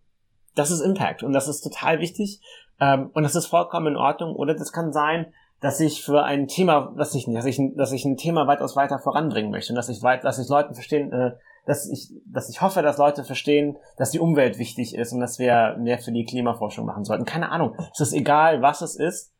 Das 0.54 0.70
ist 0.70 0.80
Impact 0.80 1.22
und 1.22 1.34
das 1.34 1.48
ist 1.48 1.60
total 1.60 2.00
wichtig 2.00 2.40
ähm, 2.80 3.10
und 3.12 3.24
das 3.24 3.34
ist 3.34 3.46
vollkommen 3.46 3.88
in 3.88 3.96
Ordnung. 3.96 4.34
Oder 4.34 4.54
das 4.54 4.72
kann 4.72 4.90
sein, 4.90 5.34
dass 5.60 5.78
ich 5.80 6.02
für 6.02 6.22
ein 6.24 6.48
Thema, 6.48 6.94
dass 6.96 7.14
ich, 7.14 7.26
dass 7.26 7.44
ich, 7.44 7.60
dass 7.76 7.92
ich 7.92 8.04
ein 8.04 8.16
Thema 8.16 8.46
weitaus 8.46 8.76
weiter 8.76 8.98
voranbringen 8.98 9.50
möchte 9.50 9.72
und 9.72 9.76
dass 9.76 9.88
ich 9.88 10.02
weit, 10.02 10.24
dass 10.24 10.38
ich 10.38 10.48
Leuten 10.48 10.74
verstehen, 10.74 11.12
äh, 11.12 11.32
dass 11.66 11.88
ich, 11.88 12.12
dass 12.24 12.48
ich 12.48 12.62
hoffe, 12.62 12.82
dass 12.82 12.96
Leute 12.96 13.24
verstehen, 13.24 13.76
dass 13.98 14.10
die 14.10 14.18
Umwelt 14.18 14.58
wichtig 14.58 14.94
ist 14.94 15.12
und 15.12 15.20
dass 15.20 15.38
wir 15.38 15.76
mehr 15.78 15.98
für 15.98 16.12
die 16.12 16.24
Klimaforschung 16.24 16.86
machen 16.86 17.04
sollten. 17.04 17.26
Keine 17.26 17.50
Ahnung. 17.50 17.76
Es 17.92 18.00
ist 18.00 18.14
egal, 18.14 18.62
was 18.62 18.80
es 18.80 18.96
ist, 18.96 19.34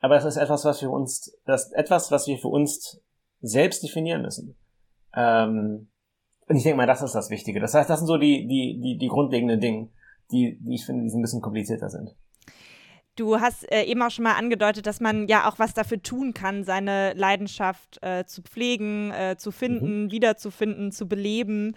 aber 0.00 0.16
es 0.16 0.24
ist 0.24 0.36
etwas, 0.36 0.64
was 0.64 0.80
wir 0.80 0.90
uns, 0.90 1.36
das 1.46 1.72
etwas, 1.72 2.10
was 2.10 2.28
wir 2.28 2.38
für 2.38 2.48
uns 2.48 3.00
selbst 3.40 3.82
definieren 3.82 4.22
müssen. 4.22 4.56
Ähm, 5.14 5.90
und 6.46 6.56
ich 6.56 6.62
denke 6.62 6.76
mal, 6.76 6.86
das 6.86 7.02
ist 7.02 7.14
das 7.14 7.30
Wichtige. 7.30 7.60
Das 7.60 7.74
heißt, 7.74 7.90
das 7.90 7.98
sind 7.98 8.06
so 8.06 8.16
die, 8.16 8.46
die, 8.46 8.80
die, 8.80 8.98
die 8.98 9.08
grundlegenden 9.08 9.60
Dinge, 9.60 9.88
die, 10.30 10.58
die 10.60 10.74
ich 10.74 10.86
finde, 10.86 11.04
die 11.04 11.14
ein 11.14 11.22
bisschen 11.22 11.42
komplizierter 11.42 11.90
sind. 11.90 12.14
Du 13.20 13.38
hast 13.38 13.70
äh, 13.70 13.82
eben 13.82 14.00
auch 14.00 14.10
schon 14.10 14.22
mal 14.22 14.36
angedeutet, 14.36 14.86
dass 14.86 14.98
man 14.98 15.28
ja 15.28 15.46
auch 15.46 15.58
was 15.58 15.74
dafür 15.74 16.02
tun 16.02 16.32
kann, 16.32 16.64
seine 16.64 17.12
Leidenschaft 17.12 18.02
äh, 18.02 18.24
zu 18.24 18.40
pflegen, 18.40 19.10
äh, 19.10 19.36
zu 19.36 19.52
finden, 19.52 20.04
mhm. 20.04 20.10
wiederzufinden, 20.10 20.90
zu 20.90 21.06
beleben. 21.06 21.76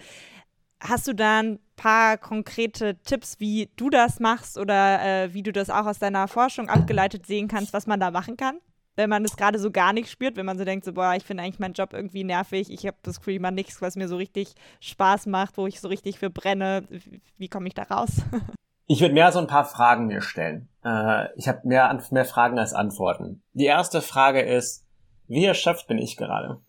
Hast 0.79 1.06
du 1.06 1.13
da 1.13 1.39
ein 1.39 1.60
paar 1.75 2.17
konkrete 2.17 2.95
Tipps, 3.03 3.41
wie 3.41 3.69
du 3.75 3.89
das 3.89 4.21
machst 4.21 4.58
oder 4.58 5.03
äh, 5.03 5.34
wie 5.34 5.43
du 5.43 5.51
das 5.51 5.69
auch 5.69 5.86
aus 5.86 5.99
deiner 5.99 6.29
Forschung 6.29 6.69
abgeleitet 6.69 7.25
sehen 7.25 7.49
kannst, 7.49 7.73
was 7.73 7.88
man 7.88 7.99
da 7.99 8.10
machen 8.10 8.38
kann? 8.38 8.60
Wenn 8.95 9.10
man 9.10 9.25
es 9.25 9.36
gerade 9.36 9.60
so 9.60 9.69
gar 9.69 9.91
nicht 9.91 10.10
spürt, 10.10 10.38
wenn 10.38 10.45
man 10.45 10.58
so 10.58 10.63
denkt, 10.63 10.86
so, 10.86 10.93
boah, 10.93 11.13
ich 11.13 11.25
finde 11.25 11.43
eigentlich 11.43 11.60
meinen 11.60 11.73
Job 11.73 11.91
irgendwie 11.91 12.23
nervig, 12.23 12.71
ich 12.71 12.88
habe 12.88 12.95
das 13.03 13.17
Gefühl, 13.17 13.41
man 13.41 13.53
nichts, 13.53 13.82
was 13.82 13.97
mir 13.97 14.08
so 14.08 14.15
richtig 14.15 14.53
Spaß 14.79 15.25
macht, 15.25 15.58
wo 15.58 15.67
ich 15.67 15.82
so 15.82 15.89
richtig 15.89 16.19
für 16.19 16.29
brenne. 16.29 16.86
Wie, 16.89 17.21
wie 17.38 17.49
komme 17.49 17.67
ich 17.67 17.73
da 17.73 17.84
raus? 17.84 18.21
Ich 18.86 19.02
würde 19.02 19.13
mehr 19.13 19.32
so 19.32 19.39
ein 19.39 19.48
paar 19.48 19.65
Fragen 19.65 20.08
mir 20.08 20.22
stellen. 20.22 20.69
Äh, 20.84 21.28
ich 21.38 21.48
habe 21.48 21.62
mehr, 21.63 21.98
mehr 22.12 22.26
Fragen 22.26 22.60
als 22.60 22.74
Antworten. 22.74 23.41
Die 23.54 23.65
erste 23.65 24.02
Frage 24.02 24.41
ist, 24.41 24.86
wie 25.28 25.46
erschöpft 25.46 25.88
bin 25.88 25.98
ich 25.98 26.17
gerade? 26.17 26.62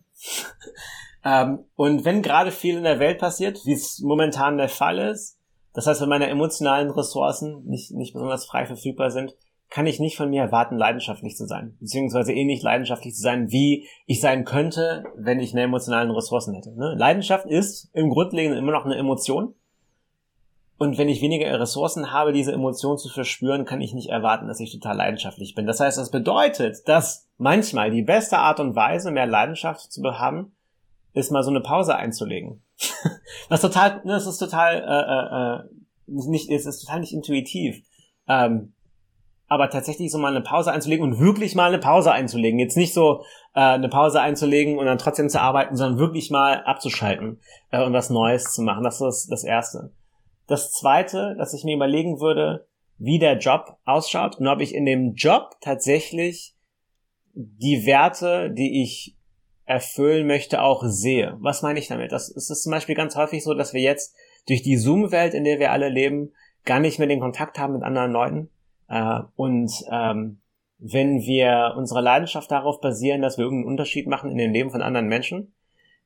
ähm, 1.25 1.65
und 1.75 2.05
wenn 2.05 2.21
gerade 2.21 2.51
viel 2.51 2.77
in 2.77 2.83
der 2.83 2.99
Welt 2.99 3.19
passiert, 3.19 3.59
wie 3.65 3.73
es 3.73 3.99
momentan 3.99 4.57
der 4.57 4.69
Fall 4.69 4.99
ist, 4.99 5.39
das 5.73 5.87
heißt, 5.87 6.01
wenn 6.01 6.09
meine 6.09 6.29
emotionalen 6.29 6.89
Ressourcen 6.89 7.65
nicht, 7.65 7.91
nicht 7.91 8.13
besonders 8.13 8.45
frei 8.45 8.65
verfügbar 8.65 9.11
sind, 9.11 9.35
kann 9.69 9.87
ich 9.87 9.99
nicht 9.99 10.15
von 10.15 10.29
mir 10.29 10.41
erwarten, 10.41 10.77
leidenschaftlich 10.77 11.35
zu 11.35 11.45
sein. 11.47 11.75
Beziehungsweise 11.81 12.31
ähnlich 12.31 12.61
leidenschaftlich 12.61 13.13
zu 13.13 13.21
sein, 13.21 13.51
wie 13.51 13.87
ich 14.05 14.21
sein 14.21 14.45
könnte, 14.45 15.03
wenn 15.17 15.41
ich 15.41 15.51
eine 15.51 15.63
emotionalen 15.63 16.11
Ressourcen 16.11 16.53
hätte. 16.53 16.71
Ne? 16.77 16.95
Leidenschaft 16.97 17.45
ist 17.45 17.89
im 17.93 18.09
Grundlegenden 18.09 18.57
immer 18.57 18.71
noch 18.71 18.85
eine 18.85 18.95
Emotion. 18.95 19.53
Und 20.77 20.97
wenn 20.97 21.07
ich 21.07 21.21
weniger 21.21 21.57
Ressourcen 21.59 22.11
habe, 22.11 22.33
diese 22.33 22.51
Emotion 22.51 22.97
zu 22.97 23.07
verspüren, 23.07 23.63
kann 23.63 23.79
ich 23.79 23.93
nicht 23.93 24.09
erwarten, 24.09 24.47
dass 24.47 24.59
ich 24.59 24.73
total 24.73 24.97
leidenschaftlich 24.97 25.55
bin. 25.55 25.65
Das 25.65 25.79
heißt, 25.79 25.97
das 25.97 26.11
bedeutet, 26.11 26.87
dass 26.87 27.29
manchmal 27.37 27.91
die 27.91 28.01
beste 28.01 28.39
Art 28.39 28.59
und 28.59 28.75
Weise, 28.75 29.11
mehr 29.11 29.25
Leidenschaft 29.25 29.91
zu 29.91 30.03
haben, 30.03 30.53
ist 31.13 31.31
mal 31.31 31.43
so 31.43 31.49
eine 31.49 31.61
Pause 31.61 31.95
einzulegen. 31.95 32.61
Was 33.49 33.61
total, 33.61 34.01
ne, 34.03 34.13
das 34.13 34.27
ist 34.27 34.37
total, 34.37 34.75
äh, 34.75 35.63
äh, 35.63 36.29
nicht, 36.29 36.49
es 36.49 36.65
ist 36.65 36.81
total 36.81 36.99
nicht 36.99 37.13
intuitiv. 37.13 37.81
Ähm, 38.27 38.73
aber 39.47 39.69
tatsächlich 39.69 40.11
so 40.11 40.17
mal 40.17 40.35
eine 40.35 40.41
Pause 40.41 40.71
einzulegen 40.71 41.05
und 41.05 41.19
wirklich 41.19 41.55
mal 41.55 41.67
eine 41.67 41.77
Pause 41.77 42.11
einzulegen. 42.11 42.59
Jetzt 42.59 42.75
nicht 42.75 42.93
so 42.93 43.23
äh, 43.53 43.61
eine 43.61 43.89
Pause 43.89 44.19
einzulegen 44.19 44.77
und 44.77 44.87
dann 44.87 44.97
trotzdem 44.97 45.29
zu 45.29 45.39
arbeiten, 45.39 45.75
sondern 45.77 45.99
wirklich 45.99 46.31
mal 46.31 46.63
abzuschalten 46.63 47.39
äh, 47.71 47.83
und 47.83 47.93
was 47.93 48.09
Neues 48.09 48.51
zu 48.51 48.61
machen. 48.63 48.83
Das 48.83 48.99
ist 48.99 49.27
das 49.31 49.43
Erste. 49.43 49.91
Das 50.47 50.71
Zweite, 50.71 51.35
dass 51.37 51.53
ich 51.53 51.63
mir 51.63 51.75
überlegen 51.75 52.19
würde, 52.19 52.67
wie 52.97 53.19
der 53.19 53.37
Job 53.37 53.77
ausschaut 53.83 54.37
und 54.37 54.47
ob 54.47 54.61
ich 54.61 54.73
in 54.73 54.85
dem 54.85 55.15
Job 55.15 55.55
tatsächlich 55.61 56.55
die 57.33 57.85
Werte, 57.85 58.51
die 58.51 58.83
ich 58.83 59.15
erfüllen 59.65 60.27
möchte, 60.27 60.61
auch 60.61 60.83
sehe. 60.85 61.35
Was 61.39 61.61
meine 61.61 61.79
ich 61.79 61.87
damit? 61.87 62.11
Das 62.11 62.29
ist 62.29 62.47
zum 62.63 62.71
Beispiel 62.71 62.95
ganz 62.95 63.15
häufig 63.15 63.43
so, 63.43 63.53
dass 63.53 63.73
wir 63.73 63.81
jetzt 63.81 64.15
durch 64.47 64.61
die 64.61 64.77
Zoom-Welt, 64.77 65.33
in 65.33 65.43
der 65.43 65.59
wir 65.59 65.71
alle 65.71 65.89
leben, 65.89 66.31
gar 66.63 66.79
nicht 66.79 66.99
mehr 66.99 67.07
den 67.07 67.19
Kontakt 67.19 67.57
haben 67.57 67.73
mit 67.73 67.83
anderen 67.83 68.11
Leuten 68.11 68.49
äh, 68.87 69.21
und 69.35 69.71
ähm, 69.91 70.39
wenn 70.77 71.21
wir 71.21 71.73
unsere 71.77 72.01
Leidenschaft 72.01 72.51
darauf 72.51 72.81
basieren, 72.81 73.21
dass 73.21 73.37
wir 73.37 73.45
irgendeinen 73.45 73.71
Unterschied 73.71 74.07
machen 74.07 74.29
in 74.29 74.37
dem 74.37 74.51
Leben 74.51 74.71
von 74.71 74.81
anderen 74.81 75.07
Menschen, 75.07 75.53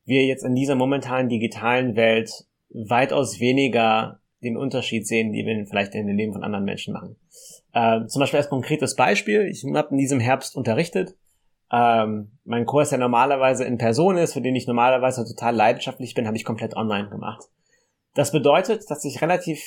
wir 0.06 0.25
jetzt 0.25 0.43
in 0.43 0.56
dieser 0.56 0.75
momentanen 0.75 1.30
digitalen 1.30 1.95
Welt 1.95 2.45
weitaus 2.69 3.39
weniger 3.39 4.19
den 4.41 4.58
Unterschied 4.58 5.06
sehen, 5.06 5.32
die 5.32 5.45
wir 5.45 5.65
vielleicht 5.67 5.95
in 5.95 6.08
dem 6.08 6.17
Leben 6.17 6.34
von 6.34 6.43
anderen 6.43 6.65
Menschen 6.65 6.93
machen. 6.93 7.15
Äh, 7.73 8.06
zum 8.08 8.21
Beispiel 8.21 8.39
als 8.39 8.49
konkretes 8.49 8.95
Beispiel, 8.95 9.47
ich 9.47 9.63
habe 9.63 9.89
in 9.91 9.97
diesem 9.97 10.19
Herbst 10.19 10.56
unterrichtet. 10.56 11.15
Ähm, 11.71 12.32
mein 12.45 12.65
Kurs, 12.65 12.89
der 12.89 12.99
normalerweise 12.99 13.63
in 13.65 13.78
Person 13.78 14.17
ist, 14.17 14.34
für 14.34 14.41
den 14.41 14.56
ich 14.56 14.65
normalerweise 14.65 15.25
total 15.25 15.56
leidenschaftlich 15.56 16.15
bin, 16.15 16.25
habe 16.25 16.38
ich 16.38 16.45
komplett 16.45 16.75
online 16.75 17.10
gemacht. 17.10 17.45
Das 18.15 18.32
bedeutet, 18.32 18.89
dass 18.89 19.06
ich 19.06 19.21
relativ 19.21 19.62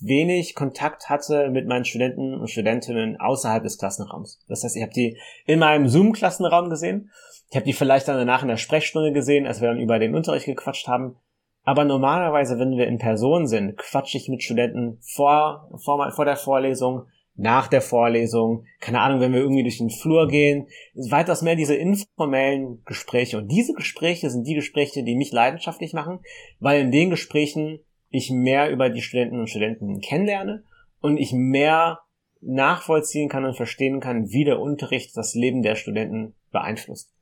wenig 0.00 0.54
Kontakt 0.54 1.08
hatte 1.08 1.50
mit 1.50 1.66
meinen 1.66 1.84
Studenten 1.84 2.34
und 2.34 2.50
Studentinnen 2.50 3.20
außerhalb 3.20 3.62
des 3.62 3.78
Klassenraums. 3.78 4.40
Das 4.48 4.64
heißt, 4.64 4.76
ich 4.76 4.82
habe 4.82 4.92
die 4.92 5.18
in 5.46 5.58
meinem 5.58 5.88
Zoom-Klassenraum 5.88 6.70
gesehen. 6.70 7.10
Ich 7.50 7.56
habe 7.56 7.66
die 7.66 7.72
vielleicht 7.72 8.08
dann 8.08 8.16
danach 8.16 8.42
in 8.42 8.48
der 8.48 8.56
Sprechstunde 8.56 9.12
gesehen, 9.12 9.46
als 9.46 9.60
wir 9.60 9.68
dann 9.68 9.80
über 9.80 9.98
den 9.98 10.14
Unterricht 10.14 10.46
gequatscht 10.46 10.88
haben. 10.88 11.16
Aber 11.64 11.84
normalerweise, 11.84 12.58
wenn 12.58 12.76
wir 12.76 12.86
in 12.86 12.98
Person 12.98 13.46
sind, 13.46 13.76
quatsche 13.76 14.18
ich 14.18 14.28
mit 14.28 14.42
Studenten 14.42 14.98
vor, 15.00 15.70
vor, 15.76 16.10
vor 16.10 16.24
der 16.24 16.36
Vorlesung, 16.36 17.06
nach 17.34 17.68
der 17.68 17.80
Vorlesung, 17.80 18.66
keine 18.80 19.00
Ahnung, 19.00 19.20
wenn 19.20 19.32
wir 19.32 19.40
irgendwie 19.40 19.62
durch 19.62 19.78
den 19.78 19.90
Flur 19.90 20.28
gehen, 20.28 20.66
weitaus 20.94 21.40
mehr 21.40 21.56
diese 21.56 21.74
informellen 21.74 22.82
Gespräche. 22.84 23.38
Und 23.38 23.48
diese 23.48 23.72
Gespräche 23.72 24.28
sind 24.28 24.46
die 24.46 24.54
Gespräche, 24.54 25.02
die 25.02 25.16
mich 25.16 25.32
leidenschaftlich 25.32 25.94
machen, 25.94 26.20
weil 26.60 26.80
in 26.80 26.90
den 26.90 27.10
Gesprächen 27.10 27.80
ich 28.10 28.30
mehr 28.30 28.70
über 28.70 28.90
die 28.90 29.00
Studenten 29.00 29.40
und 29.40 29.48
Studenten 29.48 30.00
kennenlerne 30.00 30.64
und 31.00 31.16
ich 31.16 31.32
mehr 31.32 32.00
nachvollziehen 32.42 33.28
kann 33.28 33.44
und 33.44 33.56
verstehen 33.56 34.00
kann, 34.00 34.30
wie 34.30 34.44
der 34.44 34.60
Unterricht 34.60 35.16
das 35.16 35.34
Leben 35.34 35.62
der 35.62 35.76
Studenten 35.76 36.34
beeinflusst. 36.50 37.14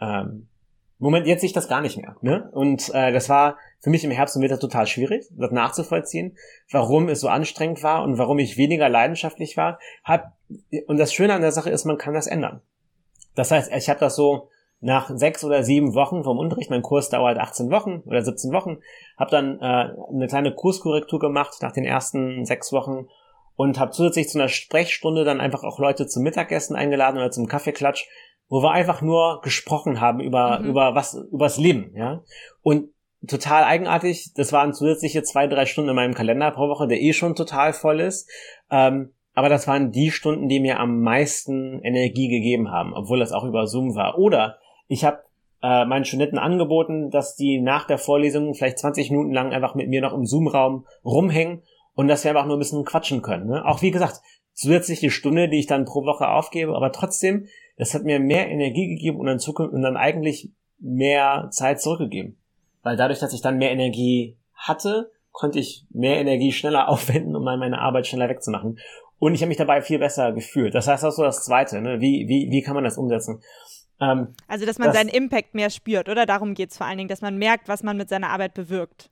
Ähm, 0.00 0.48
Moment, 0.98 1.26
jetzt 1.26 1.40
sehe 1.40 1.48
ich 1.48 1.52
das 1.52 1.68
gar 1.68 1.80
nicht 1.80 1.96
mehr. 1.96 2.16
Ne? 2.22 2.48
Und 2.52 2.92
äh, 2.94 3.12
das 3.12 3.28
war 3.28 3.58
für 3.80 3.90
mich 3.90 4.04
im 4.04 4.10
Herbst 4.10 4.36
und 4.36 4.42
Winter 4.42 4.58
total 4.58 4.86
schwierig, 4.86 5.26
das 5.32 5.50
nachzuvollziehen, 5.50 6.36
warum 6.70 7.08
es 7.08 7.20
so 7.20 7.28
anstrengend 7.28 7.82
war 7.82 8.02
und 8.02 8.16
warum 8.16 8.38
ich 8.38 8.56
weniger 8.56 8.88
leidenschaftlich 8.88 9.56
war. 9.56 9.78
Hab, 10.04 10.36
und 10.86 10.98
das 10.98 11.12
Schöne 11.12 11.34
an 11.34 11.42
der 11.42 11.52
Sache 11.52 11.70
ist, 11.70 11.84
man 11.84 11.98
kann 11.98 12.14
das 12.14 12.26
ändern. 12.26 12.62
Das 13.34 13.50
heißt, 13.50 13.72
ich 13.74 13.88
habe 13.88 14.00
das 14.00 14.16
so 14.16 14.48
nach 14.80 15.10
sechs 15.14 15.42
oder 15.44 15.62
sieben 15.62 15.94
Wochen 15.94 16.24
vom 16.24 16.38
Unterricht, 16.38 16.70
mein 16.70 16.82
Kurs 16.82 17.08
dauert 17.08 17.38
18 17.38 17.70
Wochen 17.70 18.02
oder 18.06 18.22
17 18.22 18.52
Wochen, 18.52 18.78
habe 19.16 19.30
dann 19.30 19.58
äh, 19.60 19.94
eine 20.12 20.26
kleine 20.28 20.54
Kurskorrektur 20.54 21.18
gemacht 21.18 21.56
nach 21.62 21.72
den 21.72 21.84
ersten 21.84 22.44
sechs 22.44 22.72
Wochen 22.72 23.08
und 23.56 23.78
habe 23.78 23.92
zusätzlich 23.92 24.28
zu 24.28 24.38
einer 24.38 24.48
Sprechstunde 24.48 25.24
dann 25.24 25.40
einfach 25.40 25.64
auch 25.64 25.78
Leute 25.78 26.06
zum 26.06 26.22
Mittagessen 26.22 26.76
eingeladen 26.76 27.16
oder 27.16 27.30
zum 27.30 27.46
Kaffeeklatsch, 27.46 28.06
wo 28.54 28.62
wir 28.62 28.70
einfach 28.70 29.02
nur 29.02 29.40
gesprochen 29.42 30.00
haben 30.00 30.20
über 30.20 30.60
mhm. 30.60 30.66
über 30.66 30.94
was 30.94 31.14
übers 31.32 31.58
Leben, 31.58 31.90
ja. 31.96 32.22
Und 32.62 32.90
total 33.26 33.64
eigenartig, 33.64 34.32
das 34.36 34.52
waren 34.52 34.72
zusätzliche 34.72 35.24
zwei 35.24 35.48
drei 35.48 35.66
Stunden 35.66 35.90
in 35.90 35.96
meinem 35.96 36.14
Kalender 36.14 36.52
pro 36.52 36.68
Woche, 36.68 36.86
der 36.86 37.00
eh 37.00 37.12
schon 37.12 37.34
total 37.34 37.72
voll 37.72 37.98
ist. 37.98 38.30
Ähm, 38.70 39.12
aber 39.34 39.48
das 39.48 39.66
waren 39.66 39.90
die 39.90 40.12
Stunden, 40.12 40.48
die 40.48 40.60
mir 40.60 40.78
am 40.78 41.00
meisten 41.00 41.80
Energie 41.82 42.28
gegeben 42.28 42.70
haben, 42.70 42.94
obwohl 42.94 43.18
das 43.18 43.32
auch 43.32 43.42
über 43.42 43.66
Zoom 43.66 43.96
war. 43.96 44.18
Oder 44.18 44.58
ich 44.86 45.04
habe 45.04 45.24
äh, 45.60 45.84
meinen 45.84 46.04
Studenten 46.04 46.38
angeboten, 46.38 47.10
dass 47.10 47.34
die 47.34 47.60
nach 47.60 47.88
der 47.88 47.98
Vorlesung 47.98 48.54
vielleicht 48.54 48.78
20 48.78 49.10
Minuten 49.10 49.32
lang 49.32 49.52
einfach 49.52 49.74
mit 49.74 49.88
mir 49.88 50.00
noch 50.00 50.12
im 50.14 50.26
Zoom-Raum 50.26 50.86
rumhängen 51.04 51.62
und 51.96 52.06
dass 52.06 52.22
wir 52.22 52.30
einfach 52.30 52.46
nur 52.46 52.54
ein 52.54 52.60
bisschen 52.60 52.84
quatschen 52.84 53.20
können. 53.20 53.48
Ne? 53.48 53.66
Auch 53.66 53.82
wie 53.82 53.90
gesagt, 53.90 54.20
zusätzliche 54.52 55.10
Stunde, 55.10 55.48
die 55.48 55.58
ich 55.58 55.66
dann 55.66 55.84
pro 55.84 56.04
Woche 56.04 56.28
aufgebe, 56.28 56.76
aber 56.76 56.92
trotzdem, 56.92 57.48
das 57.76 57.94
hat 57.94 58.04
mir 58.04 58.20
mehr 58.20 58.48
Energie 58.48 58.88
gegeben 58.88 59.18
und 59.18 59.26
dann, 59.26 59.38
Zukunft, 59.38 59.72
und 59.72 59.82
dann 59.82 59.96
eigentlich 59.96 60.52
mehr 60.78 61.48
Zeit 61.50 61.80
zurückgegeben. 61.80 62.38
Weil 62.82 62.96
dadurch, 62.96 63.18
dass 63.18 63.32
ich 63.32 63.40
dann 63.40 63.58
mehr 63.58 63.72
Energie 63.72 64.36
hatte, 64.54 65.10
konnte 65.32 65.58
ich 65.58 65.84
mehr 65.90 66.18
Energie 66.18 66.52
schneller 66.52 66.88
aufwenden, 66.88 67.34
um 67.34 67.44
meine 67.44 67.78
Arbeit 67.78 68.06
schneller 68.06 68.28
wegzumachen. 68.28 68.78
Und 69.18 69.34
ich 69.34 69.40
habe 69.40 69.48
mich 69.48 69.56
dabei 69.56 69.80
viel 69.80 69.98
besser 69.98 70.32
gefühlt. 70.32 70.74
Das 70.74 70.86
heißt, 70.86 71.02
das 71.02 71.14
ist 71.14 71.16
so 71.16 71.22
das 71.22 71.44
Zweite. 71.44 71.80
Ne? 71.80 72.00
Wie, 72.00 72.26
wie, 72.28 72.50
wie 72.50 72.62
kann 72.62 72.74
man 72.74 72.84
das 72.84 72.98
umsetzen? 72.98 73.40
Ähm, 74.00 74.34
also, 74.48 74.66
dass 74.66 74.78
man 74.78 74.88
das, 74.88 74.96
seinen 74.96 75.08
Impact 75.08 75.54
mehr 75.54 75.70
spürt, 75.70 76.08
oder? 76.08 76.26
Darum 76.26 76.54
geht 76.54 76.70
es 76.70 76.76
vor 76.76 76.86
allen 76.86 76.98
Dingen, 76.98 77.08
dass 77.08 77.22
man 77.22 77.38
merkt, 77.38 77.68
was 77.68 77.82
man 77.82 77.96
mit 77.96 78.08
seiner 78.08 78.30
Arbeit 78.30 78.54
bewirkt. 78.54 79.10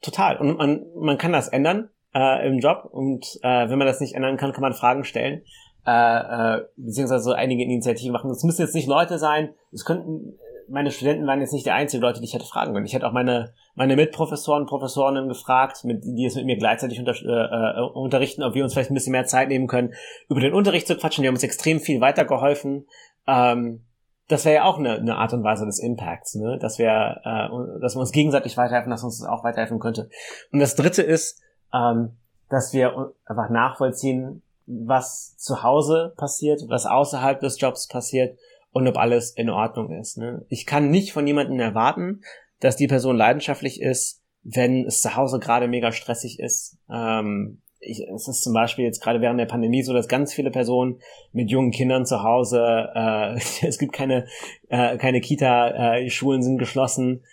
Total. 0.00 0.36
Und 0.36 0.58
man, 0.58 0.86
man 0.96 1.18
kann 1.18 1.32
das 1.32 1.48
ändern 1.48 1.88
äh, 2.14 2.46
im 2.46 2.58
Job. 2.58 2.88
Und 2.90 3.38
äh, 3.42 3.68
wenn 3.68 3.78
man 3.78 3.86
das 3.86 4.00
nicht 4.00 4.14
ändern 4.14 4.36
kann, 4.36 4.52
kann 4.52 4.62
man 4.62 4.74
Fragen 4.74 5.04
stellen. 5.04 5.42
Äh, 5.86 6.56
äh, 6.56 6.64
beziehungsweise 6.76 7.24
so 7.24 7.32
einige 7.32 7.62
Initiativen 7.62 8.12
machen. 8.12 8.30
Es 8.30 8.44
müssen 8.44 8.60
jetzt 8.60 8.74
nicht 8.74 8.88
Leute 8.88 9.18
sein, 9.18 9.54
es 9.72 9.84
könnten, 9.86 10.38
meine 10.68 10.90
Studenten 10.90 11.26
waren 11.26 11.40
jetzt 11.40 11.52
nicht 11.52 11.64
die 11.64 11.70
einzigen 11.70 12.02
Leute, 12.02 12.20
die 12.20 12.26
ich 12.26 12.34
hätte 12.34 12.44
fragen 12.44 12.74
können. 12.74 12.84
Ich 12.84 12.92
hätte 12.92 13.06
auch 13.06 13.12
meine, 13.12 13.54
meine 13.74 13.96
Mitprofessoren, 13.96 14.66
Professorinnen 14.66 15.28
gefragt, 15.28 15.84
mit, 15.84 16.04
die 16.04 16.26
es 16.26 16.34
mit 16.34 16.44
mir 16.44 16.58
gleichzeitig 16.58 16.98
unter, 16.98 17.12
äh, 17.12 17.80
äh, 17.80 17.90
unterrichten, 17.94 18.42
ob 18.42 18.54
wir 18.54 18.64
uns 18.64 18.74
vielleicht 18.74 18.90
ein 18.90 18.94
bisschen 18.94 19.12
mehr 19.12 19.24
Zeit 19.24 19.48
nehmen 19.48 19.66
können, 19.66 19.94
über 20.28 20.40
den 20.40 20.52
Unterricht 20.52 20.86
zu 20.86 20.96
quatschen. 20.96 21.22
Die 21.22 21.28
haben 21.28 21.36
uns 21.36 21.42
extrem 21.42 21.80
viel 21.80 22.00
weitergeholfen. 22.00 22.86
Ähm, 23.26 23.84
das 24.28 24.44
wäre 24.44 24.56
ja 24.56 24.64
auch 24.64 24.78
eine, 24.78 24.96
eine 24.96 25.16
Art 25.16 25.32
und 25.32 25.42
Weise 25.42 25.64
des 25.64 25.78
Impacts, 25.78 26.34
ne? 26.34 26.58
dass 26.58 26.78
wir, 26.78 27.20
äh, 27.24 27.80
dass 27.80 27.96
wir 27.96 28.00
uns 28.00 28.12
gegenseitig 28.12 28.56
weiterhelfen, 28.58 28.90
dass 28.90 29.04
uns 29.04 29.20
das 29.20 29.28
auch 29.28 29.42
weiterhelfen 29.42 29.78
könnte. 29.78 30.10
Und 30.52 30.58
das 30.58 30.74
Dritte 30.74 31.02
ist, 31.02 31.40
ähm, 31.72 32.18
dass 32.50 32.74
wir 32.74 33.14
einfach 33.24 33.48
nachvollziehen, 33.48 34.42
was 34.68 35.34
zu 35.36 35.62
Hause 35.62 36.12
passiert, 36.16 36.62
was 36.68 36.84
außerhalb 36.84 37.40
des 37.40 37.58
Jobs 37.60 37.88
passiert 37.88 38.38
und 38.70 38.86
ob 38.86 38.98
alles 38.98 39.30
in 39.30 39.48
Ordnung 39.48 39.90
ist. 39.98 40.18
Ne? 40.18 40.44
Ich 40.48 40.66
kann 40.66 40.90
nicht 40.90 41.12
von 41.12 41.26
jemandem 41.26 41.58
erwarten, 41.58 42.20
dass 42.60 42.76
die 42.76 42.86
Person 42.86 43.16
leidenschaftlich 43.16 43.80
ist, 43.80 44.22
wenn 44.42 44.86
es 44.86 45.00
zu 45.00 45.16
Hause 45.16 45.38
gerade 45.38 45.68
mega 45.68 45.90
stressig 45.90 46.38
ist. 46.38 46.78
Ähm, 46.90 47.62
ich, 47.80 48.02
es 48.14 48.28
ist 48.28 48.42
zum 48.42 48.52
Beispiel 48.52 48.84
jetzt 48.84 49.00
gerade 49.02 49.20
während 49.20 49.40
der 49.40 49.46
Pandemie 49.46 49.82
so, 49.82 49.92
dass 49.92 50.08
ganz 50.08 50.34
viele 50.34 50.50
Personen 50.50 51.00
mit 51.32 51.50
jungen 51.50 51.70
Kindern 51.70 52.04
zu 52.04 52.22
Hause, 52.22 52.90
äh, 52.94 53.34
es 53.66 53.78
gibt 53.78 53.92
keine, 53.92 54.26
äh, 54.68 54.98
keine 54.98 55.20
Kita, 55.20 55.96
äh, 55.96 56.10
Schulen 56.10 56.42
sind 56.42 56.58
geschlossen. 56.58 57.24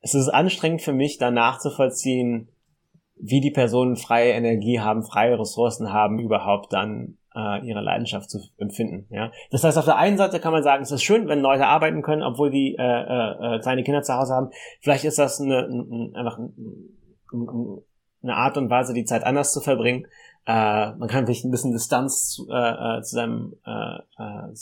Es 0.00 0.14
ist 0.14 0.28
anstrengend 0.28 0.82
für 0.82 0.92
mich, 0.92 1.16
da 1.16 1.30
nachzuvollziehen, 1.30 2.48
wie 3.16 3.40
die 3.40 3.50
Personen 3.50 3.96
freie 3.96 4.32
Energie 4.32 4.80
haben, 4.80 5.02
freie 5.04 5.38
Ressourcen 5.38 5.92
haben, 5.92 6.18
überhaupt 6.18 6.72
dann 6.72 7.18
äh, 7.34 7.66
ihre 7.66 7.80
Leidenschaft 7.80 8.30
zu 8.30 8.40
empfinden. 8.58 9.06
Ja, 9.10 9.30
das 9.50 9.64
heißt, 9.64 9.78
auf 9.78 9.84
der 9.84 9.96
einen 9.96 10.16
Seite 10.16 10.40
kann 10.40 10.52
man 10.52 10.62
sagen, 10.62 10.82
es 10.82 10.90
ist 10.90 11.02
schön, 11.02 11.28
wenn 11.28 11.40
Leute 11.40 11.66
arbeiten 11.66 12.02
können, 12.02 12.22
obwohl 12.22 12.50
die 12.50 12.76
äh, 12.78 12.82
äh, 12.82 13.56
äh 13.56 13.60
kleine 13.60 13.82
Kinder 13.82 14.02
zu 14.02 14.14
Hause 14.14 14.34
haben. 14.34 14.50
Vielleicht 14.80 15.04
ist 15.04 15.18
das 15.18 15.40
eine, 15.40 15.66
ein, 15.66 16.14
einfach 16.14 16.38
ein, 16.38 16.54
ein, 17.32 17.78
eine 18.22 18.36
Art 18.36 18.56
und 18.56 18.70
Weise, 18.70 18.94
die 18.94 19.04
Zeit 19.04 19.24
anders 19.24 19.52
zu 19.52 19.60
verbringen. 19.60 20.06
Äh, 20.46 20.92
man 20.92 21.08
kann 21.08 21.26
vielleicht 21.26 21.44
ein 21.44 21.50
bisschen 21.50 21.72
Distanz 21.72 22.28
zu, 22.30 22.48
äh, 22.50 22.98
äh, 22.98 23.02
zu 23.02 23.16
seinem 23.16 23.56
äh, 23.64 23.98
äh, 24.18 24.52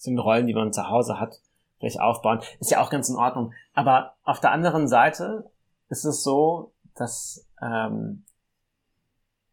zu 0.00 0.10
den 0.10 0.18
Rollen, 0.18 0.46
die 0.46 0.54
man 0.54 0.72
zu 0.72 0.88
Hause 0.88 1.20
hat, 1.20 1.40
vielleicht 1.78 2.00
aufbauen. 2.00 2.40
Ist 2.58 2.70
ja 2.70 2.80
auch 2.80 2.90
ganz 2.90 3.08
in 3.08 3.16
Ordnung. 3.16 3.52
Aber 3.74 4.14
auf 4.24 4.40
der 4.40 4.50
anderen 4.50 4.88
Seite 4.88 5.50
ist 5.88 6.04
es 6.04 6.22
so, 6.22 6.72
dass 6.96 7.46
ähm, 7.62 8.24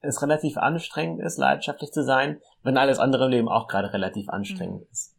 es 0.01 0.21
relativ 0.21 0.57
anstrengend 0.57 1.21
ist, 1.21 1.37
leidenschaftlich 1.37 1.91
zu 1.91 2.03
sein, 2.03 2.39
wenn 2.63 2.77
alles 2.77 2.99
andere 2.99 3.25
im 3.25 3.31
Leben 3.31 3.49
auch 3.49 3.67
gerade 3.67 3.93
relativ 3.93 4.29
anstrengend 4.29 4.81
mhm. 4.81 4.87
ist. 4.91 5.15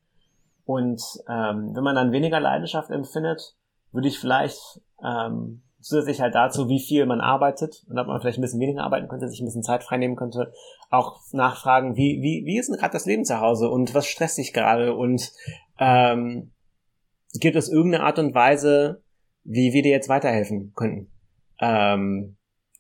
Und 0.65 1.03
ähm, 1.29 1.75
wenn 1.75 1.83
man 1.83 1.95
dann 1.95 2.13
weniger 2.13 2.41
Leidenschaft 2.41 2.91
empfindet, 2.91 3.55
würde 3.93 4.09
ich 4.09 4.19
vielleicht 4.19 4.83
ähm, 5.03 5.63
zusätzlich 5.81 6.21
halt 6.21 6.35
dazu, 6.35 6.69
wie 6.69 6.81
viel 6.81 7.07
man 7.07 7.21
arbeitet 7.21 7.85
und 7.89 7.99
ob 7.99 8.07
man 8.07 8.21
vielleicht 8.21 8.39
ein 8.39 8.43
bisschen 8.43 8.61
weniger 8.61 8.83
arbeiten 8.83 9.09
könnte, 9.09 9.29
sich 9.29 9.41
ein 9.41 9.47
bisschen 9.47 9.63
Zeit 9.63 9.83
freinehmen 9.85 10.17
könnte, 10.17 10.53
auch 10.91 11.21
nachfragen, 11.33 11.97
wie, 11.97 12.21
wie, 12.21 12.45
wie 12.45 12.59
ist 12.59 12.69
denn 12.69 12.77
gerade 12.77 12.93
das 12.93 13.07
Leben 13.07 13.25
zu 13.25 13.41
Hause 13.41 13.71
und 13.71 13.95
was 13.95 14.07
stresst 14.07 14.39
dich 14.39 14.53
gerade 14.53 14.95
und 14.95 15.33
ähm, 15.79 16.53
gibt 17.41 17.57
es 17.57 17.69
irgendeine 17.69 18.05
Art 18.05 18.19
und 18.19 18.35
Weise, 18.35 19.03
wie 19.45 19.73
wir 19.73 19.83
dir 19.83 19.93
jetzt 19.93 20.09
weiterhelfen 20.09 20.73
könnten? 20.75 21.11
Ähm, 21.61 22.37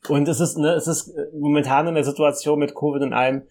und 0.09 0.29
es 0.29 0.41
ist, 0.41 0.57
ne, 0.59 0.73
es 0.75 0.87
ist 0.87 1.13
momentan 1.33 1.87
in 1.89 1.95
der 1.95 2.05
Situation 2.05 2.59
mit 2.59 2.75
Covid 2.75 3.03
und 3.03 3.13
allem, 3.13 3.43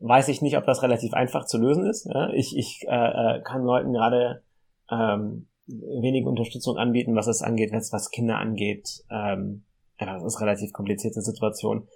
weiß 0.00 0.28
ich 0.28 0.42
nicht, 0.42 0.56
ob 0.56 0.66
das 0.66 0.82
relativ 0.82 1.14
einfach 1.14 1.46
zu 1.46 1.58
lösen 1.58 1.86
ist. 1.86 2.06
Ja? 2.06 2.30
Ich, 2.30 2.56
ich 2.56 2.84
äh, 2.86 3.38
äh 3.38 3.42
kann 3.42 3.64
Leuten 3.64 3.92
gerade 3.92 4.42
ähm, 4.90 5.48
wenig 5.66 6.26
Unterstützung 6.26 6.76
anbieten, 6.76 7.16
was 7.16 7.26
es 7.26 7.42
angeht, 7.42 7.72
was, 7.72 7.92
was 7.92 8.10
Kinder 8.10 8.38
angeht. 8.38 9.04
Ähm, 9.10 9.64
ja, 9.98 10.12
das 10.12 10.24
ist 10.24 10.36
eine 10.36 10.46
relativ 10.46 10.72
komplizierte 10.72 11.22
Situation. 11.22 11.88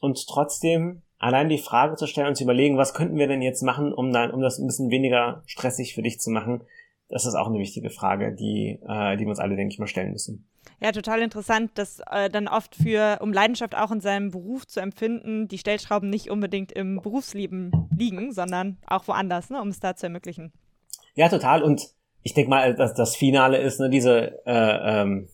Und 0.00 0.26
trotzdem 0.28 1.02
allein 1.18 1.48
die 1.48 1.58
Frage 1.58 1.96
zu 1.96 2.06
stellen 2.06 2.28
und 2.28 2.36
zu 2.36 2.44
überlegen, 2.44 2.78
was 2.78 2.94
könnten 2.94 3.16
wir 3.16 3.26
denn 3.26 3.42
jetzt 3.42 3.62
machen, 3.62 3.92
um 3.92 4.12
dann, 4.12 4.30
um 4.30 4.40
das 4.40 4.58
ein 4.58 4.66
bisschen 4.66 4.90
weniger 4.90 5.42
stressig 5.46 5.94
für 5.94 6.02
dich 6.02 6.20
zu 6.20 6.30
machen, 6.30 6.62
das 7.10 7.26
ist 7.26 7.34
auch 7.34 7.48
eine 7.48 7.58
wichtige 7.58 7.90
Frage, 7.90 8.32
die, 8.32 8.78
äh, 8.88 9.16
die 9.16 9.24
wir 9.24 9.30
uns 9.30 9.40
alle, 9.40 9.56
denke 9.56 9.72
ich 9.72 9.78
mal, 9.78 9.86
stellen 9.86 10.12
müssen. 10.12 10.46
Ja, 10.80 10.92
total 10.92 11.20
interessant, 11.20 11.72
dass 11.74 12.00
äh, 12.10 12.30
dann 12.30 12.48
oft 12.48 12.74
für, 12.74 13.18
um 13.20 13.32
Leidenschaft 13.32 13.74
auch 13.74 13.90
in 13.90 14.00
seinem 14.00 14.30
Beruf 14.30 14.66
zu 14.66 14.80
empfinden, 14.80 15.48
die 15.48 15.58
Stellschrauben 15.58 16.08
nicht 16.08 16.30
unbedingt 16.30 16.72
im 16.72 17.02
Berufsleben 17.02 17.88
liegen, 17.96 18.32
sondern 18.32 18.78
auch 18.86 19.06
woanders, 19.08 19.50
ne, 19.50 19.60
um 19.60 19.68
es 19.68 19.80
da 19.80 19.96
zu 19.96 20.06
ermöglichen. 20.06 20.52
Ja, 21.14 21.28
total. 21.28 21.62
Und 21.62 21.94
ich 22.22 22.34
denke 22.34 22.50
mal, 22.50 22.74
dass 22.74 22.94
das 22.94 23.16
Finale 23.16 23.58
ist, 23.58 23.80
ne, 23.80 23.90
diese 23.90 24.44
äh, 24.46 25.00
ähm, 25.02 25.28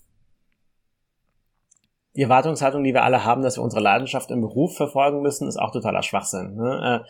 die 2.17 2.23
Erwartungshaltung, 2.23 2.83
die 2.83 2.95
wir 2.95 3.05
alle 3.05 3.25
haben, 3.25 3.43
dass 3.43 3.59
wir 3.59 3.63
unsere 3.63 3.83
Leidenschaft 3.83 4.31
im 4.31 4.41
Beruf 4.41 4.75
verfolgen 4.75 5.21
müssen, 5.21 5.47
ist 5.47 5.59
auch 5.59 5.71
totaler 5.71 6.03
Schwachsinn. 6.03 6.55
Ne? 6.57 7.05
Äh, 7.05 7.09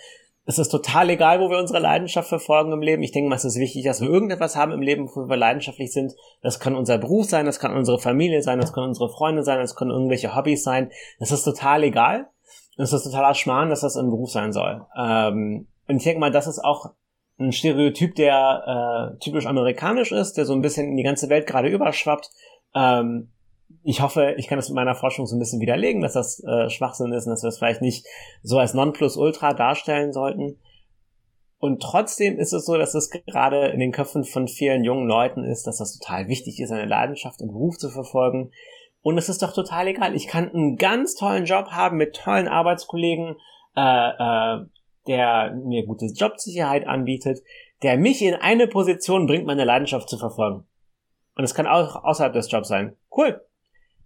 es 0.48 0.58
ist 0.60 0.68
total 0.68 1.10
egal, 1.10 1.40
wo 1.40 1.50
wir 1.50 1.58
unsere 1.58 1.80
Leidenschaft 1.80 2.28
verfolgen 2.28 2.70
im 2.70 2.80
Leben. 2.80 3.02
Ich 3.02 3.10
denke 3.10 3.28
mal, 3.28 3.34
es 3.34 3.44
ist 3.44 3.58
wichtig, 3.58 3.84
dass 3.84 4.00
wir 4.00 4.08
irgendetwas 4.08 4.54
haben 4.54 4.70
im 4.70 4.80
Leben, 4.80 5.10
wo 5.12 5.28
wir 5.28 5.36
leidenschaftlich 5.36 5.92
sind. 5.92 6.14
Das 6.40 6.60
kann 6.60 6.76
unser 6.76 6.98
Beruf 6.98 7.26
sein, 7.26 7.46
das 7.46 7.58
kann 7.58 7.76
unsere 7.76 7.98
Familie 7.98 8.42
sein, 8.42 8.60
das 8.60 8.72
können 8.72 8.86
unsere 8.86 9.08
Freunde 9.08 9.42
sein, 9.42 9.58
das 9.58 9.74
können 9.74 9.90
irgendwelche 9.90 10.36
Hobbys 10.36 10.62
sein. 10.62 10.92
Das 11.18 11.32
ist 11.32 11.42
total 11.42 11.82
egal. 11.82 12.28
Es 12.78 12.92
ist 12.92 13.02
totaler 13.02 13.34
Schmarrn, 13.34 13.70
dass 13.70 13.80
das 13.80 13.96
im 13.96 14.10
Beruf 14.10 14.30
sein 14.30 14.52
soll. 14.52 14.86
Ähm, 14.96 15.66
und 15.88 15.96
ich 15.96 16.04
denke 16.04 16.20
mal, 16.20 16.30
das 16.30 16.46
ist 16.46 16.62
auch 16.62 16.92
ein 17.38 17.50
Stereotyp, 17.50 18.14
der 18.14 19.14
äh, 19.16 19.18
typisch 19.18 19.46
amerikanisch 19.46 20.12
ist, 20.12 20.34
der 20.34 20.44
so 20.44 20.52
ein 20.52 20.62
bisschen 20.62 20.86
in 20.86 20.96
die 20.96 21.02
ganze 21.02 21.28
Welt 21.28 21.48
gerade 21.48 21.68
überschwappt. 21.68 22.30
Ähm, 22.74 23.32
ich 23.86 24.00
hoffe, 24.00 24.34
ich 24.36 24.48
kann 24.48 24.58
das 24.58 24.68
mit 24.68 24.74
meiner 24.74 24.96
Forschung 24.96 25.26
so 25.26 25.36
ein 25.36 25.38
bisschen 25.38 25.60
widerlegen, 25.60 26.02
dass 26.02 26.14
das 26.14 26.42
äh, 26.42 26.68
Schwachsinn 26.70 27.12
ist 27.12 27.26
und 27.26 27.30
dass 27.30 27.44
wir 27.44 27.48
es 27.48 27.58
vielleicht 27.58 27.82
nicht 27.82 28.04
so 28.42 28.58
als 28.58 28.74
Nonplusultra 28.74 29.54
darstellen 29.54 30.12
sollten. 30.12 30.58
Und 31.58 31.80
trotzdem 31.82 32.36
ist 32.36 32.52
es 32.52 32.66
so, 32.66 32.76
dass 32.76 32.94
es 32.94 33.10
gerade 33.10 33.68
in 33.68 33.78
den 33.78 33.92
Köpfen 33.92 34.24
von 34.24 34.48
vielen 34.48 34.82
jungen 34.82 35.06
Leuten 35.06 35.44
ist, 35.44 35.68
dass 35.68 35.78
das 35.78 35.98
total 35.98 36.26
wichtig 36.26 36.58
ist, 36.58 36.72
eine 36.72 36.84
Leidenschaft 36.84 37.40
im 37.40 37.46
Beruf 37.48 37.78
zu 37.78 37.88
verfolgen. 37.88 38.50
Und 39.02 39.18
es 39.18 39.28
ist 39.28 39.42
doch 39.42 39.52
total 39.52 39.86
egal. 39.86 40.16
Ich 40.16 40.26
kann 40.26 40.50
einen 40.50 40.76
ganz 40.76 41.14
tollen 41.14 41.44
Job 41.44 41.68
haben 41.68 41.96
mit 41.96 42.16
tollen 42.16 42.48
Arbeitskollegen, 42.48 43.36
äh, 43.76 43.80
äh, 43.80 44.66
der 45.06 45.54
mir 45.64 45.86
gute 45.86 46.06
Jobsicherheit 46.06 46.88
anbietet, 46.88 47.38
der 47.84 47.96
mich 47.98 48.20
in 48.20 48.34
eine 48.34 48.66
Position 48.66 49.28
bringt, 49.28 49.46
meine 49.46 49.64
Leidenschaft 49.64 50.08
zu 50.08 50.18
verfolgen. 50.18 50.66
Und 51.36 51.44
es 51.44 51.54
kann 51.54 51.68
auch 51.68 52.02
außerhalb 52.02 52.32
des 52.32 52.50
Jobs 52.50 52.66
sein. 52.66 52.96
Cool 53.16 53.40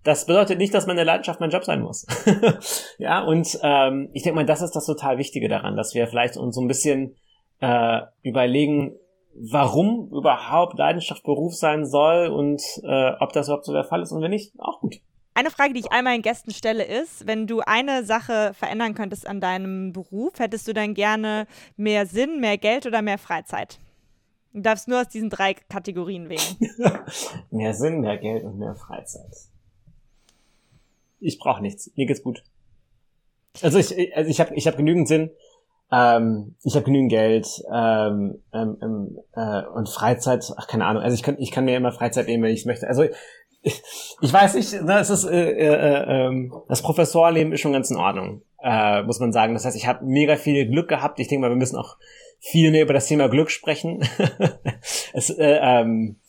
das 0.02 0.26
bedeutet 0.26 0.58
nicht, 0.58 0.72
dass 0.72 0.86
meine 0.86 1.04
Leidenschaft 1.04 1.40
mein 1.40 1.50
Job 1.50 1.64
sein 1.64 1.82
muss. 1.82 2.06
ja, 2.98 3.22
und 3.22 3.58
ähm, 3.62 4.08
ich 4.12 4.22
denke 4.22 4.36
mal, 4.36 4.46
das 4.46 4.62
ist 4.62 4.74
das 4.74 4.86
total 4.86 5.18
Wichtige 5.18 5.48
daran, 5.48 5.76
dass 5.76 5.94
wir 5.94 6.06
vielleicht 6.06 6.36
uns 6.36 6.54
so 6.54 6.62
ein 6.62 6.68
bisschen 6.68 7.16
äh, 7.60 8.00
überlegen, 8.22 8.96
warum 9.34 10.08
überhaupt 10.10 10.78
Leidenschaft 10.78 11.22
Beruf 11.22 11.54
sein 11.54 11.84
soll 11.84 12.28
und 12.28 12.62
äh, 12.82 13.12
ob 13.20 13.32
das 13.32 13.48
überhaupt 13.48 13.66
so 13.66 13.72
der 13.72 13.84
Fall 13.84 14.02
ist 14.02 14.12
und 14.12 14.22
wenn 14.22 14.30
nicht, 14.30 14.52
auch 14.58 14.80
gut. 14.80 14.96
Eine 15.34 15.50
Frage, 15.50 15.74
die 15.74 15.80
ich 15.80 15.92
einmal 15.92 16.16
in 16.16 16.22
Gästen 16.22 16.50
stelle, 16.50 16.84
ist, 16.84 17.26
wenn 17.26 17.46
du 17.46 17.60
eine 17.60 18.04
Sache 18.04 18.52
verändern 18.54 18.94
könntest 18.94 19.28
an 19.28 19.40
deinem 19.40 19.92
Beruf, 19.92 20.38
hättest 20.38 20.66
du 20.66 20.74
dann 20.74 20.94
gerne 20.94 21.46
mehr 21.76 22.06
Sinn, 22.06 22.40
mehr 22.40 22.58
Geld 22.58 22.86
oder 22.86 23.00
mehr 23.00 23.18
Freizeit? 23.18 23.78
Du 24.52 24.62
darfst 24.62 24.88
nur 24.88 25.02
aus 25.02 25.08
diesen 25.08 25.30
drei 25.30 25.54
Kategorien 25.54 26.28
wählen. 26.28 27.04
mehr 27.50 27.72
Sinn, 27.74 28.00
mehr 28.00 28.18
Geld 28.18 28.42
und 28.42 28.58
mehr 28.58 28.74
Freizeit 28.74 29.49
ich 31.20 31.38
brauche 31.38 31.62
nichts. 31.62 31.90
Mir 31.96 32.06
geht's 32.06 32.22
gut. 32.22 32.42
Also 33.62 33.78
ich, 33.78 34.16
also 34.16 34.30
ich 34.30 34.40
habe 34.40 34.54
ich 34.54 34.66
hab 34.66 34.76
genügend 34.76 35.08
Sinn. 35.08 35.30
Ähm, 35.92 36.54
ich 36.62 36.74
habe 36.74 36.84
genügend 36.84 37.10
Geld 37.10 37.48
ähm, 37.72 38.42
ähm, 38.52 38.76
ähm, 38.80 39.18
äh, 39.34 39.62
und 39.74 39.88
Freizeit. 39.88 40.44
Ach 40.56 40.68
keine 40.68 40.86
Ahnung. 40.86 41.02
Also 41.02 41.14
ich 41.14 41.22
kann 41.22 41.36
ich 41.38 41.50
kann 41.50 41.64
mir 41.64 41.76
immer 41.76 41.92
Freizeit 41.92 42.26
nehmen, 42.26 42.44
wenn 42.44 42.54
ich 42.54 42.64
möchte. 42.64 42.86
Also 42.86 43.04
ich, 43.62 43.82
ich 44.20 44.32
weiß 44.32 44.54
nicht. 44.54 44.82
Ne, 44.82 44.98
es 45.00 45.10
ist 45.10 45.24
äh, 45.24 45.50
äh, 45.50 45.74
äh, 45.74 46.26
ähm, 46.26 46.54
das 46.68 46.82
Professorleben 46.82 47.52
ist 47.52 47.60
schon 47.60 47.72
ganz 47.72 47.90
in 47.90 47.96
Ordnung, 47.96 48.42
äh, 48.62 49.02
muss 49.02 49.20
man 49.20 49.32
sagen. 49.32 49.54
Das 49.54 49.64
heißt, 49.64 49.76
ich 49.76 49.86
habe 49.86 50.04
mega 50.04 50.36
viel 50.36 50.66
Glück 50.68 50.88
gehabt. 50.88 51.18
Ich 51.18 51.28
denke 51.28 51.42
mal, 51.42 51.50
wir 51.50 51.56
müssen 51.56 51.76
auch 51.76 51.96
viel 52.38 52.70
mehr 52.70 52.82
über 52.82 52.94
das 52.94 53.06
Thema 53.06 53.28
Glück 53.28 53.50
sprechen. 53.50 54.02
es, 55.12 55.30
äh, 55.30 55.58
ähm, 55.60 56.20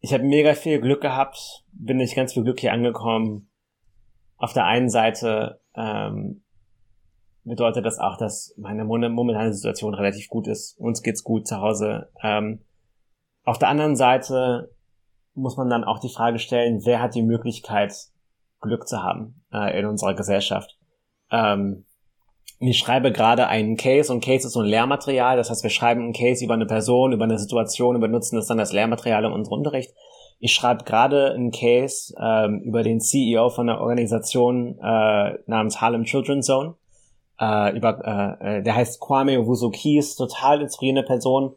ich 0.00 0.12
habe 0.12 0.24
mega 0.24 0.54
viel 0.54 0.80
Glück 0.80 1.00
gehabt, 1.00 1.64
bin 1.72 1.96
nicht 1.96 2.14
ganz 2.14 2.32
viel 2.32 2.44
Glück 2.44 2.60
hier 2.60 2.72
angekommen. 2.72 3.50
Auf 4.36 4.52
der 4.52 4.64
einen 4.66 4.88
Seite 4.88 5.60
ähm, 5.74 6.42
bedeutet 7.44 7.84
das 7.84 7.98
auch, 7.98 8.16
dass 8.16 8.54
meine 8.56 8.84
momentane 8.84 9.52
Situation 9.52 9.94
relativ 9.94 10.28
gut 10.28 10.46
ist. 10.46 10.78
Uns 10.78 11.02
geht's 11.02 11.24
gut 11.24 11.46
zu 11.46 11.60
Hause. 11.60 12.10
Ähm, 12.22 12.64
auf 13.44 13.58
der 13.58 13.68
anderen 13.68 13.96
Seite 13.96 14.72
muss 15.34 15.56
man 15.56 15.70
dann 15.70 15.84
auch 15.84 15.98
die 15.98 16.12
Frage 16.12 16.38
stellen, 16.38 16.84
wer 16.84 17.00
hat 17.00 17.14
die 17.14 17.22
Möglichkeit, 17.22 17.94
Glück 18.60 18.88
zu 18.88 19.02
haben 19.02 19.42
äh, 19.52 19.78
in 19.78 19.86
unserer 19.86 20.14
Gesellschaft. 20.14 20.78
Ähm, 21.30 21.84
ich 22.60 22.78
schreibe 22.78 23.12
gerade 23.12 23.46
einen 23.46 23.76
Case 23.76 24.12
und 24.12 24.24
Case 24.24 24.46
ist 24.46 24.54
so 24.54 24.60
ein 24.60 24.66
Lehrmaterial. 24.66 25.36
Das 25.36 25.50
heißt, 25.50 25.62
wir 25.62 25.70
schreiben 25.70 26.02
einen 26.02 26.12
Case 26.12 26.44
über 26.44 26.54
eine 26.54 26.66
Person, 26.66 27.12
über 27.12 27.24
eine 27.24 27.38
Situation 27.38 27.94
und 27.94 28.00
benutzen 28.00 28.36
das 28.36 28.46
dann 28.46 28.58
als 28.58 28.72
Lehrmaterial 28.72 29.24
in 29.24 29.32
unserem 29.32 29.58
Unterricht. 29.58 29.94
Ich 30.40 30.52
schreibe 30.54 30.84
gerade 30.84 31.32
einen 31.32 31.52
Case 31.52 32.14
ähm, 32.20 32.60
über 32.64 32.82
den 32.82 33.00
CEO 33.00 33.50
von 33.50 33.68
einer 33.68 33.80
Organisation 33.80 34.78
äh, 34.80 35.38
namens 35.46 35.80
Harlem 35.80 36.04
Children's 36.04 36.46
Zone. 36.46 36.74
Äh, 37.40 37.76
über, 37.76 38.38
äh, 38.40 38.58
äh 38.58 38.62
der 38.62 38.74
heißt 38.74 39.00
Kwame 39.00 39.46
Wuzuki, 39.46 40.02
total 40.16 40.60
inspirierende 40.60 41.04
Person. 41.04 41.54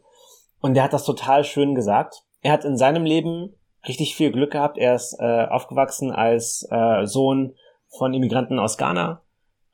Und 0.60 0.74
der 0.74 0.84
hat 0.84 0.92
das 0.92 1.04
total 1.04 1.42
schön 1.42 1.74
gesagt. 1.74 2.22
Er 2.42 2.52
hat 2.52 2.64
in 2.64 2.76
seinem 2.76 3.04
Leben 3.04 3.54
richtig 3.86 4.14
viel 4.14 4.30
Glück 4.30 4.52
gehabt. 4.52 4.78
Er 4.78 4.94
ist 4.94 5.16
äh, 5.18 5.46
aufgewachsen 5.46 6.12
als 6.12 6.66
äh, 6.70 7.06
Sohn 7.06 7.54
von 7.88 8.14
Immigranten 8.14 8.60
aus 8.60 8.78
Ghana 8.78 9.22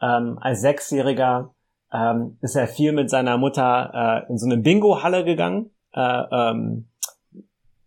ähm, 0.01 0.39
als 0.41 0.61
Sechsjähriger 0.61 1.55
ähm, 1.93 2.39
ist 2.41 2.57
er 2.57 2.67
viel 2.67 2.93
mit 2.93 3.11
seiner 3.11 3.39
Mutter 3.39 4.25
äh, 4.27 4.31
in 4.31 4.39
so 4.39 4.47
eine 4.47 4.59
Bingo-Halle 4.59 5.25
gegangen 5.25 5.71
äh, 5.95 6.01
ähm, 6.01 6.89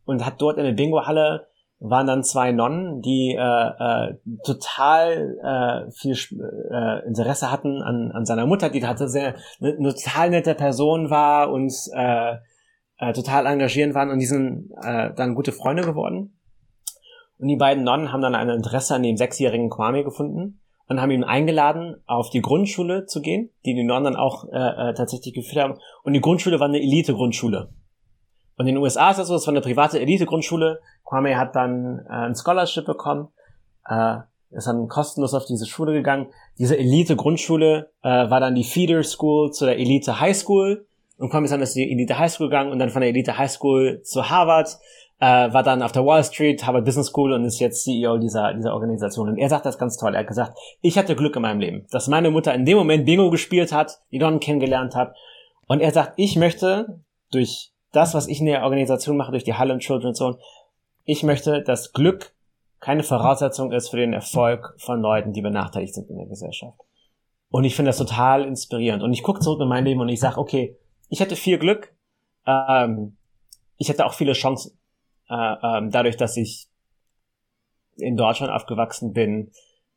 und 0.05 0.25
hat 0.25 0.41
dort 0.41 0.57
in 0.57 0.65
der 0.65 0.73
Bingo-Halle 0.73 1.47
waren 1.83 2.05
dann 2.05 2.23
zwei 2.23 2.51
Nonnen, 2.51 3.01
die 3.01 3.35
äh, 3.35 3.41
äh, 3.41 4.15
total 4.45 5.87
äh, 5.87 5.91
viel 5.91 6.15
äh, 6.71 7.07
Interesse 7.07 7.51
hatten 7.51 7.81
an, 7.81 8.11
an 8.11 8.25
seiner 8.25 8.45
Mutter, 8.45 8.69
die 8.69 8.85
hatte 8.85 9.07
sehr 9.07 9.35
eine, 9.59 9.73
eine 9.77 9.93
total 9.95 10.29
nette 10.29 10.53
Person 10.53 11.09
war 11.09 11.51
und 11.51 11.73
äh, 11.95 12.35
äh, 12.99 13.13
total 13.13 13.47
engagierend 13.47 13.95
waren 13.95 14.11
und 14.11 14.19
die 14.19 14.27
sind 14.27 14.69
äh, 14.83 15.11
dann 15.15 15.33
gute 15.33 15.51
Freunde 15.51 15.81
geworden. 15.81 16.37
Und 17.39 17.47
die 17.47 17.55
beiden 17.55 17.83
Nonnen 17.83 18.13
haben 18.13 18.21
dann 18.21 18.35
ein 18.35 18.49
Interesse 18.49 18.93
an 18.93 19.01
dem 19.01 19.17
sechsjährigen 19.17 19.71
Kwame 19.71 20.03
gefunden 20.03 20.60
und 20.91 20.99
haben 20.99 21.11
ihn 21.11 21.23
eingeladen, 21.23 21.95
auf 22.05 22.31
die 22.31 22.41
Grundschule 22.41 23.05
zu 23.05 23.21
gehen, 23.21 23.49
die 23.63 23.73
die 23.73 23.83
Norden 23.85 24.03
dann 24.03 24.15
auch 24.17 24.43
äh, 24.51 24.89
äh, 24.89 24.93
tatsächlich 24.93 25.33
geführt 25.33 25.63
haben. 25.63 25.79
Und 26.03 26.11
die 26.11 26.19
Grundschule 26.19 26.59
war 26.59 26.67
eine 26.67 26.81
Elite-Grundschule. 26.81 27.69
Und 28.57 28.67
in 28.67 28.75
den 28.75 28.83
USA 28.83 29.11
ist 29.11 29.17
das 29.17 29.29
so, 29.29 29.35
es 29.35 29.47
war 29.47 29.53
eine 29.53 29.61
private 29.61 30.01
Elite-Grundschule. 30.01 30.81
Kwame 31.05 31.37
hat 31.37 31.55
dann 31.55 32.05
äh, 32.09 32.11
ein 32.11 32.35
Scholarship 32.35 32.85
bekommen. 32.85 33.29
Äh, 33.87 34.17
ist 34.49 34.67
dann 34.67 34.89
kostenlos 34.89 35.33
auf 35.33 35.45
diese 35.45 35.65
Schule 35.65 35.93
gegangen. 35.93 36.27
Diese 36.59 36.77
Elite-Grundschule 36.77 37.89
äh, 38.03 38.09
war 38.09 38.41
dann 38.41 38.55
die 38.55 38.65
Feeder 38.65 39.01
School 39.03 39.51
zu 39.51 39.63
der 39.63 39.79
Elite 39.79 40.19
High 40.19 40.35
School 40.35 40.85
und 41.17 41.29
Kwame 41.29 41.45
ist 41.45 41.51
dann 41.51 41.61
ist 41.61 41.73
die 41.73 41.89
Elite 41.89 42.19
High 42.19 42.33
School 42.33 42.47
gegangen 42.47 42.71
und 42.71 42.79
dann 42.79 42.89
von 42.89 42.99
der 42.99 43.11
Elite 43.11 43.37
High 43.37 43.49
School 43.49 44.01
zu 44.01 44.29
Harvard, 44.29 44.77
äh, 45.21 45.53
war 45.53 45.61
dann 45.61 45.83
auf 45.83 45.91
der 45.91 46.03
Wall 46.03 46.23
Street, 46.23 46.65
Harvard 46.65 46.83
Business 46.83 47.07
School 47.07 47.31
und 47.31 47.45
ist 47.45 47.59
jetzt 47.59 47.83
CEO 47.83 48.17
dieser, 48.17 48.53
dieser 48.55 48.73
Organisation. 48.73 49.29
Und 49.29 49.37
er 49.37 49.49
sagt 49.49 49.67
das 49.67 49.77
ganz 49.77 49.95
toll. 49.95 50.15
Er 50.15 50.21
hat 50.21 50.27
gesagt, 50.27 50.57
ich 50.81 50.97
hatte 50.97 51.15
Glück 51.15 51.35
in 51.35 51.43
meinem 51.43 51.59
Leben, 51.59 51.85
dass 51.91 52.07
meine 52.07 52.31
Mutter 52.31 52.53
in 52.55 52.65
dem 52.65 52.77
Moment 52.77 53.05
Bingo 53.05 53.29
gespielt 53.29 53.71
hat, 53.71 53.99
die 54.11 54.17
Don 54.17 54.39
kennengelernt 54.39 54.95
hat. 54.95 55.15
Und 55.67 55.79
er 55.79 55.91
sagt, 55.91 56.13
ich 56.15 56.37
möchte 56.37 56.99
durch 57.31 57.71
das, 57.91 58.15
was 58.15 58.27
ich 58.27 58.39
in 58.39 58.47
der 58.47 58.63
Organisation 58.63 59.15
mache, 59.15 59.31
durch 59.31 59.43
die 59.43 59.53
Harlem 59.53 59.77
Children's 59.77 60.17
Zone, 60.17 60.39
ich 61.05 61.21
möchte, 61.21 61.61
dass 61.61 61.93
Glück 61.93 62.33
keine 62.79 63.03
Voraussetzung 63.03 63.71
ist 63.71 63.89
für 63.89 63.97
den 63.97 64.13
Erfolg 64.13 64.73
von 64.79 65.01
Leuten, 65.01 65.33
die 65.33 65.41
benachteiligt 65.41 65.93
sind 65.93 66.09
in 66.09 66.17
der 66.17 66.25
Gesellschaft. 66.25 66.79
Und 67.51 67.63
ich 67.63 67.75
finde 67.75 67.89
das 67.89 67.97
total 67.97 68.43
inspirierend. 68.43 69.03
Und 69.03 69.13
ich 69.13 69.21
gucke 69.21 69.39
zurück 69.39 69.61
in 69.61 69.67
mein 69.67 69.85
Leben 69.85 70.01
und 70.01 70.09
ich 70.09 70.19
sage, 70.19 70.39
okay, 70.39 70.75
ich 71.09 71.21
hatte 71.21 71.35
viel 71.35 71.59
Glück, 71.59 71.93
ähm, 72.47 73.17
ich 73.77 73.87
hatte 73.89 74.05
auch 74.05 74.13
viele 74.13 74.33
Chancen. 74.33 74.80
Äh, 75.31 75.55
ähm, 75.63 75.91
dadurch, 75.91 76.17
dass 76.17 76.35
ich 76.35 76.67
in 77.95 78.17
Deutschland 78.17 78.51
aufgewachsen 78.51 79.13
bin, 79.13 79.51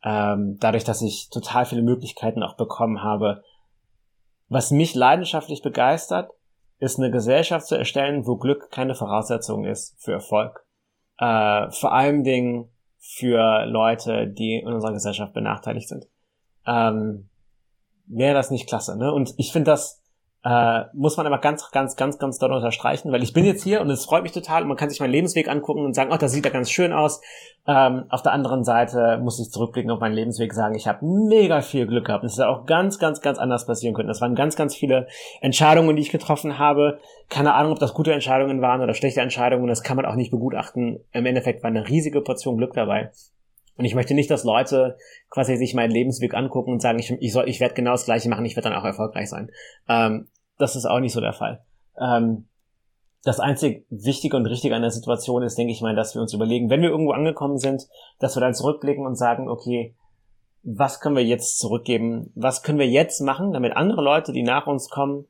ähm, 0.04 0.58
dadurch, 0.60 0.84
dass 0.84 1.02
ich 1.02 1.28
total 1.30 1.64
viele 1.64 1.82
Möglichkeiten 1.82 2.42
auch 2.42 2.56
bekommen 2.56 3.02
habe. 3.02 3.42
Was 4.48 4.70
mich 4.70 4.94
leidenschaftlich 4.94 5.62
begeistert, 5.62 6.30
ist 6.78 6.98
eine 6.98 7.10
Gesellschaft 7.10 7.66
zu 7.66 7.76
erstellen, 7.76 8.26
wo 8.26 8.36
Glück 8.36 8.70
keine 8.70 8.94
Voraussetzung 8.94 9.64
ist 9.64 9.96
für 9.98 10.12
Erfolg. 10.12 10.64
Äh, 11.18 11.70
vor 11.70 11.92
allen 11.92 12.22
Dingen 12.22 12.70
für 12.98 13.64
Leute, 13.66 14.28
die 14.28 14.60
in 14.60 14.68
unserer 14.68 14.92
Gesellschaft 14.92 15.32
benachteiligt 15.32 15.88
sind. 15.88 16.06
Ähm, 16.66 17.28
Wäre 18.06 18.34
das 18.34 18.50
nicht 18.50 18.68
klasse, 18.68 18.98
ne? 18.98 19.12
Und 19.12 19.34
ich 19.38 19.50
finde 19.50 19.70
das 19.70 20.03
äh, 20.44 20.84
muss 20.92 21.16
man 21.16 21.26
aber 21.26 21.38
ganz, 21.38 21.70
ganz, 21.70 21.96
ganz, 21.96 22.18
ganz 22.18 22.38
doll 22.38 22.52
unterstreichen, 22.52 23.10
weil 23.12 23.22
ich 23.22 23.32
bin 23.32 23.46
jetzt 23.46 23.62
hier 23.62 23.80
und 23.80 23.88
es 23.88 24.04
freut 24.04 24.22
mich 24.22 24.32
total 24.32 24.62
und 24.62 24.68
man 24.68 24.76
kann 24.76 24.90
sich 24.90 25.00
meinen 25.00 25.10
Lebensweg 25.10 25.48
angucken 25.48 25.86
und 25.86 25.94
sagen, 25.94 26.10
oh, 26.12 26.18
das 26.18 26.32
sieht 26.32 26.44
ja 26.44 26.50
ganz 26.50 26.70
schön 26.70 26.92
aus. 26.92 27.22
Ähm, 27.66 28.04
auf 28.10 28.20
der 28.20 28.32
anderen 28.32 28.62
Seite 28.62 29.18
muss 29.22 29.40
ich 29.40 29.50
zurückblicken 29.50 29.90
auf 29.90 30.00
meinen 30.00 30.12
Lebensweg 30.12 30.52
sagen, 30.52 30.74
ich 30.74 30.86
habe 30.86 31.06
mega 31.06 31.62
viel 31.62 31.86
Glück 31.86 32.04
gehabt. 32.06 32.24
Es 32.24 32.34
ist 32.34 32.40
auch 32.40 32.66
ganz, 32.66 32.98
ganz, 32.98 33.22
ganz 33.22 33.38
anders 33.38 33.64
passieren 33.64 33.94
können. 33.94 34.08
Das 34.08 34.20
waren 34.20 34.34
ganz, 34.34 34.54
ganz 34.54 34.74
viele 34.74 35.06
Entscheidungen, 35.40 35.96
die 35.96 36.02
ich 36.02 36.10
getroffen 36.10 36.58
habe. 36.58 36.98
Keine 37.30 37.54
Ahnung, 37.54 37.72
ob 37.72 37.78
das 37.78 37.94
gute 37.94 38.12
Entscheidungen 38.12 38.60
waren 38.60 38.82
oder 38.82 38.92
schlechte 38.92 39.22
Entscheidungen. 39.22 39.66
Das 39.66 39.82
kann 39.82 39.96
man 39.96 40.04
auch 40.04 40.14
nicht 40.14 40.30
begutachten. 40.30 41.00
Im 41.12 41.24
Endeffekt 41.24 41.62
war 41.62 41.70
eine 41.70 41.88
riesige 41.88 42.20
Portion 42.20 42.58
Glück 42.58 42.74
dabei. 42.74 43.12
Und 43.76 43.86
ich 43.86 43.94
möchte 43.94 44.14
nicht, 44.14 44.30
dass 44.30 44.44
Leute 44.44 44.98
quasi 45.30 45.56
sich 45.56 45.74
meinen 45.74 45.90
Lebensweg 45.90 46.34
angucken 46.34 46.70
und 46.70 46.82
sagen, 46.82 46.98
ich, 46.98 47.10
ich 47.10 47.32
soll, 47.32 47.48
ich 47.48 47.60
werde 47.60 47.74
genau 47.74 47.92
das 47.92 48.04
Gleiche 48.04 48.28
machen, 48.28 48.44
ich 48.44 48.56
werde 48.56 48.68
dann 48.68 48.78
auch 48.78 48.84
erfolgreich 48.84 49.28
sein. 49.28 49.50
Ähm, 49.88 50.28
das 50.58 50.76
ist 50.76 50.86
auch 50.86 51.00
nicht 51.00 51.12
so 51.12 51.20
der 51.20 51.32
Fall. 51.32 51.64
Ähm, 51.98 52.48
das 53.22 53.40
einzig 53.40 53.86
Wichtige 53.88 54.36
und 54.36 54.46
Richtige 54.46 54.76
an 54.76 54.82
der 54.82 54.90
Situation 54.90 55.42
ist, 55.42 55.56
denke 55.56 55.72
ich 55.72 55.80
mal, 55.80 55.94
dass 55.94 56.14
wir 56.14 56.20
uns 56.20 56.34
überlegen, 56.34 56.68
wenn 56.68 56.82
wir 56.82 56.90
irgendwo 56.90 57.12
angekommen 57.12 57.58
sind, 57.58 57.88
dass 58.18 58.36
wir 58.36 58.40
dann 58.40 58.54
zurückblicken 58.54 59.06
und 59.06 59.16
sagen, 59.16 59.48
okay, 59.48 59.94
was 60.62 61.00
können 61.00 61.16
wir 61.16 61.24
jetzt 61.24 61.58
zurückgeben? 61.58 62.32
Was 62.34 62.62
können 62.62 62.78
wir 62.78 62.88
jetzt 62.88 63.20
machen, 63.20 63.52
damit 63.52 63.76
andere 63.76 64.02
Leute, 64.02 64.32
die 64.32 64.42
nach 64.42 64.66
uns 64.66 64.88
kommen, 64.88 65.26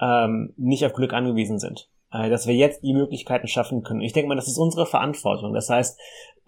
ähm, 0.00 0.52
nicht 0.56 0.84
auf 0.84 0.92
Glück 0.92 1.12
angewiesen 1.12 1.58
sind? 1.58 1.88
Äh, 2.14 2.30
dass 2.30 2.46
wir 2.46 2.54
jetzt 2.54 2.82
die 2.82 2.94
Möglichkeiten 2.94 3.48
schaffen 3.48 3.82
können. 3.82 4.00
Ich 4.00 4.12
denke 4.12 4.28
mal, 4.28 4.36
das 4.36 4.46
ist 4.48 4.58
unsere 4.58 4.86
Verantwortung. 4.86 5.52
Das 5.52 5.68
heißt, 5.68 5.98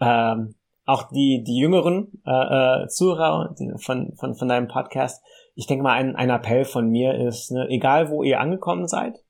ähm, 0.00 0.54
auch 0.84 1.08
die, 1.10 1.42
die 1.42 1.56
jüngeren 1.56 2.22
äh, 2.24 2.84
äh, 2.84 2.88
Zuhörer 2.88 3.54
von, 3.78 4.14
von, 4.14 4.34
von 4.36 4.48
deinem 4.48 4.68
Podcast, 4.68 5.24
ich 5.56 5.66
denke 5.66 5.82
mal, 5.82 5.94
ein, 5.94 6.14
ein 6.14 6.30
Appell 6.30 6.64
von 6.64 6.88
mir 6.88 7.14
ist, 7.14 7.50
ne, 7.50 7.66
egal 7.68 8.10
wo 8.10 8.22
ihr 8.22 8.40
angekommen 8.40 8.86
seid, 8.86 9.24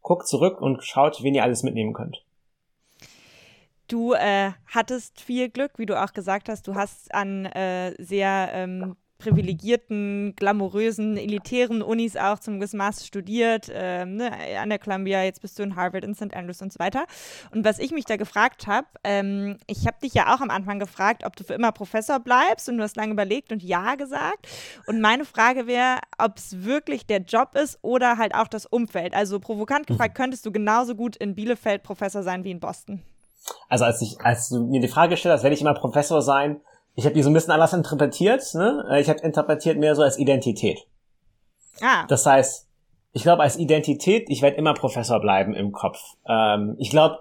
guckt 0.00 0.26
zurück 0.26 0.60
und 0.60 0.82
schaut, 0.82 1.22
wen 1.22 1.34
ihr 1.34 1.44
alles 1.44 1.62
mitnehmen 1.62 1.92
könnt. 1.92 2.24
Du 3.86 4.14
äh, 4.14 4.52
hattest 4.66 5.20
viel 5.20 5.50
Glück, 5.50 5.72
wie 5.76 5.84
du 5.84 6.02
auch 6.02 6.14
gesagt 6.14 6.48
hast. 6.48 6.66
Du 6.66 6.74
hast 6.74 7.14
an 7.14 7.44
äh, 7.44 7.94
sehr 8.02 8.48
ähm, 8.54 8.96
privilegierten, 9.22 10.34
glamourösen, 10.36 11.16
elitären 11.16 11.82
Unis 11.82 12.16
auch 12.16 12.38
zum 12.38 12.58
Maß 12.58 13.06
studiert, 13.06 13.70
ähm, 13.72 14.16
ne, 14.16 14.32
an 14.58 14.68
der 14.68 14.78
Columbia, 14.78 15.22
jetzt 15.22 15.40
bist 15.40 15.58
du 15.58 15.62
in 15.62 15.76
Harvard, 15.76 16.04
in 16.04 16.14
St. 16.14 16.34
Andrews 16.34 16.60
und 16.62 16.72
so 16.72 16.78
weiter. 16.78 17.04
Und 17.52 17.64
was 17.64 17.78
ich 17.78 17.92
mich 17.92 18.04
da 18.04 18.16
gefragt 18.16 18.66
habe, 18.66 18.86
ähm, 19.04 19.58
ich 19.66 19.86
habe 19.86 19.96
dich 20.02 20.14
ja 20.14 20.34
auch 20.34 20.40
am 20.40 20.50
Anfang 20.50 20.78
gefragt, 20.78 21.24
ob 21.24 21.36
du 21.36 21.44
für 21.44 21.54
immer 21.54 21.72
Professor 21.72 22.18
bleibst 22.18 22.68
und 22.68 22.78
du 22.78 22.82
hast 22.82 22.96
lange 22.96 23.12
überlegt 23.12 23.52
und 23.52 23.62
ja 23.62 23.94
gesagt. 23.94 24.48
Und 24.86 25.00
meine 25.00 25.24
Frage 25.24 25.66
wäre, 25.66 25.98
ob 26.18 26.36
es 26.36 26.64
wirklich 26.64 27.06
der 27.06 27.20
Job 27.20 27.54
ist 27.54 27.78
oder 27.82 28.18
halt 28.18 28.34
auch 28.34 28.48
das 28.48 28.66
Umfeld. 28.66 29.14
Also 29.14 29.38
provokant 29.38 29.86
gefragt, 29.86 30.14
mhm. 30.14 30.22
könntest 30.22 30.46
du 30.46 30.52
genauso 30.52 30.94
gut 30.94 31.16
in 31.16 31.34
Bielefeld 31.34 31.82
Professor 31.82 32.22
sein 32.22 32.44
wie 32.44 32.50
in 32.50 32.60
Boston? 32.60 33.02
Also 33.68 33.84
als 33.84 34.00
ich, 34.02 34.20
als 34.20 34.48
du 34.48 34.60
mir 34.66 34.80
die 34.80 34.88
Frage 34.88 35.10
gestellt 35.10 35.34
hast, 35.34 35.42
werde 35.42 35.54
ich 35.54 35.60
immer 35.60 35.74
Professor 35.74 36.22
sein, 36.22 36.60
ich 36.94 37.04
habe 37.04 37.14
die 37.14 37.22
so 37.22 37.30
ein 37.30 37.34
bisschen 37.34 37.52
anders 37.52 37.72
interpretiert. 37.72 38.42
Ne? 38.54 38.84
Äh, 38.90 39.00
ich 39.00 39.08
habe 39.08 39.20
interpretiert 39.20 39.78
mehr 39.78 39.94
so 39.94 40.02
als 40.02 40.18
Identität. 40.18 40.86
Ah. 41.80 42.06
Das 42.08 42.26
heißt, 42.26 42.68
ich 43.12 43.22
glaube 43.22 43.42
als 43.42 43.58
Identität, 43.58 44.26
ich 44.28 44.42
werde 44.42 44.56
immer 44.56 44.74
Professor 44.74 45.20
bleiben 45.20 45.54
im 45.54 45.72
Kopf. 45.72 45.98
Ähm, 46.26 46.76
ich 46.78 46.90
glaube 46.90 47.20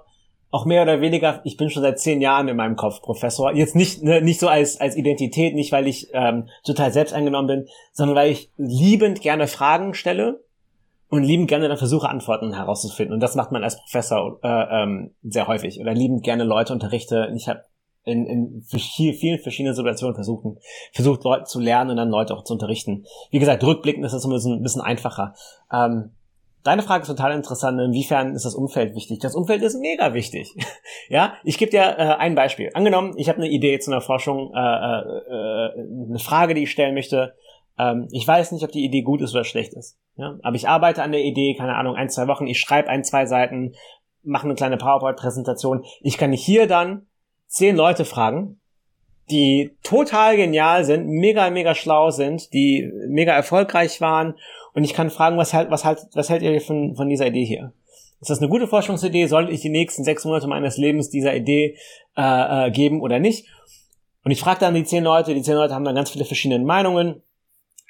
auch 0.50 0.66
mehr 0.66 0.84
oder 0.84 1.00
weniger, 1.00 1.40
ich 1.46 1.56
bin 1.56 1.70
schon 1.70 1.82
seit 1.82 2.00
zehn 2.00 2.20
Jahren 2.20 2.50
in 2.50 2.58
meinem 2.58 2.76
Kopf 2.76 3.02
Professor. 3.02 3.54
Jetzt 3.54 3.76
nicht 3.76 4.04
ne, 4.04 4.22
nicht 4.22 4.40
so 4.40 4.50
als 4.50 4.80
als 4.82 4.98
Identität, 4.98 5.56
nicht 5.56 5.72
weil 5.72 5.88
ich 5.88 6.10
ähm, 6.14 6.50
total 6.64 6.92
selbst 6.92 7.14
eingenommen 7.14 7.48
bin, 7.48 7.68
sondern 7.94 8.18
weil 8.18 8.32
ich 8.32 8.52
liebend 8.58 9.22
gerne 9.22 9.48
Fragen 9.48 9.94
stelle 9.94 10.44
und 11.10 11.24
liebend 11.24 11.48
gerne 11.48 11.70
dann 11.70 11.78
versuche 11.78 12.10
Antworten 12.10 12.54
herauszufinden. 12.54 13.14
Und 13.14 13.22
das 13.22 13.36
macht 13.36 13.52
man 13.52 13.64
als 13.64 13.78
Professor 13.78 14.40
äh, 14.44 14.84
ähm, 14.84 15.12
sehr 15.24 15.48
häufig 15.48 15.80
oder 15.80 15.94
liebend 15.94 16.24
gerne 16.24 16.44
Leute 16.44 16.74
unterrichte. 16.74 17.32
Ich 17.36 17.48
habe 17.48 17.64
in, 18.04 18.26
in 18.26 18.62
vielen 18.62 19.40
verschiedenen 19.40 19.76
Situationen 19.76 20.16
versuchen, 20.16 20.58
versucht 20.94 21.24
Leute 21.24 21.44
zu 21.44 21.60
lernen 21.60 21.92
und 21.92 21.98
dann 21.98 22.10
Leute 22.10 22.36
auch 22.36 22.44
zu 22.44 22.54
unterrichten. 22.54 23.06
Wie 23.30 23.40
gesagt, 23.40 23.64
rückblickend 23.64 24.06
ist 24.06 24.14
das 24.14 24.26
ein 24.26 24.32
bisschen, 24.32 24.54
ein 24.54 24.64
bisschen 24.64 24.82
einfacher. 24.82 25.36
Ähm, 25.72 26.12
deine 26.64 26.82
Frage 26.82 27.04
ist 27.04 27.08
total 27.08 27.34
interessant. 27.34 27.80
Inwiefern 27.80 28.34
ist 28.34 28.46
das 28.46 28.56
Umfeld 28.56 28.96
wichtig? 28.96 29.20
Das 29.20 29.36
Umfeld 29.36 29.62
ist 29.62 29.80
mega 29.80 30.14
wichtig. 30.14 30.56
ja, 31.10 31.34
ich 31.44 31.58
gebe 31.58 31.72
dir 31.72 31.82
äh, 31.82 32.16
ein 32.18 32.34
Beispiel. 32.34 32.72
Angenommen, 32.74 33.14
ich 33.18 33.30
habe 33.30 33.38
eine 33.38 33.50
Idee 33.50 33.80
zu 33.80 33.92
einer 33.92 34.02
Forschung, 34.02 34.52
äh, 34.54 34.60
äh, 34.60 35.02
äh, 35.30 36.08
eine 36.10 36.20
Frage, 36.20 36.56
die 36.56 36.64
ich 36.64 36.72
stellen 36.72 36.96
möchte. 36.96 37.36
Ähm, 37.78 38.08
ich 38.12 38.28
weiß 38.28 38.52
nicht, 38.52 38.64
ob 38.64 38.72
die 38.72 38.84
Idee 38.84 39.04
gut 39.04 39.22
ist 39.22 39.34
oder 39.34 39.44
schlecht 39.44 39.74
ist. 39.74 40.00
Ja? 40.16 40.38
Aber 40.42 40.56
ich 40.56 40.68
arbeite 40.68 41.04
an 41.04 41.12
der 41.12 41.24
Idee, 41.24 41.56
keine 41.56 41.76
Ahnung, 41.76 41.96
ein, 41.96 42.10
zwei 42.10 42.28
Wochen. 42.28 42.48
Ich 42.48 42.60
schreibe 42.60 42.90
ein, 42.90 43.04
zwei 43.04 43.28
Seiten, 43.28 43.74
mache 44.24 44.46
eine 44.46 44.56
kleine 44.56 44.78
PowerPoint-Präsentation. 44.78 45.84
Ich 46.02 46.18
kann 46.18 46.32
hier 46.32 46.68
dann 46.68 47.08
zehn 47.52 47.76
Leute 47.76 48.06
fragen, 48.06 48.60
die 49.30 49.72
total 49.84 50.38
genial 50.38 50.84
sind, 50.86 51.08
mega, 51.08 51.50
mega 51.50 51.76
schlau 51.76 52.10
sind, 52.10 52.54
die 52.54 52.90
mega 53.08 53.34
erfolgreich 53.34 54.02
waren. 54.02 54.36
Und 54.74 54.84
ich 54.84 54.94
kann 54.94 55.10
fragen, 55.10 55.38
was 55.38 55.54
halt, 55.54 55.70
was 55.70 55.86
halt, 55.86 56.00
was 56.14 56.30
hält 56.30 56.42
ihr 56.42 56.60
von, 56.62 56.96
von 56.96 57.10
dieser 57.10 57.28
Idee 57.28 57.46
hier? 57.46 57.74
Ist 58.22 58.30
das 58.30 58.40
eine 58.40 58.50
gute 58.50 58.68
Forschungsidee? 58.68 59.26
Sollte 59.28 59.52
ich 59.52 59.62
die 59.62 59.70
nächsten 59.70 60.04
sechs 60.04 60.26
Monate 60.26 60.48
meines 60.48 60.78
Lebens 60.78 61.10
dieser 61.10 61.36
Idee 61.36 61.78
äh, 62.16 62.68
äh, 62.68 62.72
geben 62.72 63.02
oder 63.02 63.20
nicht? 63.20 63.48
Und 64.24 64.32
ich 64.32 64.40
frage 64.40 64.60
dann 64.60 64.76
die 64.76 64.84
zehn 64.84 65.04
Leute, 65.04 65.34
die 65.34 65.42
zehn 65.42 65.56
Leute 65.56 65.74
haben 65.74 65.84
dann 65.84 65.96
ganz 65.96 66.12
viele 66.12 66.26
verschiedene 66.26 66.64
Meinungen. 66.64 67.22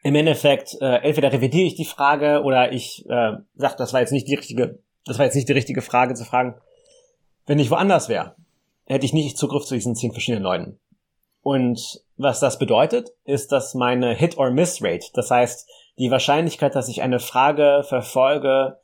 Im 0.03 0.15
Endeffekt, 0.15 0.77
äh, 0.81 1.03
entweder 1.03 1.31
revidiere 1.31 1.67
ich 1.67 1.75
die 1.75 1.85
Frage 1.85 2.41
oder 2.43 2.71
ich 2.71 3.05
äh, 3.07 3.33
sage, 3.55 3.75
das 3.77 3.93
war 3.93 3.99
jetzt 3.99 4.13
nicht 4.13 4.27
die 4.27 4.35
richtige, 4.35 4.79
das 5.05 5.19
war 5.19 5.25
jetzt 5.25 5.35
nicht 5.35 5.49
die 5.49 5.53
richtige 5.53 5.81
Frage 5.81 6.15
zu 6.15 6.25
fragen. 6.25 6.55
Wenn 7.45 7.59
ich 7.59 7.69
woanders 7.69 8.09
wäre, 8.09 8.35
hätte 8.93 9.05
ich 9.05 9.13
nicht 9.13 9.37
Zugriff 9.37 9.65
zu 9.65 9.75
diesen 9.75 9.95
zehn 9.95 10.11
verschiedenen 10.11 10.43
Leuten. 10.43 10.79
Und 11.41 12.01
was 12.17 12.39
das 12.39 12.59
bedeutet, 12.59 13.09
ist, 13.23 13.51
dass 13.51 13.73
meine 13.73 14.13
Hit-or-Miss-Rate, 14.13 15.07
das 15.13 15.31
heißt, 15.31 15.67
die 15.97 16.11
Wahrscheinlichkeit, 16.11 16.75
dass 16.75 16.89
ich 16.89 17.01
eine 17.01 17.19
Frage 17.19 17.83
verfolge, 17.87 18.79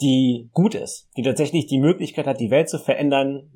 die 0.00 0.48
gut 0.52 0.74
ist, 0.74 1.08
die 1.16 1.22
tatsächlich 1.22 1.66
die 1.66 1.78
Möglichkeit 1.78 2.26
hat, 2.26 2.40
die 2.40 2.50
Welt 2.50 2.70
zu 2.70 2.78
verändern, 2.78 3.50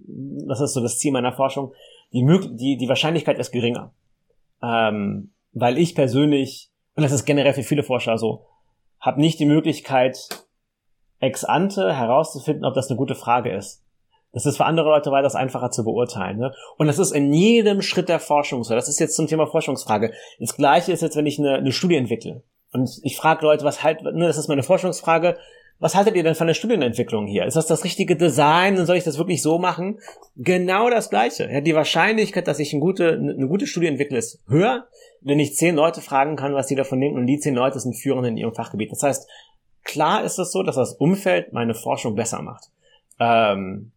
das 0.46 0.60
ist 0.60 0.74
so 0.74 0.80
das 0.80 0.98
Ziel 0.98 1.12
meiner 1.12 1.32
Forschung, 1.32 1.72
die, 2.12 2.22
die, 2.52 2.76
die 2.76 2.88
Wahrscheinlichkeit 2.88 3.38
ist 3.38 3.50
geringer. 3.50 3.94
Ähm, 4.62 5.32
weil 5.52 5.78
ich 5.78 5.94
persönlich, 5.94 6.70
und 6.96 7.02
das 7.02 7.12
ist 7.12 7.24
generell 7.24 7.54
für 7.54 7.62
viele 7.62 7.82
Forscher 7.82 8.18
so, 8.18 8.46
habe 9.00 9.20
nicht 9.20 9.38
die 9.38 9.46
Möglichkeit, 9.46 10.28
ex 11.20 11.44
ante 11.44 11.94
herauszufinden, 11.94 12.64
ob 12.64 12.74
das 12.74 12.88
eine 12.88 12.98
gute 12.98 13.14
Frage 13.14 13.50
ist. 13.52 13.83
Das 14.34 14.46
ist 14.46 14.56
für 14.56 14.66
andere 14.66 14.88
Leute 14.88 15.10
weitaus 15.10 15.34
einfacher 15.34 15.70
zu 15.70 15.84
beurteilen. 15.84 16.38
Ne? 16.38 16.52
Und 16.76 16.88
das 16.88 16.98
ist 16.98 17.12
in 17.12 17.32
jedem 17.32 17.80
Schritt 17.80 18.08
der 18.08 18.20
Forschung 18.20 18.64
so. 18.64 18.74
Das 18.74 18.88
ist 18.88 19.00
jetzt 19.00 19.16
zum 19.16 19.26
Thema 19.26 19.46
Forschungsfrage. 19.46 20.12
Das 20.40 20.56
gleiche 20.56 20.92
ist 20.92 21.02
jetzt, 21.02 21.16
wenn 21.16 21.26
ich 21.26 21.38
eine, 21.38 21.54
eine 21.54 21.72
Studie 21.72 21.96
entwickle. 21.96 22.42
Und 22.72 23.00
ich 23.04 23.16
frage 23.16 23.46
Leute, 23.46 23.64
was 23.64 23.82
halt, 23.82 24.02
ne, 24.02 24.26
das 24.26 24.36
ist 24.36 24.48
meine 24.48 24.64
Forschungsfrage, 24.64 25.36
was 25.78 25.94
haltet 25.94 26.16
ihr 26.16 26.22
denn 26.22 26.34
von 26.34 26.46
der 26.46 26.54
Studienentwicklung 26.54 27.26
hier? 27.26 27.44
Ist 27.44 27.56
das 27.56 27.66
das 27.66 27.84
richtige 27.84 28.16
Design 28.16 28.78
und 28.78 28.86
soll 28.86 28.96
ich 28.96 29.04
das 29.04 29.18
wirklich 29.18 29.42
so 29.42 29.58
machen? 29.58 29.98
Genau 30.36 30.88
das 30.88 31.10
Gleiche. 31.10 31.48
Ja, 31.50 31.60
die 31.60 31.74
Wahrscheinlichkeit, 31.74 32.46
dass 32.46 32.58
ich 32.58 32.72
eine 32.72 32.80
gute, 32.80 33.12
eine 33.12 33.48
gute 33.48 33.66
Studie 33.66 33.88
entwickle, 33.88 34.18
ist 34.18 34.42
höher, 34.48 34.86
wenn 35.20 35.40
ich 35.40 35.56
zehn 35.56 35.74
Leute 35.74 36.00
fragen 36.00 36.36
kann, 36.36 36.54
was 36.54 36.68
die 36.68 36.74
davon 36.74 37.00
denken 37.00 37.18
und 37.18 37.26
die 37.26 37.38
zehn 37.38 37.54
Leute 37.54 37.80
sind 37.80 37.94
führend 37.94 38.26
in 38.26 38.36
ihrem 38.36 38.54
Fachgebiet. 38.54 38.92
Das 38.92 39.02
heißt, 39.02 39.28
klar 39.82 40.24
ist 40.24 40.38
es 40.38 40.52
so, 40.52 40.62
dass 40.62 40.76
das 40.76 40.94
Umfeld 40.94 41.52
meine 41.52 41.74
Forschung 41.74 42.14
besser 42.14 42.40
macht. 42.40 42.70
Ähm, 43.18 43.92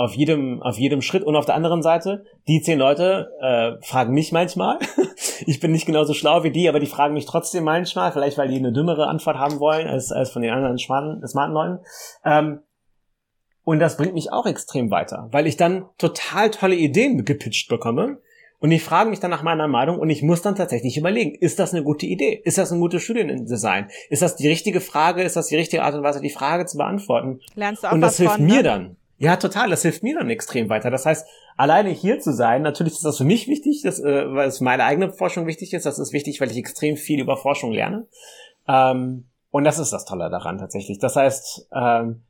auf 0.00 0.14
jedem, 0.14 0.62
auf 0.62 0.78
jedem 0.78 1.02
Schritt. 1.02 1.22
Und 1.22 1.36
auf 1.36 1.44
der 1.44 1.54
anderen 1.54 1.82
Seite, 1.82 2.24
die 2.48 2.62
zehn 2.62 2.78
Leute 2.78 3.30
äh, 3.40 3.84
fragen 3.84 4.14
mich 4.14 4.32
manchmal. 4.32 4.78
ich 5.46 5.60
bin 5.60 5.72
nicht 5.72 5.86
genauso 5.86 6.14
schlau 6.14 6.42
wie 6.42 6.50
die, 6.50 6.68
aber 6.68 6.80
die 6.80 6.86
fragen 6.86 7.14
mich 7.14 7.26
trotzdem 7.26 7.64
manchmal, 7.64 8.10
vielleicht 8.12 8.38
weil 8.38 8.48
die 8.48 8.56
eine 8.56 8.72
dümmere 8.72 9.06
Antwort 9.06 9.36
haben 9.36 9.60
wollen 9.60 9.86
als, 9.86 10.10
als 10.10 10.30
von 10.30 10.42
den 10.42 10.52
anderen 10.52 10.78
smarten, 10.78 11.26
smarten 11.26 11.54
Leuten. 11.54 11.78
Ähm, 12.24 12.60
und 13.62 13.78
das 13.78 13.98
bringt 13.98 14.14
mich 14.14 14.32
auch 14.32 14.46
extrem 14.46 14.90
weiter, 14.90 15.28
weil 15.32 15.46
ich 15.46 15.56
dann 15.56 15.84
total 15.98 16.50
tolle 16.50 16.76
Ideen 16.76 17.24
gepitcht 17.24 17.68
bekomme. 17.68 18.18
Und 18.58 18.70
die 18.70 18.78
fragen 18.78 19.10
mich 19.10 19.20
dann 19.20 19.30
nach 19.30 19.42
meiner 19.42 19.68
Meinung 19.68 19.98
und 19.98 20.10
ich 20.10 20.22
muss 20.22 20.42
dann 20.42 20.54
tatsächlich 20.54 20.98
überlegen, 20.98 21.34
ist 21.34 21.58
das 21.58 21.72
eine 21.72 21.82
gute 21.82 22.04
Idee? 22.04 22.40
Ist 22.44 22.58
das 22.58 22.72
ein 22.72 22.80
gutes 22.80 23.02
Studiendesign? 23.02 23.88
Ist 24.10 24.20
das 24.20 24.36
die 24.36 24.48
richtige 24.48 24.80
Frage? 24.80 25.22
Ist 25.22 25.36
das 25.36 25.46
die 25.46 25.56
richtige 25.56 25.82
Art 25.82 25.94
und 25.94 26.02
Weise, 26.02 26.20
die 26.20 26.30
Frage 26.30 26.66
zu 26.66 26.76
beantworten? 26.76 27.40
Lernst 27.54 27.84
du 27.84 27.88
auch 27.88 27.92
und 27.92 28.02
das 28.02 28.18
hilft 28.18 28.36
von, 28.36 28.44
mir 28.44 28.56
ne? 28.56 28.62
dann. 28.62 28.96
Ja, 29.20 29.36
total. 29.36 29.68
Das 29.68 29.82
hilft 29.82 30.02
mir 30.02 30.14
dann 30.18 30.30
extrem 30.30 30.70
weiter. 30.70 30.90
Das 30.90 31.04
heißt, 31.04 31.28
alleine 31.58 31.90
hier 31.90 32.20
zu 32.20 32.32
sein, 32.32 32.62
natürlich 32.62 32.94
ist 32.94 33.04
das 33.04 33.18
für 33.18 33.24
mich 33.24 33.48
wichtig, 33.48 33.82
das, 33.82 34.00
äh, 34.00 34.32
weil 34.32 34.48
es 34.48 34.62
meine 34.62 34.84
eigene 34.84 35.12
Forschung 35.12 35.46
wichtig 35.46 35.74
ist. 35.74 35.84
Das 35.84 35.98
ist 35.98 36.14
wichtig, 36.14 36.40
weil 36.40 36.50
ich 36.50 36.56
extrem 36.56 36.96
viel 36.96 37.20
über 37.20 37.36
Forschung 37.36 37.70
lerne. 37.70 38.06
Ähm, 38.66 39.26
und 39.50 39.64
das 39.64 39.78
ist 39.78 39.92
das 39.92 40.06
Tolle 40.06 40.30
daran 40.30 40.56
tatsächlich. 40.56 40.98
Das 41.00 41.16
heißt, 41.16 41.68
ähm, 41.70 42.22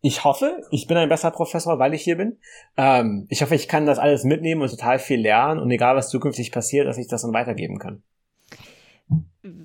ich 0.00 0.22
hoffe, 0.22 0.62
ich 0.70 0.86
bin 0.86 0.96
ein 0.96 1.08
besserer 1.08 1.32
Professor, 1.32 1.80
weil 1.80 1.92
ich 1.92 2.02
hier 2.02 2.16
bin. 2.16 2.38
Ähm, 2.76 3.26
ich 3.30 3.42
hoffe, 3.42 3.56
ich 3.56 3.66
kann 3.66 3.84
das 3.84 3.98
alles 3.98 4.22
mitnehmen 4.22 4.62
und 4.62 4.70
total 4.70 5.00
viel 5.00 5.20
lernen 5.20 5.58
und 5.58 5.72
egal 5.72 5.96
was 5.96 6.08
zukünftig 6.08 6.52
passiert, 6.52 6.86
dass 6.86 6.98
ich 6.98 7.08
das 7.08 7.22
dann 7.22 7.32
weitergeben 7.32 7.80
kann 7.80 8.04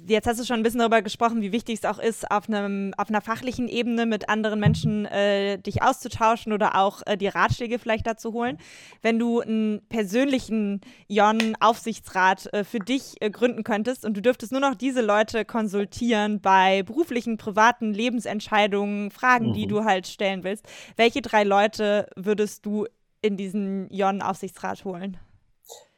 jetzt 0.08 0.28
hast 0.28 0.40
du 0.40 0.46
schon 0.46 0.58
ein 0.58 0.64
bisschen 0.64 0.80
darüber 0.80 1.02
gesprochen, 1.02 1.42
wie 1.42 1.52
wichtig 1.52 1.80
es 1.80 1.86
auch 1.86 1.98
ist, 1.98 2.30
auf, 2.30 2.48
einem, 2.48 2.94
auf 2.98 3.10
einer 3.10 3.22
fachlichen 3.22 3.68
Ebene 3.68 4.06
mit 4.06 4.30
anderen 4.30 4.60
Menschen 4.60 5.06
äh, 5.06 5.58
dich 5.58 5.82
auszutauschen 5.82 6.54
oder 6.54 6.78
auch 6.78 7.02
äh, 7.06 7.18
die 7.18 7.28
Ratschläge 7.28 7.80
vielleicht 7.80 8.06
dazu 8.06 8.34
holen. 8.34 8.58
Wenn 9.02 9.18
du 9.18 9.42
einen 9.42 9.82
persönlichen 9.90 10.82
Jon-Aufsichtsrat 11.08 12.54
äh, 12.54 12.64
für 12.64 12.80
dich 12.80 13.16
äh, 13.20 13.32
gründen 13.32 13.64
könntest 13.64 14.06
und 14.06 14.16
du 14.16 14.22
dürftest 14.22 14.52
nur 14.52 14.62
noch 14.62 14.76
diese 14.76 15.02
Leute 15.02 15.44
konsultieren 15.44 16.40
bei 16.40 16.84
beruflichen, 16.84 17.38
privaten 17.38 17.94
Lebensentscheidungen, 17.94 19.10
Fragen, 19.10 19.50
mhm. 19.50 19.54
die 19.54 19.68
du 19.68 19.84
halt 19.84 20.08
stellen 20.08 20.44
willst, 20.44 20.68
welche 20.98 21.22
drei 21.22 21.44
Leute 21.44 22.08
würdest 22.16 22.66
du 22.66 22.86
in 23.22 23.38
diesen 23.38 23.90
Jon-Aufsichtsrat 23.90 24.86
holen? 24.86 25.18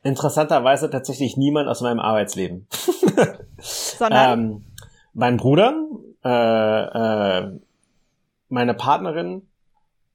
Interessanterweise 0.06 0.92
tatsächlich 0.92 1.36
niemand 1.36 1.68
aus 1.68 1.82
meinem 1.82 2.00
Arbeitsleben. 2.00 2.68
Sondern? 3.58 4.40
ähm, 4.40 4.66
mein 5.16 5.38
Bruder, 5.38 5.74
äh, 6.24 6.30
äh, 7.40 7.60
meine 8.50 8.76
Partnerin 8.76 9.48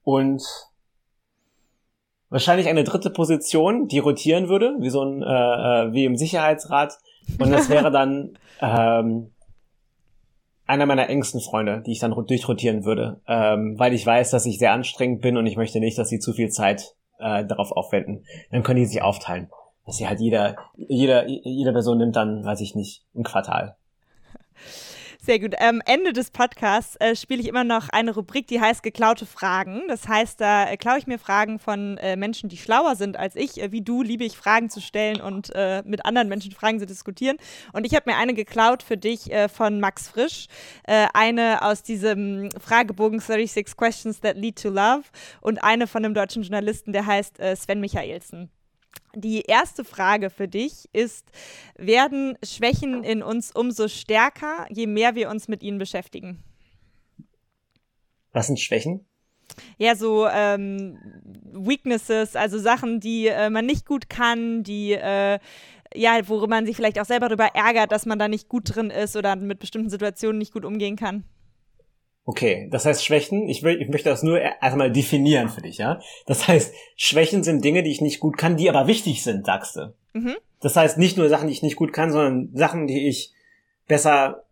und 0.05 0.45
wahrscheinlich 2.29 2.69
eine 2.69 2.85
dritte 2.85 3.11
Position, 3.11 3.89
die 3.89 3.99
rotieren 3.99 4.49
würde, 4.49 4.77
wie 4.79 4.91
so 4.91 5.03
ein, 5.03 5.25
äh, 5.25 5.27
äh 5.27 5.93
wie 5.93 6.05
im 6.05 6.17
Sicherheitsrat. 6.17 6.97
Und 7.41 7.51
das 7.51 7.69
wäre 7.69 7.91
dann 7.91 8.39
ähm, 8.61 9.33
einer 10.67 10.87
meiner 10.87 11.09
engsten 11.09 11.41
Freunde, 11.41 11.83
die 11.85 11.91
ich 11.91 11.99
dann 11.99 12.15
durchrotieren 12.15 12.85
würde, 12.85 13.21
ähm, 13.27 13.77
weil 13.77 13.93
ich 13.93 14.07
weiß, 14.07 14.31
dass 14.31 14.47
ich 14.47 14.61
sehr 14.61 14.73
anstrengend 14.73 15.21
bin 15.21 15.37
und 15.37 15.47
ich 15.47 15.57
möchte 15.57 15.81
nicht, 15.81 15.99
dass 15.99 16.11
sie 16.11 16.21
zu 16.21 16.33
viel 16.33 16.51
Zeit 16.51 16.95
äh, 17.19 17.45
darauf 17.45 17.73
aufwenden. 17.73 18.25
Dann 18.53 18.63
können 18.63 18.79
die 18.79 18.87
sich 18.87 19.03
aufteilen 19.03 19.49
dass 19.87 19.97
sie 19.97 20.09
halt 20.09 20.21
jeder, 20.21 20.57
jeder, 20.77 21.27
jede 21.27 21.73
Person 21.73 21.99
nimmt 21.99 22.17
dann, 22.17 22.45
weiß 22.45 22.61
ich 22.61 22.75
nicht, 22.75 23.05
ein 23.15 23.23
Quartal. 23.23 23.77
Sehr 25.23 25.39
gut. 25.39 25.55
Am 25.61 25.83
Ende 25.85 26.15
des 26.15 26.31
Podcasts 26.31 26.97
äh, 26.97 27.15
spiele 27.15 27.43
ich 27.43 27.49
immer 27.49 27.63
noch 27.63 27.91
eine 27.91 28.15
Rubrik, 28.15 28.47
die 28.47 28.59
heißt 28.59 28.83
geklaute 28.83 29.27
Fragen. 29.27 29.83
Das 29.87 30.09
heißt, 30.09 30.41
da 30.41 30.67
äh, 30.71 30.79
klaue 30.79 30.97
ich 30.97 31.07
mir 31.07 31.19
Fragen 31.19 31.59
von 31.59 31.99
äh, 31.99 32.17
Menschen, 32.17 32.49
die 32.49 32.57
schlauer 32.57 32.97
sind 32.97 33.19
als 33.19 33.37
ich. 33.37 33.61
Äh, 33.61 33.71
wie 33.71 33.83
du 33.83 34.03
liebe 34.03 34.25
ich 34.25 34.35
Fragen 34.35 34.71
zu 34.71 34.81
stellen 34.81 35.21
und 35.21 35.55
äh, 35.55 35.83
mit 35.85 36.07
anderen 36.07 36.29
Menschen 36.31 36.53
Fragen 36.53 36.81
zu 36.81 36.87
diskutieren. 36.87 37.37
Und 37.75 37.87
ich 37.87 37.95
habe 37.95 38.11
mir 38.11 38.17
eine 38.17 38.33
geklaut 38.33 38.83
für 38.83 38.97
dich 38.97 39.31
äh, 39.31 39.51
von 39.51 39.79
Max 39.79 40.09
Frisch. 40.09 40.47
eine 40.85 41.63
aus 41.63 41.83
diesem 41.83 42.49
Fragebogen 42.59 43.21
36 43.21 43.77
Questions 43.77 44.21
that 44.21 44.37
lead 44.37 44.61
to 44.61 44.71
love 44.71 45.03
und 45.43 45.63
eine 45.63 45.87
von 45.87 46.05
einem 46.05 46.15
deutschen 46.15 46.43
Journalisten, 46.43 46.93
der 46.93 47.07
heißt 47.07 47.37
Sven 47.57 47.81
Michaelsen. 47.81 48.51
Die 49.15 49.43
erste 49.43 49.85
Frage 49.85 50.31
für 50.31 50.47
dich 50.47 50.89
ist, 50.93 51.27
werden 51.77 52.39
Schwächen 52.45 53.03
in 53.03 53.23
uns 53.23 53.51
umso 53.51 53.89
stärker, 53.89 54.67
je 54.71 54.87
mehr 54.87 55.15
wir 55.15 55.31
uns 55.31 55.49
mit 55.49 55.63
ihnen 55.63 55.79
beschäftigen? 55.79 56.43
Was 58.33 58.47
sind 58.47 58.61
Schwächen? 58.61 59.05
Ja, 59.79 59.97
so 59.97 60.29
ähm, 60.29 60.97
Weaknesses, 61.53 62.37
also 62.37 62.59
Sachen, 62.59 63.01
die 63.01 63.27
äh, 63.27 63.51
man 63.51 63.67
nicht 63.67 63.85
gut 63.85 64.09
kann, 64.09 64.63
die 64.63 64.93
äh, 64.93 65.41
ja, 65.95 66.29
worüber 66.29 66.47
man 66.47 66.67
sich 66.67 66.77
vielleicht 66.77 67.01
auch 67.01 67.05
selber 67.05 67.29
darüber 67.29 67.47
ärgert, 67.55 67.91
dass 67.91 68.07
man 68.07 68.19
da 68.19 68.29
nicht 68.29 68.49
gut 68.49 68.75
drin 68.75 68.91
ist 68.91 69.17
oder 69.17 69.35
mit 69.35 69.59
bestimmten 69.59 69.91
Situationen 69.91 70.39
nicht 70.39 70.53
gut 70.53 70.65
umgehen 70.65 70.95
kann. 70.95 71.25
Okay, 72.31 72.69
das 72.71 72.87
heißt 72.87 73.05
Schwächen, 73.05 73.49
ich, 73.49 73.65
will, 73.65 73.83
ich 73.83 73.89
möchte 73.89 74.09
das 74.09 74.23
nur 74.23 74.41
erstmal 74.41 74.93
definieren 74.93 75.49
für 75.49 75.63
dich, 75.63 75.79
ja. 75.79 76.01
Das 76.27 76.47
heißt, 76.47 76.73
Schwächen 76.95 77.43
sind 77.43 77.65
Dinge, 77.65 77.83
die 77.83 77.91
ich 77.91 78.01
nicht 78.01 78.21
gut 78.21 78.39
kann, 78.39 78.57
die 78.57 78.71
aber 78.71 78.87
wichtig 78.87 79.25
sind, 79.25 79.47
sagst 79.47 79.75
du. 79.75 79.93
Mhm. 80.13 80.37
Das 80.61 80.77
heißt, 80.77 80.97
nicht 80.97 81.17
nur 81.17 81.29
Sachen, 81.29 81.49
die 81.49 81.55
ich 81.55 81.65
nicht 81.65 81.75
gut 81.75 81.93
kann, 81.93 82.13
sondern 82.13 82.51
Sachen, 82.55 82.87
die 82.87 83.09
ich 83.09 83.33
besser 83.89 84.45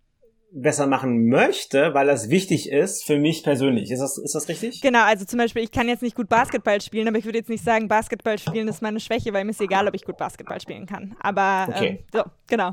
besser 0.50 0.88
machen 0.88 1.28
möchte, 1.28 1.94
weil 1.94 2.08
das 2.08 2.30
wichtig 2.30 2.68
ist 2.68 3.04
für 3.04 3.16
mich 3.16 3.44
persönlich. 3.44 3.92
Ist 3.92 4.00
das, 4.00 4.18
ist 4.18 4.34
das 4.34 4.48
richtig? 4.48 4.80
Genau, 4.80 5.04
also 5.04 5.24
zum 5.24 5.38
Beispiel, 5.38 5.62
ich 5.62 5.70
kann 5.70 5.86
jetzt 5.86 6.02
nicht 6.02 6.16
gut 6.16 6.28
Basketball 6.28 6.80
spielen, 6.80 7.06
aber 7.06 7.18
ich 7.18 7.26
würde 7.26 7.38
jetzt 7.38 7.50
nicht 7.50 7.62
sagen, 7.62 7.86
Basketball 7.86 8.38
spielen 8.40 8.66
ist 8.66 8.82
meine 8.82 8.98
Schwäche, 8.98 9.32
weil 9.32 9.44
mir 9.44 9.50
ist 9.50 9.60
egal, 9.60 9.86
ob 9.86 9.94
ich 9.94 10.04
gut 10.04 10.16
Basketball 10.16 10.60
spielen 10.60 10.86
kann. 10.86 11.14
Aber 11.20 11.68
okay. 11.68 11.86
ähm, 11.86 11.98
so, 12.12 12.24
genau. 12.48 12.72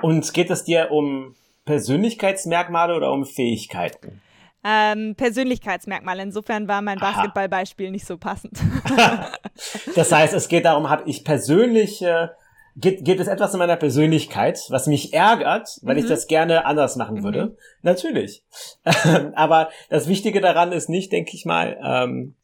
Und 0.00 0.32
geht 0.32 0.48
es 0.48 0.64
dir 0.64 0.90
um 0.90 1.34
Persönlichkeitsmerkmale 1.66 2.96
oder 2.96 3.12
um 3.12 3.26
Fähigkeiten? 3.26 4.22
Ähm, 4.64 5.14
Persönlichkeitsmerkmale. 5.14 6.22
Insofern 6.22 6.66
war 6.66 6.80
mein 6.80 6.98
Basketballbeispiel 6.98 7.90
nicht 7.90 8.06
so 8.06 8.16
passend. 8.16 8.58
das 9.94 10.10
heißt, 10.10 10.32
es 10.32 10.48
geht 10.48 10.64
darum, 10.64 10.88
habe 10.88 11.02
ich 11.08 11.24
persönliche, 11.24 12.34
gibt, 12.76 13.04
gibt 13.04 13.20
es 13.20 13.28
etwas 13.28 13.52
in 13.52 13.58
meiner 13.58 13.76
Persönlichkeit, 13.76 14.58
was 14.70 14.86
mich 14.86 15.12
ärgert, 15.12 15.68
weil 15.82 15.96
mhm. 15.96 16.02
ich 16.02 16.08
das 16.08 16.26
gerne 16.26 16.64
anders 16.64 16.96
machen 16.96 17.22
würde? 17.22 17.46
Mhm. 17.46 17.56
Natürlich. 17.82 18.42
Aber 19.34 19.68
das 19.88 20.08
Wichtige 20.08 20.40
daran 20.40 20.72
ist 20.72 20.88
nicht, 20.88 21.12
denke 21.12 21.32
ich 21.34 21.44
mal, 21.44 21.78
ähm, 21.84 22.34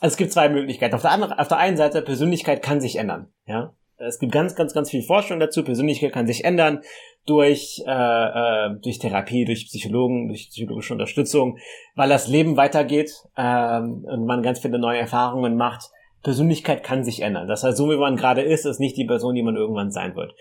also 0.00 0.14
es 0.14 0.16
gibt 0.16 0.32
zwei 0.32 0.48
Möglichkeiten. 0.48 0.94
Auf 0.94 1.02
der, 1.02 1.10
anderen, 1.10 1.34
auf 1.34 1.48
der 1.48 1.58
einen 1.58 1.76
Seite, 1.76 2.00
Persönlichkeit 2.00 2.62
kann 2.62 2.80
sich 2.80 2.96
ändern. 2.96 3.28
Ja, 3.44 3.74
es 4.00 4.18
gibt 4.18 4.32
ganz, 4.32 4.54
ganz, 4.54 4.72
ganz 4.74 4.90
viel 4.90 5.02
Forschung 5.02 5.40
dazu. 5.40 5.62
Persönlichkeit 5.62 6.12
kann 6.12 6.26
sich 6.26 6.44
ändern 6.44 6.80
durch, 7.26 7.82
äh, 7.86 7.90
äh, 7.90 8.70
durch 8.82 8.98
Therapie, 8.98 9.44
durch 9.44 9.66
Psychologen, 9.66 10.28
durch 10.28 10.48
psychologische 10.50 10.94
Unterstützung, 10.94 11.58
weil 11.94 12.08
das 12.08 12.28
Leben 12.28 12.56
weitergeht 12.56 13.12
ähm, 13.36 14.04
und 14.10 14.26
man 14.26 14.42
ganz 14.42 14.60
viele 14.60 14.78
neue 14.78 14.98
Erfahrungen 14.98 15.56
macht. 15.56 15.90
Persönlichkeit 16.22 16.82
kann 16.82 17.04
sich 17.04 17.20
ändern. 17.20 17.48
Das 17.48 17.64
heißt, 17.64 17.76
so 17.76 17.90
wie 17.90 17.96
man 17.96 18.16
gerade 18.16 18.42
ist, 18.42 18.66
ist 18.66 18.80
nicht 18.80 18.96
die 18.96 19.06
Person, 19.06 19.34
die 19.34 19.42
man 19.42 19.56
irgendwann 19.56 19.90
sein 19.90 20.16
wird. 20.16 20.34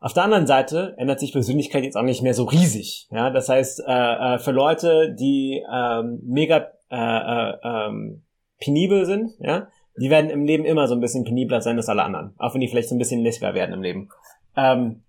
Auf 0.00 0.12
der 0.12 0.24
anderen 0.24 0.46
Seite 0.46 0.94
ändert 0.96 1.18
sich 1.18 1.32
Persönlichkeit 1.32 1.82
jetzt 1.82 1.96
auch 1.96 2.02
nicht 2.02 2.22
mehr 2.22 2.34
so 2.34 2.44
riesig. 2.44 3.08
Ja, 3.10 3.30
das 3.30 3.48
heißt, 3.48 3.82
äh, 3.86 4.34
äh, 4.34 4.38
für 4.38 4.52
Leute, 4.52 5.14
die 5.18 5.62
ähm, 5.72 6.20
mega 6.24 6.68
äh, 6.90 6.96
äh, 6.96 7.54
ähm, 7.64 8.22
penibel 8.60 9.06
sind, 9.06 9.32
ja, 9.40 9.68
die 10.00 10.10
werden 10.10 10.30
im 10.30 10.44
Leben 10.44 10.64
immer 10.64 10.86
so 10.86 10.94
ein 10.94 11.00
bisschen 11.00 11.24
penibler 11.24 11.60
sein 11.60 11.76
als 11.76 11.88
alle 11.88 12.02
anderen. 12.02 12.34
Auch 12.38 12.54
wenn 12.54 12.60
die 12.60 12.68
vielleicht 12.68 12.88
so 12.88 12.94
ein 12.94 12.98
bisschen 12.98 13.22
lässiger 13.22 13.54
werden 13.54 13.74
im 13.74 13.82
Leben. 13.82 14.08
Ähm, 14.56 15.02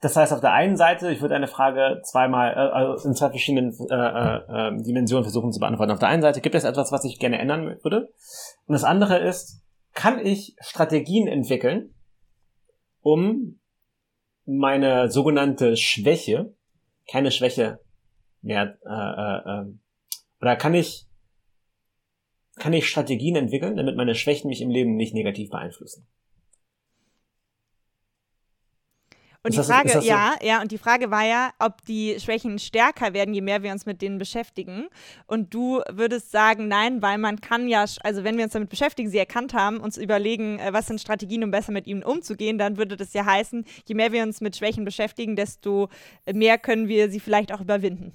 das 0.00 0.16
heißt, 0.16 0.32
auf 0.32 0.40
der 0.40 0.52
einen 0.52 0.76
Seite, 0.76 1.10
ich 1.10 1.20
würde 1.20 1.34
eine 1.34 1.46
Frage 1.46 2.00
zweimal, 2.04 2.52
äh, 2.52 2.56
also 2.56 3.06
in 3.06 3.14
zwei 3.14 3.28
verschiedenen 3.28 3.74
äh, 3.90 3.94
äh, 3.94 4.40
ähm, 4.48 4.82
Dimensionen 4.82 5.24
versuchen 5.24 5.52
zu 5.52 5.60
beantworten. 5.60 5.92
Auf 5.92 5.98
der 5.98 6.08
einen 6.08 6.22
Seite 6.22 6.40
gibt 6.40 6.54
es 6.54 6.64
etwas, 6.64 6.90
was 6.90 7.04
ich 7.04 7.18
gerne 7.18 7.38
ändern 7.38 7.76
würde. 7.82 8.08
Und 8.66 8.72
das 8.72 8.84
andere 8.84 9.18
ist, 9.18 9.62
kann 9.92 10.24
ich 10.24 10.56
Strategien 10.60 11.28
entwickeln, 11.28 11.94
um 13.02 13.60
meine 14.46 15.10
sogenannte 15.10 15.76
Schwäche, 15.76 16.54
keine 17.10 17.30
Schwäche 17.30 17.80
mehr, 18.40 18.78
äh, 18.86 18.90
äh, 18.90 19.60
äh, 19.60 19.74
oder 20.40 20.56
kann 20.56 20.74
ich 20.74 21.06
kann 22.60 22.72
ich 22.72 22.88
Strategien 22.88 23.34
entwickeln, 23.34 23.76
damit 23.76 23.96
meine 23.96 24.14
Schwächen 24.14 24.48
mich 24.48 24.60
im 24.60 24.70
Leben 24.70 24.94
nicht 24.94 25.14
negativ 25.14 25.50
beeinflussen. 25.50 26.06
Und 29.42 29.56
ist 29.56 29.68
die 29.68 29.72
Frage, 29.72 29.88
so? 29.88 30.00
ja, 30.00 30.34
ja, 30.42 30.60
und 30.60 30.70
die 30.70 30.76
Frage 30.76 31.10
war 31.10 31.24
ja, 31.24 31.52
ob 31.58 31.82
die 31.86 32.20
Schwächen 32.20 32.58
stärker 32.58 33.14
werden, 33.14 33.32
je 33.32 33.40
mehr 33.40 33.62
wir 33.62 33.72
uns 33.72 33.86
mit 33.86 34.02
denen 34.02 34.18
beschäftigen. 34.18 34.88
Und 35.26 35.54
du 35.54 35.80
würdest 35.90 36.30
sagen, 36.30 36.68
nein, 36.68 37.00
weil 37.00 37.16
man 37.16 37.40
kann 37.40 37.66
ja, 37.66 37.86
also 38.02 38.22
wenn 38.22 38.36
wir 38.36 38.44
uns 38.44 38.52
damit 38.52 38.68
beschäftigen, 38.68 39.08
sie 39.08 39.16
erkannt 39.16 39.54
haben, 39.54 39.80
uns 39.80 39.96
überlegen, 39.96 40.58
äh, 40.58 40.74
was 40.74 40.88
sind 40.88 41.00
Strategien, 41.00 41.42
um 41.42 41.50
besser 41.50 41.72
mit 41.72 41.86
ihnen 41.86 42.02
umzugehen, 42.02 42.58
dann 42.58 42.76
würde 42.76 42.98
das 42.98 43.14
ja 43.14 43.24
heißen, 43.24 43.64
je 43.86 43.94
mehr 43.94 44.12
wir 44.12 44.22
uns 44.24 44.42
mit 44.42 44.56
Schwächen 44.56 44.84
beschäftigen, 44.84 45.36
desto 45.36 45.88
mehr 46.30 46.58
können 46.58 46.88
wir 46.88 47.10
sie 47.10 47.20
vielleicht 47.20 47.50
auch 47.54 47.62
überwinden 47.62 48.12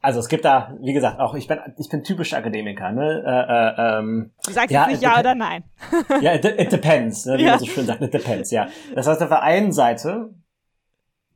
also 0.00 0.20
es 0.20 0.28
gibt 0.28 0.44
da, 0.44 0.76
wie 0.80 0.92
gesagt, 0.92 1.18
auch 1.18 1.34
ich 1.34 1.48
bin 1.48 1.58
ich 1.76 1.88
bin 1.88 2.04
typisch 2.04 2.32
Akademiker, 2.32 2.92
ne? 2.92 3.22
Äh, 3.26 3.82
äh, 3.82 3.98
ähm, 3.98 4.30
du 4.46 4.52
sagst 4.52 4.70
ja, 4.70 4.82
jetzt 4.82 4.92
nicht 4.92 5.02
ja 5.02 5.18
oder 5.18 5.34
nein. 5.34 5.64
ja, 6.20 6.34
it, 6.34 6.44
it 6.44 6.70
depends, 6.70 7.26
ne, 7.26 7.36
wie 7.38 7.44
ja. 7.44 7.50
man 7.50 7.58
so 7.58 7.66
schön 7.66 7.86
sagt, 7.86 8.00
it 8.02 8.14
depends, 8.14 8.50
ja. 8.50 8.68
Das 8.94 9.06
heißt, 9.06 9.20
auf 9.22 9.28
der 9.28 9.42
einen 9.42 9.72
Seite, 9.72 10.30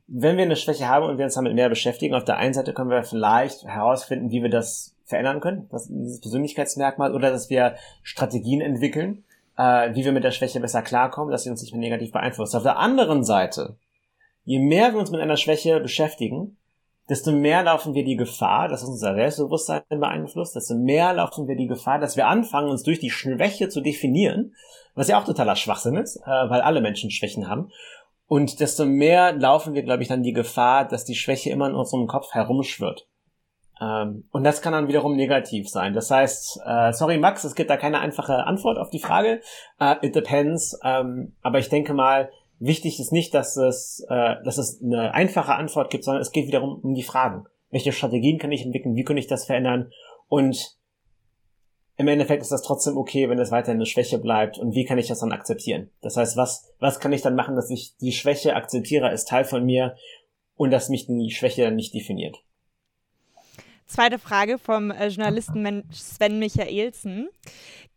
wenn 0.07 0.37
wir 0.37 0.43
eine 0.43 0.55
Schwäche 0.55 0.87
haben 0.87 1.05
und 1.05 1.17
wir 1.17 1.25
uns 1.25 1.33
damit 1.33 1.53
mehr 1.53 1.69
beschäftigen, 1.69 2.15
auf 2.15 2.23
der 2.23 2.37
einen 2.37 2.53
Seite 2.53 2.73
können 2.73 2.89
wir 2.89 3.03
vielleicht 3.03 3.63
herausfinden, 3.65 4.31
wie 4.31 4.41
wir 4.41 4.49
das 4.49 4.95
verändern 5.05 5.41
können, 5.41 5.67
das, 5.69 5.87
dieses 5.89 6.21
Persönlichkeitsmerkmal, 6.21 7.13
oder 7.13 7.31
dass 7.31 7.49
wir 7.49 7.75
Strategien 8.01 8.61
entwickeln, 8.61 9.25
äh, 9.57 9.93
wie 9.93 10.05
wir 10.05 10.13
mit 10.13 10.23
der 10.23 10.31
Schwäche 10.31 10.61
besser 10.61 10.81
klarkommen, 10.81 11.31
dass 11.31 11.43
sie 11.43 11.49
uns 11.49 11.61
nicht 11.61 11.73
mehr 11.73 11.81
negativ 11.81 12.13
beeinflusst. 12.13 12.55
Auf 12.55 12.63
der 12.63 12.77
anderen 12.77 13.25
Seite, 13.25 13.75
je 14.45 14.59
mehr 14.59 14.93
wir 14.93 14.99
uns 14.99 15.11
mit 15.11 15.19
einer 15.19 15.37
Schwäche 15.37 15.81
beschäftigen, 15.81 16.57
desto 17.09 17.31
mehr 17.31 17.63
laufen 17.63 17.93
wir 17.93 18.03
die 18.03 18.15
Gefahr, 18.15 18.67
dass 18.67 18.83
unser 18.83 19.13
Selbstbewusstsein 19.15 19.83
beeinflusst, 19.89 20.55
desto 20.55 20.75
mehr 20.75 21.13
laufen 21.13 21.47
wir 21.47 21.55
die 21.55 21.67
Gefahr, 21.67 21.99
dass 21.99 22.15
wir 22.15 22.27
anfangen, 22.27 22.69
uns 22.69 22.83
durch 22.83 22.99
die 22.99 23.09
Schwäche 23.09 23.69
zu 23.69 23.81
definieren, 23.81 24.53
was 24.95 25.07
ja 25.07 25.19
auch 25.19 25.25
totaler 25.25 25.55
Schwachsinn 25.55 25.97
ist, 25.97 26.17
äh, 26.17 26.29
weil 26.29 26.61
alle 26.61 26.81
Menschen 26.81 27.11
Schwächen 27.11 27.47
haben. 27.49 27.69
Und 28.27 28.59
desto 28.59 28.85
mehr 28.85 29.33
laufen 29.33 29.73
wir, 29.73 29.83
glaube 29.83 30.01
ich, 30.01 30.09
dann 30.09 30.23
die 30.23 30.33
Gefahr, 30.33 30.87
dass 30.87 31.05
die 31.05 31.15
Schwäche 31.15 31.49
immer 31.49 31.69
in 31.69 31.75
unserem 31.75 32.07
Kopf 32.07 32.33
herumschwirrt. 32.33 33.07
Ähm, 33.81 34.27
und 34.31 34.43
das 34.43 34.61
kann 34.61 34.73
dann 34.73 34.87
wiederum 34.87 35.15
negativ 35.15 35.69
sein. 35.69 35.93
Das 35.93 36.09
heißt, 36.09 36.61
äh, 36.65 36.93
sorry 36.93 37.17
Max, 37.17 37.43
es 37.43 37.55
gibt 37.55 37.69
da 37.69 37.77
keine 37.77 37.99
einfache 37.99 38.45
Antwort 38.45 38.77
auf 38.77 38.89
die 38.89 38.99
Frage. 38.99 39.41
Uh, 39.79 39.95
it 40.01 40.15
depends. 40.15 40.79
Ähm, 40.83 41.35
aber 41.41 41.59
ich 41.59 41.69
denke 41.69 41.93
mal, 41.93 42.29
wichtig 42.59 42.99
ist 42.99 43.11
nicht, 43.11 43.33
dass 43.33 43.57
es, 43.57 44.05
äh, 44.09 44.35
dass 44.43 44.57
es 44.57 44.81
eine 44.81 45.13
einfache 45.13 45.55
Antwort 45.55 45.89
gibt, 45.89 46.03
sondern 46.03 46.21
es 46.21 46.31
geht 46.31 46.47
wiederum 46.47 46.79
um 46.81 46.93
die 46.93 47.03
Fragen. 47.03 47.45
Welche 47.69 47.91
Strategien 47.91 48.39
kann 48.39 48.51
ich 48.51 48.65
entwickeln? 48.65 48.95
Wie 48.95 49.03
kann 49.03 49.17
ich 49.17 49.27
das 49.27 49.45
verändern? 49.45 49.91
Und 50.27 50.77
im 51.97 52.07
Endeffekt 52.07 52.41
ist 52.41 52.51
das 52.51 52.63
trotzdem 52.63 52.97
okay, 52.97 53.29
wenn 53.29 53.39
es 53.39 53.51
weiterhin 53.51 53.77
eine 53.77 53.85
Schwäche 53.85 54.17
bleibt. 54.17 54.57
Und 54.57 54.75
wie 54.75 54.85
kann 54.85 54.97
ich 54.97 55.07
das 55.07 55.19
dann 55.19 55.31
akzeptieren? 55.31 55.91
Das 56.01 56.17
heißt, 56.17 56.37
was, 56.37 56.73
was 56.79 56.99
kann 56.99 57.13
ich 57.13 57.21
dann 57.21 57.35
machen, 57.35 57.55
dass 57.55 57.69
ich 57.69 57.95
die 57.97 58.11
Schwäche 58.11 58.55
akzeptiere 58.55 59.07
als 59.07 59.25
Teil 59.25 59.45
von 59.45 59.63
mir 59.63 59.95
und 60.55 60.71
dass 60.71 60.89
mich 60.89 61.07
die 61.07 61.31
Schwäche 61.31 61.63
dann 61.63 61.75
nicht 61.75 61.93
definiert? 61.93 62.43
Zweite 63.93 64.17
Frage 64.17 64.57
vom 64.57 64.89
äh, 64.89 65.09
Journalisten 65.09 65.83
Sven 65.91 66.39
Michaelsen. 66.39 67.29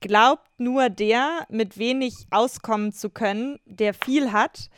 Glaubt 0.01 0.47
nur 0.59 0.91
der, 0.91 1.47
mit 1.49 1.79
wenig 1.79 2.13
auskommen 2.31 2.93
zu 2.93 3.09
können, 3.09 3.59
der 3.65 3.95
viel 3.95 4.31
hat, 4.31 4.69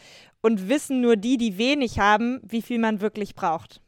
und 0.42 0.68
wissen 0.68 1.00
nur 1.00 1.16
die, 1.16 1.36
die 1.36 1.58
wenig 1.58 1.98
haben, 1.98 2.40
wie 2.44 2.62
viel 2.62 2.78
man 2.78 3.00
wirklich 3.00 3.34
braucht? 3.34 3.80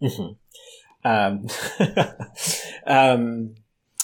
Mhm. 0.00 0.36
Ähm. 1.02 1.46
ähm. 2.86 3.54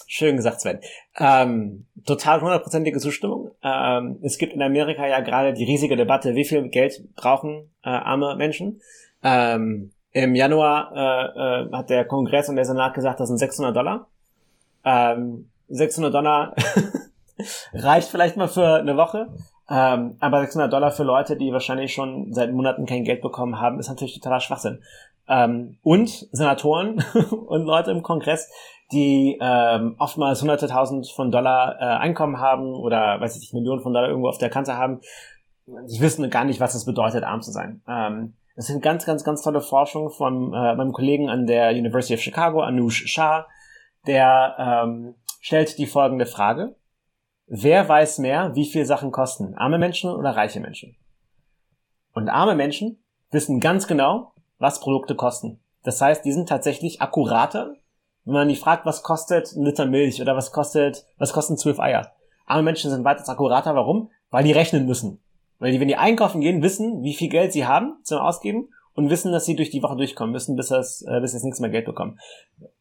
Schön 0.06 0.36
gesagt, 0.36 0.62
Sven. 0.62 0.80
Ähm, 1.18 1.84
total 2.06 2.40
hundertprozentige 2.40 3.00
Zustimmung. 3.00 3.50
Ähm, 3.62 4.18
es 4.22 4.38
gibt 4.38 4.54
in 4.54 4.62
Amerika 4.62 5.06
ja 5.06 5.20
gerade 5.20 5.52
die 5.52 5.64
riesige 5.64 5.96
Debatte, 5.96 6.34
wie 6.34 6.46
viel 6.46 6.70
Geld 6.70 7.02
brauchen 7.16 7.70
äh, 7.82 7.90
arme 7.90 8.34
Menschen. 8.36 8.80
Ähm, 9.22 9.90
Im 10.14 10.36
Januar 10.36 10.92
äh, 10.94 11.64
äh, 11.64 11.72
hat 11.72 11.90
der 11.90 12.04
Kongress 12.04 12.48
und 12.48 12.54
der 12.54 12.64
Senat 12.64 12.94
gesagt, 12.94 13.18
das 13.18 13.28
sind 13.28 13.38
600 13.38 13.74
Dollar. 13.74 14.06
Ähm, 14.84 15.50
600 15.68 16.14
Dollar 16.14 16.54
reicht 17.74 18.08
vielleicht 18.08 18.36
mal 18.36 18.46
für 18.46 18.76
eine 18.76 18.96
Woche. 18.96 19.26
Ähm, 19.68 20.16
aber 20.20 20.40
600 20.40 20.72
Dollar 20.72 20.92
für 20.92 21.02
Leute, 21.02 21.36
die 21.36 21.52
wahrscheinlich 21.52 21.92
schon 21.92 22.32
seit 22.32 22.52
Monaten 22.52 22.86
kein 22.86 23.02
Geld 23.02 23.22
bekommen 23.22 23.60
haben, 23.60 23.80
ist 23.80 23.88
natürlich 23.88 24.14
totaler 24.14 24.38
Schwachsinn. 24.38 24.84
Ähm, 25.26 25.78
und 25.82 26.28
Senatoren 26.30 27.04
und 27.48 27.64
Leute 27.64 27.90
im 27.90 28.04
Kongress, 28.04 28.48
die 28.92 29.36
ähm, 29.40 29.96
oftmals 29.98 30.40
hunderte 30.42 30.68
tausend 30.68 31.10
von 31.10 31.32
Dollar 31.32 31.76
äh, 31.80 31.84
Einkommen 31.84 32.38
haben 32.38 32.72
oder 32.74 33.20
weiß 33.20 33.34
ich 33.34 33.40
nicht, 33.40 33.54
Millionen 33.54 33.82
von 33.82 33.92
Dollar 33.92 34.10
irgendwo 34.10 34.28
auf 34.28 34.38
der 34.38 34.50
Kante 34.50 34.76
haben, 34.76 35.00
die 35.66 36.00
wissen 36.00 36.30
gar 36.30 36.44
nicht, 36.44 36.60
was 36.60 36.76
es 36.76 36.84
bedeutet, 36.84 37.24
arm 37.24 37.42
zu 37.42 37.50
sein. 37.50 37.82
Ähm, 37.88 38.34
das 38.56 38.66
sind 38.66 38.82
ganz, 38.82 39.04
ganz, 39.04 39.24
ganz 39.24 39.42
tolle 39.42 39.60
Forschung 39.60 40.10
von 40.10 40.52
äh, 40.52 40.74
meinem 40.74 40.92
Kollegen 40.92 41.28
an 41.28 41.46
der 41.46 41.70
University 41.70 42.14
of 42.14 42.20
Chicago, 42.20 42.62
Anush 42.62 43.06
Shah, 43.06 43.46
der 44.06 44.56
ähm, 44.58 45.14
stellt 45.40 45.76
die 45.78 45.86
folgende 45.86 46.26
Frage. 46.26 46.76
Wer 47.46 47.88
weiß 47.88 48.18
mehr, 48.18 48.54
wie 48.54 48.66
viel 48.66 48.86
Sachen 48.86 49.10
kosten? 49.10 49.54
Arme 49.54 49.78
Menschen 49.78 50.10
oder 50.10 50.30
reiche 50.30 50.60
Menschen? 50.60 50.96
Und 52.12 52.28
arme 52.28 52.54
Menschen 52.54 53.02
wissen 53.30 53.60
ganz 53.60 53.86
genau, 53.86 54.32
was 54.58 54.80
Produkte 54.80 55.16
kosten. 55.16 55.60
Das 55.82 56.00
heißt, 56.00 56.24
die 56.24 56.32
sind 56.32 56.48
tatsächlich 56.48 57.02
akkurater, 57.02 57.74
wenn 58.24 58.34
man 58.34 58.48
die 58.48 58.56
fragt, 58.56 58.86
was 58.86 59.02
kostet 59.02 59.52
ein 59.52 59.64
Liter 59.64 59.84
Milch 59.84 60.22
oder 60.22 60.36
was 60.36 60.52
kostet, 60.52 61.04
was 61.18 61.32
kosten 61.32 61.58
zwölf 61.58 61.80
Eier. 61.80 62.12
Arme 62.46 62.62
Menschen 62.62 62.90
sind 62.90 63.04
weitaus 63.04 63.28
akkurater. 63.28 63.74
Warum? 63.74 64.10
Weil 64.30 64.44
die 64.44 64.52
rechnen 64.52 64.86
müssen. 64.86 65.23
Weil 65.64 65.72
die, 65.72 65.80
wenn 65.80 65.88
die 65.88 65.96
einkaufen 65.96 66.42
gehen, 66.42 66.62
wissen, 66.62 67.02
wie 67.02 67.14
viel 67.14 67.30
Geld 67.30 67.54
sie 67.54 67.64
haben 67.64 67.96
zum 68.02 68.18
Ausgeben 68.18 68.68
und 68.92 69.08
wissen, 69.08 69.32
dass 69.32 69.46
sie 69.46 69.56
durch 69.56 69.70
die 69.70 69.82
Woche 69.82 69.96
durchkommen 69.96 70.30
müssen, 70.30 70.56
bis 70.56 70.68
das, 70.68 71.00
äh, 71.08 71.20
bis 71.22 71.32
sie 71.32 71.42
nichts 71.42 71.58
mehr 71.58 71.70
Geld 71.70 71.86
bekommen. 71.86 72.18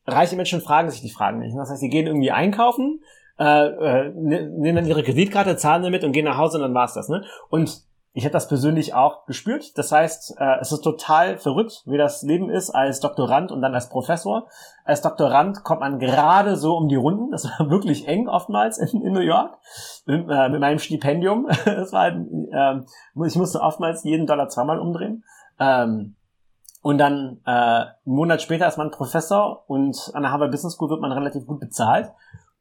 Reiche 0.06 0.36
Menschen 0.36 0.60
fragen 0.60 0.90
sich 0.90 1.00
die 1.00 1.10
Fragen 1.10 1.40
nicht. 1.40 1.56
Das 1.56 1.70
heißt, 1.70 1.80
sie 1.80 1.88
gehen 1.88 2.08
irgendwie 2.08 2.32
einkaufen, 2.32 3.00
äh, 3.40 3.68
äh, 3.68 4.10
ne, 4.14 4.50
nehmen 4.50 4.76
dann 4.76 4.86
ihre 4.86 5.02
Kreditkarte, 5.02 5.56
zahlen 5.56 5.84
damit 5.84 6.04
und 6.04 6.12
gehen 6.12 6.26
nach 6.26 6.36
Hause 6.36 6.58
und 6.58 6.64
dann 6.64 6.74
war's 6.74 6.94
das. 6.94 7.08
Ne? 7.08 7.24
Und 7.50 7.84
ich 8.16 8.26
habe 8.26 8.34
das 8.34 8.48
persönlich 8.48 8.94
auch 8.94 9.26
gespürt. 9.26 9.76
Das 9.78 9.92
heißt, 9.92 10.36
äh, 10.40 10.60
es 10.62 10.72
ist 10.72 10.82
total 10.82 11.38
verrückt, 11.40 11.82
wie 11.88 11.98
das 11.98 12.22
Leben 12.22 12.50
ist 12.52 12.70
als 12.70 13.00
Doktorand 13.00 13.52
und 13.52 13.62
dann 13.62 13.74
als 13.74 13.90
Professor. 13.90 14.48
Als 14.86 15.02
Doktorand 15.02 15.64
kommt 15.64 15.80
man 15.80 15.98
gerade 15.98 16.56
so 16.56 16.78
um 16.78 16.88
die 16.88 16.96
Runden. 16.96 17.32
Das 17.32 17.46
war 17.46 17.70
wirklich 17.72 18.08
eng 18.08 18.28
oftmals 18.28 18.78
in, 18.78 19.02
in 19.02 19.14
New 19.14 19.20
York 19.20 19.58
mit, 20.06 20.30
äh, 20.30 20.50
mit 20.50 20.60
meinem 20.60 20.80
Stipendium. 20.80 21.48
Das 21.66 21.92
war, 21.92 22.08
äh, 22.10 22.82
ich 23.26 23.36
musste 23.36 23.62
oftmals 23.62 24.04
jeden 24.04 24.28
Dollar 24.28 24.48
zweimal 24.48 24.80
umdrehen. 24.80 25.24
Ähm, 25.60 26.16
und 26.84 26.98
dann 27.00 27.40
äh, 27.46 27.50
einen 27.50 27.96
Monat 28.06 28.42
später 28.42 28.68
ist 28.68 28.78
man 28.78 28.92
Professor 28.92 29.64
und 29.68 30.12
an 30.14 30.22
der 30.22 30.32
Harvard 30.32 30.52
Business 30.52 30.74
School 30.74 30.90
wird 30.90 31.02
man 31.02 31.12
relativ 31.12 31.48
gut 31.48 31.60
bezahlt. 31.60 32.12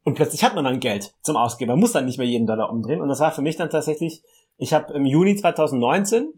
Und 0.04 0.14
plötzlich 0.14 0.42
hat 0.42 0.54
man 0.54 0.64
dann 0.64 0.80
Geld 0.80 1.14
zum 1.22 1.36
Ausgeben. 1.36 1.70
Man 1.70 1.80
muss 1.80 1.92
dann 1.92 2.06
nicht 2.06 2.18
mehr 2.18 2.26
jeden 2.26 2.46
Dollar 2.46 2.70
umdrehen. 2.70 3.00
Und 3.00 3.08
das 3.08 3.20
war 3.20 3.30
für 3.30 3.42
mich 3.42 3.56
dann 3.56 3.70
tatsächlich, 3.70 4.22
ich 4.56 4.72
habe 4.72 4.92
im 4.94 5.04
Juni 5.04 5.36
2019 5.36 6.32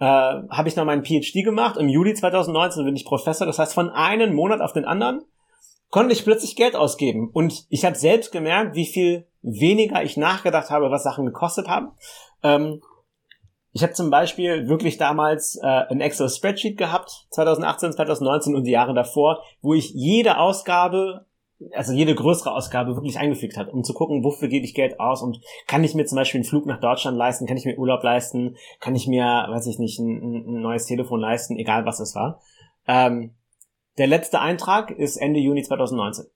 äh, 0.00 0.04
habe 0.04 0.68
ich 0.68 0.76
noch 0.76 0.84
meinen 0.84 1.04
PhD 1.04 1.44
gemacht. 1.44 1.76
Im 1.76 1.88
Juli 1.88 2.14
2019 2.14 2.84
bin 2.84 2.96
ich 2.96 3.04
Professor. 3.04 3.46
Das 3.46 3.58
heißt, 3.58 3.74
von 3.74 3.90
einem 3.90 4.34
Monat 4.34 4.60
auf 4.60 4.72
den 4.72 4.84
anderen 4.84 5.22
konnte 5.90 6.12
ich 6.12 6.24
plötzlich 6.24 6.56
Geld 6.56 6.76
ausgeben. 6.76 7.30
Und 7.32 7.66
ich 7.68 7.84
habe 7.84 7.96
selbst 7.96 8.30
gemerkt, 8.30 8.74
wie 8.74 8.86
viel 8.86 9.26
weniger 9.42 10.02
ich 10.02 10.16
nachgedacht 10.16 10.70
habe, 10.70 10.90
was 10.90 11.02
Sachen 11.02 11.26
gekostet 11.26 11.68
haben. 11.68 11.92
Ähm, 12.42 12.80
ich 13.72 13.82
habe 13.82 13.92
zum 13.92 14.10
Beispiel 14.10 14.68
wirklich 14.68 14.96
damals 14.96 15.58
äh, 15.62 15.66
ein 15.66 16.00
Excel-Spreadsheet 16.00 16.76
gehabt, 16.78 17.26
2018, 17.30 17.92
2019 17.92 18.54
und 18.54 18.64
die 18.64 18.72
Jahre 18.72 18.94
davor, 18.94 19.42
wo 19.60 19.74
ich 19.74 19.90
jede 19.94 20.38
Ausgabe, 20.38 21.26
also 21.72 21.92
jede 21.92 22.14
größere 22.14 22.52
Ausgabe 22.52 22.94
wirklich 22.94 23.18
eingefügt 23.18 23.56
hat, 23.56 23.72
um 23.72 23.82
zu 23.82 23.92
gucken, 23.92 24.22
wofür 24.22 24.48
gebe 24.48 24.64
ich 24.64 24.74
Geld 24.74 25.00
aus 25.00 25.22
und 25.22 25.40
kann 25.66 25.82
ich 25.82 25.94
mir 25.94 26.06
zum 26.06 26.16
Beispiel 26.16 26.38
einen 26.38 26.48
Flug 26.48 26.66
nach 26.66 26.80
Deutschland 26.80 27.16
leisten, 27.16 27.46
kann 27.46 27.56
ich 27.56 27.64
mir 27.64 27.76
Urlaub 27.78 28.02
leisten, 28.02 28.56
kann 28.80 28.94
ich 28.94 29.06
mir, 29.06 29.24
weiß 29.24 29.66
ich 29.66 29.78
nicht, 29.78 29.98
ein, 29.98 30.22
ein 30.22 30.60
neues 30.60 30.86
Telefon 30.86 31.20
leisten, 31.20 31.56
egal 31.56 31.84
was 31.84 32.00
es 32.00 32.14
war. 32.14 32.40
Ähm, 32.86 33.34
der 33.98 34.06
letzte 34.06 34.40
Eintrag 34.40 34.90
ist 34.90 35.16
Ende 35.16 35.40
Juni 35.40 35.62
2019. 35.62 36.26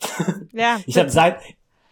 Ja. 0.52 0.80
ich 0.84 0.98
habe 0.98 1.08
seit 1.08 1.38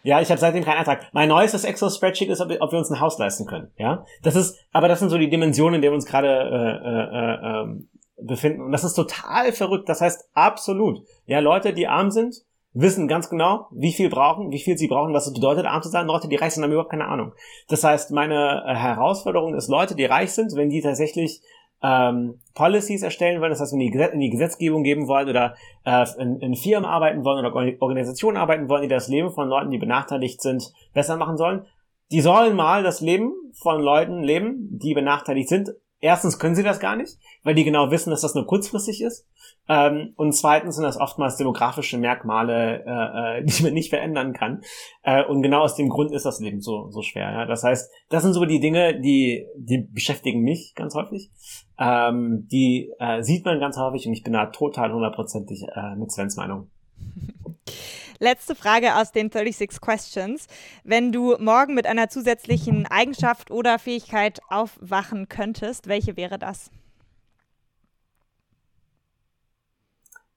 ja, 0.03 0.19
ich 0.19 0.29
habe 0.29 0.39
seitdem 0.39 0.63
keinen 0.63 0.79
Eintrag. 0.79 1.05
Mein 1.13 1.29
neuestes 1.29 1.63
Excel-Spreadsheet 1.63 2.29
ist, 2.29 2.41
ob 2.41 2.49
wir, 2.49 2.59
uns 2.59 2.89
ein 2.89 2.99
Haus 2.99 3.19
leisten 3.19 3.45
können. 3.45 3.71
Ja, 3.77 4.05
das 4.23 4.35
ist, 4.35 4.57
aber 4.71 4.87
das 4.87 4.99
sind 4.99 5.09
so 5.09 5.17
die 5.17 5.29
Dimensionen, 5.29 5.75
in 5.75 5.81
denen 5.81 5.91
wir 5.91 5.95
uns 5.95 6.05
gerade 6.05 6.27
äh, 6.27 6.87
äh, 6.87 7.71
äh, 7.71 7.83
befinden. 8.21 8.61
Und 8.61 8.71
das 8.71 8.83
ist 8.83 8.93
total 8.93 9.51
verrückt. 9.51 9.89
Das 9.89 10.01
heißt 10.01 10.29
absolut. 10.33 11.03
Ja, 11.25 11.39
Leute, 11.39 11.73
die 11.73 11.87
arm 11.87 12.11
sind, 12.11 12.43
wissen 12.73 13.07
ganz 13.07 13.29
genau, 13.29 13.67
wie 13.71 13.91
viel 13.91 14.09
brauchen, 14.09 14.51
wie 14.51 14.59
viel 14.59 14.77
sie 14.77 14.87
brauchen, 14.87 15.13
was 15.13 15.27
es 15.27 15.33
bedeutet, 15.33 15.65
arm 15.65 15.81
zu 15.81 15.89
sein. 15.89 16.07
Leute, 16.07 16.27
die 16.27 16.35
reich 16.37 16.53
sind, 16.53 16.63
haben 16.63 16.71
überhaupt 16.71 16.91
keine 16.91 17.07
Ahnung. 17.07 17.33
Das 17.67 17.83
heißt, 17.83 18.11
meine 18.11 18.63
äh, 18.65 18.75
Herausforderung 18.75 19.55
ist, 19.55 19.67
Leute, 19.67 19.95
die 19.95 20.05
reich 20.05 20.31
sind, 20.31 20.55
wenn 20.55 20.69
die 20.69 20.81
tatsächlich 20.81 21.41
ähm, 21.83 22.39
Policies 22.53 23.01
erstellen 23.01 23.41
wollen, 23.41 23.49
das 23.49 23.59
heißt, 23.59 23.73
wenn 23.73 23.79
die 23.79 23.91
in 23.91 24.19
die 24.19 24.29
Gesetzgebung 24.29 24.83
geben 24.83 25.07
wollen 25.07 25.27
oder 25.27 25.55
äh, 25.83 26.05
in, 26.19 26.39
in 26.39 26.55
Firmen 26.55 26.85
arbeiten 26.85 27.25
wollen 27.25 27.43
oder 27.43 27.81
Organisationen 27.81 28.37
arbeiten 28.37 28.69
wollen, 28.69 28.83
die 28.83 28.87
das 28.87 29.07
Leben 29.07 29.31
von 29.31 29.47
Leuten, 29.47 29.71
die 29.71 29.79
benachteiligt 29.79 30.41
sind, 30.41 30.71
besser 30.93 31.17
machen 31.17 31.37
sollen, 31.37 31.65
die 32.11 32.21
sollen 32.21 32.55
mal 32.55 32.83
das 32.83 33.01
Leben 33.01 33.33
von 33.53 33.81
Leuten 33.81 34.21
leben, 34.21 34.79
die 34.79 34.93
benachteiligt 34.93 35.49
sind. 35.49 35.71
Erstens 36.01 36.39
können 36.39 36.55
sie 36.55 36.63
das 36.63 36.79
gar 36.79 36.95
nicht, 36.95 37.19
weil 37.43 37.53
die 37.53 37.63
genau 37.63 37.91
wissen, 37.91 38.09
dass 38.09 38.21
das 38.21 38.33
nur 38.33 38.47
kurzfristig 38.47 39.01
ist. 39.01 39.27
Ähm, 39.69 40.13
und 40.17 40.33
zweitens 40.33 40.75
sind 40.75 40.83
das 40.83 40.99
oftmals 40.99 41.37
demografische 41.37 41.99
Merkmale, 41.99 42.83
äh, 42.85 43.39
äh 43.39 43.43
die 43.45 43.63
man 43.63 43.73
nicht 43.73 43.91
verändern 43.91 44.33
kann. 44.33 44.61
Äh, 45.03 45.23
und 45.23 45.43
genau 45.43 45.61
aus 45.61 45.75
dem 45.75 45.89
Grund 45.89 46.11
ist 46.11 46.25
das 46.25 46.39
Leben 46.39 46.59
so, 46.59 46.89
so 46.89 47.03
schwer. 47.03 47.31
Ja? 47.31 47.45
Das 47.45 47.63
heißt, 47.63 47.91
das 48.09 48.23
sind 48.23 48.33
so 48.33 48.43
die 48.45 48.59
Dinge, 48.59 48.99
die, 48.99 49.45
die 49.55 49.77
beschäftigen 49.77 50.41
mich 50.41 50.73
ganz 50.75 50.95
häufig. 50.95 51.29
Ähm, 51.77 52.47
die 52.51 52.91
äh, 52.99 53.21
sieht 53.21 53.45
man 53.45 53.59
ganz 53.59 53.77
häufig 53.77 54.07
und 54.07 54.13
ich 54.13 54.23
bin 54.23 54.33
da 54.33 54.47
total 54.47 54.91
hundertprozentig 54.91 55.67
äh, 55.73 55.95
mit 55.95 56.11
Svens 56.11 56.35
Meinung. 56.35 56.69
Letzte 58.21 58.53
Frage 58.53 58.97
aus 58.97 59.11
den 59.11 59.31
36 59.31 59.81
Questions. 59.81 60.47
Wenn 60.83 61.11
du 61.11 61.37
morgen 61.39 61.73
mit 61.73 61.87
einer 61.87 62.07
zusätzlichen 62.07 62.85
Eigenschaft 62.85 63.49
oder 63.49 63.79
Fähigkeit 63.79 64.41
aufwachen 64.47 65.27
könntest, 65.27 65.87
welche 65.87 66.15
wäre 66.17 66.37
das? 66.37 66.69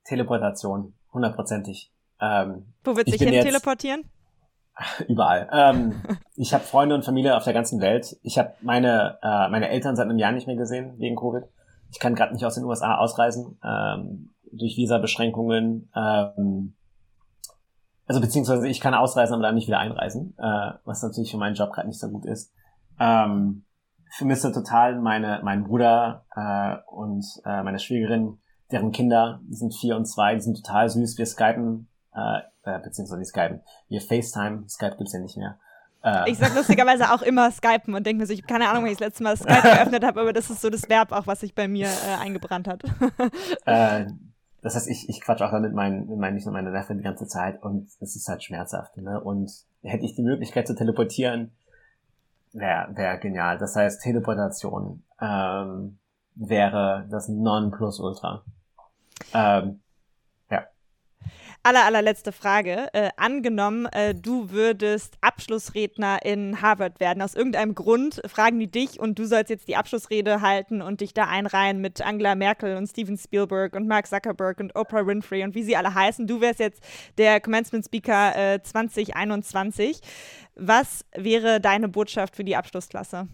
Teleportation, 0.05 0.95
hundertprozentig. 1.13 1.93
Ähm, 2.23 2.73
Wo 2.85 2.97
wird 2.97 3.11
sich 3.11 3.21
hin 3.21 3.43
teleportieren? 3.43 4.09
Überall. 5.09 5.51
Ähm, 5.53 6.03
ich 6.37 6.55
habe 6.55 6.65
Freunde 6.65 6.95
und 6.95 7.05
Familie 7.05 7.37
auf 7.37 7.45
der 7.45 7.53
ganzen 7.53 7.83
Welt. 7.83 8.17
Ich 8.23 8.39
habe 8.39 8.55
meine 8.63 9.19
äh, 9.23 9.51
meine 9.51 9.69
Eltern 9.69 9.95
seit 9.95 10.09
einem 10.09 10.19
Jahr 10.19 10.33
nicht 10.33 10.47
mehr 10.47 10.57
gesehen 10.57 10.99
wegen 10.99 11.17
Covid. 11.17 11.45
Ich 11.91 11.99
kann 11.99 12.15
gerade 12.15 12.33
nicht 12.33 12.47
aus 12.47 12.55
den 12.55 12.65
USA 12.65 12.97
ausreisen 12.97 13.59
ähm, 13.63 14.31
durch 14.51 14.79
Visa-Beschränkungen. 14.79 15.91
Ähm, 15.95 16.75
also 18.07 18.21
beziehungsweise 18.21 18.69
ich 18.69 18.81
kann 18.81 18.95
ausreisen, 18.95 19.35
aber 19.35 19.43
dann 19.43 19.55
nicht 19.55 19.67
wieder 19.67 19.79
einreisen, 19.79 20.35
äh, 20.39 20.73
was 20.85 21.03
natürlich 21.03 21.31
für 21.31 21.39
meinen 21.39 21.55
Job 21.55 21.73
gerade 21.73 21.89
nicht 21.89 22.01
so 22.01 22.09
gut 22.09 22.27
ist. 22.27 22.53
Ähm, 23.01 23.65
vermisse 24.17 24.53
total 24.53 25.01
meine 25.01 25.41
meinen 25.43 25.65
Bruder 25.65 26.25
äh, 26.35 26.77
und 26.93 27.25
äh, 27.45 27.63
meine 27.63 27.79
Schwiegerin, 27.79 28.39
deren 28.71 28.93
Kinder, 28.93 29.41
die 29.45 29.57
sind 29.57 29.75
vier 29.75 29.97
und 29.97 30.07
zwei, 30.07 30.35
die 30.35 30.41
sind 30.41 30.63
total 30.63 30.89
süß. 30.89 31.19
Wir 31.19 31.27
skypen, 31.27 31.89
äh, 32.15 32.39
äh, 32.65 32.79
beziehungsweise 32.81 33.21
die 33.21 33.27
skypen, 33.27 33.61
wir 33.89 34.01
FaceTime, 34.01 34.65
Skype 34.69 34.97
gibt's 34.97 35.13
ja 35.13 35.21
nicht 35.21 35.37
mehr. 35.37 35.59
Äh, 36.05 36.31
ich 36.31 36.39
sag 36.39 36.55
lustigerweise 36.55 37.13
auch 37.13 37.23
immer 37.23 37.51
skypen 37.51 37.95
und 37.95 38.07
denke 38.07 38.21
mir 38.21 38.27
so, 38.27 38.35
ich 38.35 38.43
habe 38.43 38.53
keine 38.53 38.69
Ahnung, 38.69 38.85
wenn 38.85 38.93
ich 38.93 38.99
das 38.99 39.09
letzte 39.09 39.25
Mal 39.25 39.37
Skype 39.37 39.63
geöffnet 39.63 40.05
habe, 40.05 40.21
aber 40.21 40.33
das 40.33 40.51
ist 40.51 40.61
so 40.61 40.71
das 40.71 40.89
Verb 40.89 41.11
auch, 41.13 41.27
was 41.27 41.41
sich 41.41 41.55
bei 41.55 41.67
mir 41.67 41.87
äh, 41.87 42.23
eingebrannt 42.23 42.69
hat. 42.69 42.83
äh, 43.65 44.07
das 44.65 44.77
heißt, 44.77 44.89
ich, 44.89 45.11
ich 45.11 45.21
quatsch 45.21 45.43
auch 45.43 45.51
damit 45.51 45.75
meinen, 45.75 46.09
mit 46.09 46.19
meinen, 46.19 46.35
nicht 46.35 46.47
nur 46.47 46.55
meine 46.55 46.71
Neffe 46.71 46.95
die 46.95 47.03
ganze 47.03 47.27
Zeit 47.27 47.63
und 47.63 47.91
es 48.01 48.17
ist 48.17 48.27
halt 48.29 48.43
schmerzhaft. 48.43 48.97
Ne? 48.97 49.21
Und 49.21 49.53
hätte 49.83 50.07
ich 50.07 50.15
die 50.15 50.23
Möglichkeit 50.23 50.67
zu 50.67 50.75
teleportieren, 50.75 51.53
wäre 52.55 52.89
wär 52.97 53.19
genial. 53.19 53.59
Das 53.59 53.77
heißt, 53.77 54.01
Teleportation 54.01 55.05
ähm, 55.21 55.99
wäre 56.35 57.07
das 57.11 57.29
Nonplusultra. 57.29 58.43
Ähm, 59.35 59.83
aller, 61.65 61.85
allerletzte 61.85 62.31
Frage. 62.31 62.89
Äh, 62.93 63.11
angenommen, 63.17 63.87
äh, 63.87 64.15
du 64.15 64.51
würdest 64.51 65.17
Abschlussredner 65.21 66.25
in 66.25 66.63
Harvard 66.63 67.01
werden. 67.01 67.23
Aus 67.23 67.35
irgendeinem 67.35 67.75
Grund 67.75 68.21
fragen 68.27 68.61
die 68.61 68.71
dich 68.71 69.01
und 69.01 69.19
du 69.19 69.25
sollst 69.25 69.51
jetzt 69.51 69.67
die 69.67 69.77
Abschlussrede 69.77 70.43
halten 70.43 70.83
und 70.83 71.01
dich 71.01 71.15
da 71.15 71.25
einreihen 71.25 71.81
mit 71.81 72.03
Angela 72.03 72.35
Merkel 72.35 72.77
und 72.77 72.87
Steven 72.87 73.17
Spielberg 73.17 73.75
und 73.75 73.89
Mark 73.89 74.07
Zuckerberg 74.07 74.61
und 74.61 74.77
Oprah 74.77 75.07
Winfrey 75.07 75.43
und 75.43 75.55
wie 75.55 75.63
sie 75.63 75.77
alle 75.77 75.95
heißen. 75.95 76.27
Du 76.27 76.41
wärst 76.41 76.61
jetzt 76.61 76.85
der 77.19 77.41
Commencement 77.41 77.85
Speaker 77.85 78.55
äh, 78.55 78.63
2021. 78.63 80.01
Was 80.57 81.05
wäre 81.17 81.61
deine 81.61 81.89
Botschaft 81.89 82.37
für 82.37 82.45
die 82.45 82.57
Abschlussklasse? 82.57 83.27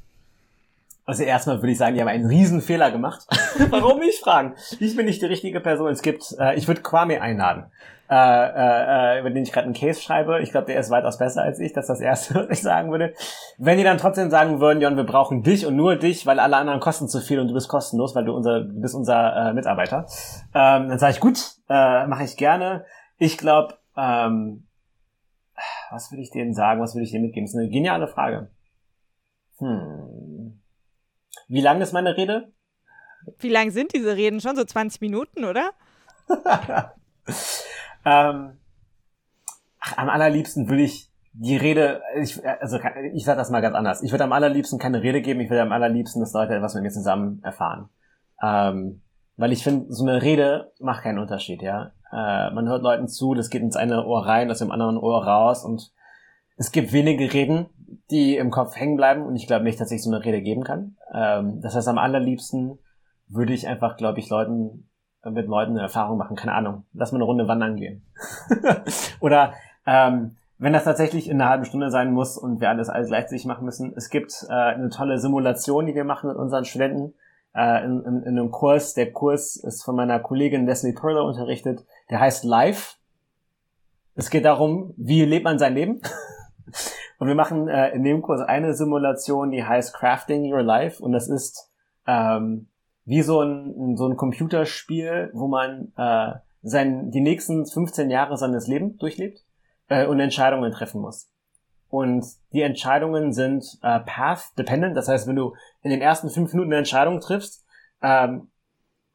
Also 1.05 1.23
erstmal 1.23 1.59
würde 1.59 1.73
ich 1.73 1.79
sagen, 1.79 1.95
die 1.95 2.01
haben 2.01 2.09
einen 2.09 2.27
riesen 2.27 2.61
Fehler 2.61 2.91
gemacht. 2.91 3.27
Warum 3.71 3.99
mich 3.99 4.21
fragen? 4.21 4.55
Ich 4.79 4.97
bin 4.97 5.07
nicht 5.07 5.23
die 5.23 5.27
richtige 5.27 5.61
Person. 5.61 5.91
Es 5.91 6.03
gibt, 6.03 6.35
äh, 6.39 6.55
ich 6.55 6.69
würde 6.69 6.83
Kwame 6.83 7.21
einladen 7.21 7.71
äh, 8.11 8.15
äh, 8.15 9.17
äh, 9.17 9.21
über 9.21 9.31
den 9.31 9.45
ich 9.45 9.53
gerade 9.53 9.67
einen 9.67 9.75
Case 9.75 10.03
schreibe. 10.03 10.41
Ich 10.41 10.51
glaube, 10.51 10.67
der 10.67 10.81
ist 10.81 10.91
weitaus 10.91 11.17
besser 11.17 11.43
als 11.43 11.61
ich. 11.61 11.73
Das 11.73 11.85
ist 11.85 11.91
das 11.91 12.01
Erste, 12.01 12.35
was 12.49 12.59
ich 12.59 12.63
sagen 12.63 12.91
würde. 12.91 13.15
Wenn 13.57 13.79
die 13.79 13.85
dann 13.85 13.99
trotzdem 13.99 14.31
sagen 14.31 14.61
würden, 14.61 14.81
Jon, 14.83 14.97
wir 14.97 15.05
brauchen 15.05 15.45
dich 15.45 15.65
und 15.65 15.77
nur 15.77 15.95
dich, 15.95 16.27
weil 16.27 16.41
alle 16.41 16.57
anderen 16.57 16.81
kosten 16.81 17.07
zu 17.07 17.21
viel 17.21 17.39
und 17.39 17.47
du 17.47 17.55
bist 17.55 17.69
kostenlos, 17.69 18.17
weil 18.17 18.25
du 18.25 18.35
unser, 18.35 18.63
du 18.63 18.81
bist 18.81 18.97
unser 18.97 19.51
äh, 19.51 19.53
Mitarbeiter, 19.55 20.07
ähm, 20.55 20.89
dann 20.89 20.99
sage 20.99 21.13
ich, 21.13 21.21
gut, 21.21 21.39
äh, 21.69 22.07
mache 22.09 22.25
ich 22.25 22.37
gerne. 22.37 22.85
Ich 23.19 23.39
glaube, 23.39 23.75
ähm, 23.97 24.67
was 25.93 26.11
würde 26.11 26.23
ich 26.23 26.31
denen 26.31 26.53
sagen, 26.53 26.81
was 26.81 26.97
würde 26.97 27.05
ich 27.05 27.13
denen 27.13 27.27
mitgeben? 27.27 27.47
Das 27.47 27.55
ist 27.55 27.61
eine 27.61 27.69
geniale 27.69 28.09
Frage. 28.09 28.51
Hm. 29.59 30.30
Wie 31.51 31.61
lang 31.61 31.81
ist 31.81 31.93
meine 31.93 32.17
Rede? 32.17 32.53
Wie 33.41 33.49
lang 33.49 33.71
sind 33.73 33.93
diese 33.93 34.17
Reden? 34.17 34.41
Schon 34.41 34.57
so 34.57 34.65
20 34.65 35.01
Minuten, 35.01 35.45
oder? 35.45 35.71
Ähm, 38.03 38.59
ach, 39.79 39.99
am 39.99 40.09
allerliebsten 40.09 40.71
würde 40.71 40.85
ich 40.85 41.11
die 41.35 41.59
Rede, 41.59 42.01
ich, 42.19 42.43
also 42.47 42.79
ich 43.13 43.25
sage 43.25 43.39
das 43.39 43.51
mal 43.51 43.61
ganz 43.61 43.77
anders. 43.77 44.03
Ich 44.03 44.11
würde 44.11 44.25
am 44.25 44.33
allerliebsten 44.33 44.79
keine 44.79 45.03
Rede 45.03 45.21
geben, 45.21 45.41
ich 45.41 45.51
würde 45.51 45.61
am 45.61 45.71
allerliebsten, 45.73 46.21
dass 46.21 46.33
Leute 46.33 46.55
etwas 46.55 46.75
mit 46.75 46.83
mir 46.83 46.91
zusammen 46.91 47.41
erfahren. 47.43 47.91
Ähm, 48.43 49.03
weil 49.37 49.53
ich 49.53 49.63
finde, 49.63 49.93
so 49.93 50.03
eine 50.07 50.23
Rede 50.23 50.73
macht 50.81 51.03
keinen 51.03 51.19
Unterschied, 51.19 51.61
ja. 51.61 51.93
Äh, 52.11 52.51
man 52.55 52.69
hört 52.69 52.83
Leuten 52.83 53.07
zu, 53.07 53.35
das 53.35 53.51
geht 53.51 53.61
ins 53.61 53.77
eine 53.77 54.07
Ohr 54.07 54.27
rein, 54.27 54.51
aus 54.51 54.61
dem 54.61 54.73
anderen 54.73 54.97
Ohr 54.97 55.25
raus 55.27 55.63
und 55.63 55.93
es 56.61 56.73
gibt 56.73 56.93
wenige 56.93 57.33
Reden, 57.33 57.71
die 58.11 58.37
im 58.37 58.51
Kopf 58.51 58.77
hängen 58.77 58.97
bleiben 58.97 59.23
und 59.23 59.35
ich 59.35 59.47
glaube 59.47 59.65
nicht, 59.65 59.81
dass 59.81 59.91
ich 59.91 60.03
so 60.03 60.11
eine 60.11 60.23
Rede 60.23 60.43
geben 60.43 60.63
kann. 60.63 60.95
Ähm, 61.11 61.63
das 61.63 61.75
heißt, 61.75 61.89
am 61.89 61.97
allerliebsten 61.97 62.79
würde 63.29 63.55
ich 63.55 63.67
einfach, 63.67 63.97
glaube 63.97 64.19
ich, 64.19 64.29
Leuten 64.29 64.91
mit 65.25 65.47
Leuten 65.47 65.73
eine 65.73 65.81
Erfahrung 65.81 66.19
machen, 66.19 66.37
keine 66.37 66.53
Ahnung, 66.53 66.85
lass 66.93 67.13
mal 67.13 67.17
eine 67.17 67.25
Runde 67.25 67.49
wandern 67.49 67.77
gehen. 67.77 68.05
Oder 69.21 69.55
ähm, 69.87 70.37
wenn 70.59 70.75
das 70.75 70.85
tatsächlich 70.85 71.31
in 71.31 71.41
einer 71.41 71.49
halben 71.49 71.65
Stunde 71.65 71.91
sein 71.91 72.13
muss 72.13 72.37
und 72.37 72.61
wir 72.61 72.69
alles 72.69 72.91
alles 72.91 73.09
gleichzeitig 73.09 73.47
machen 73.47 73.65
müssen, 73.65 73.95
es 73.97 74.11
gibt 74.11 74.45
äh, 74.51 74.53
eine 74.53 74.91
tolle 74.91 75.19
Simulation, 75.19 75.87
die 75.87 75.95
wir 75.95 76.05
machen 76.05 76.29
mit 76.29 76.37
unseren 76.37 76.67
Studenten 76.67 77.15
äh, 77.55 77.83
in, 77.87 78.05
in, 78.05 78.23
in 78.23 78.39
einem 78.39 78.51
Kurs. 78.51 78.93
Der 78.93 79.13
Kurs 79.13 79.57
ist 79.57 79.83
von 79.83 79.97
meiner 79.97 80.21
Kollegin 80.21 80.67
Leslie 80.67 80.93
Perler 80.93 81.25
unterrichtet. 81.25 81.87
Der 82.11 82.21
heißt 82.21 82.45
Life. 82.45 82.97
Es 84.15 84.29
geht 84.29 84.45
darum, 84.45 84.93
wie 84.99 85.25
lebt 85.25 85.45
man 85.45 85.59
sein 85.59 85.73
Leben. 85.73 86.03
und 87.19 87.29
wir 87.29 87.35
machen 87.35 87.69
äh, 87.69 87.91
in 87.91 88.05
dem 88.05 88.23
Kurs 88.23 88.41
eine 88.41 88.75
Simulation, 88.75 89.51
die 89.51 89.65
heißt 89.65 89.95
Crafting 89.95 90.53
Your 90.53 90.63
Life. 90.63 91.03
Und 91.03 91.13
das 91.13 91.29
ist 91.29 91.71
ähm, 92.07 92.69
wie 93.05 93.23
so 93.23 93.43
ein, 93.43 93.97
so 93.97 94.07
ein 94.07 94.17
Computerspiel, 94.17 95.31
wo 95.33 95.49
man 95.49 95.93
äh, 95.97 96.33
sein, 96.63 97.11
die 97.11 97.21
nächsten 97.21 97.67
15 97.67 98.11
Jahre 98.11 98.37
seines 98.37 98.67
Lebens 98.67 98.99
durchlebt 98.99 99.45
äh, 99.89 100.07
und 100.07 100.21
Entscheidungen 100.21 100.73
treffen 100.73 101.01
muss. 101.01 101.31
Und 101.89 102.25
die 102.53 102.63
Entscheidungen 102.63 103.33
sind 103.33 103.65
äh, 103.83 103.99
path 104.01 104.53
dependent, 104.57 104.97
das 104.97 105.09
heißt, 105.09 105.27
wenn 105.27 105.37
du 105.37 105.55
in 105.83 105.91
den 105.91 106.01
ersten 106.01 106.31
fünf 106.31 106.53
Minuten 106.53 106.71
eine 106.71 106.79
Entscheidung 106.79 107.21
triffst, 107.21 107.65
ähm, 108.01 108.49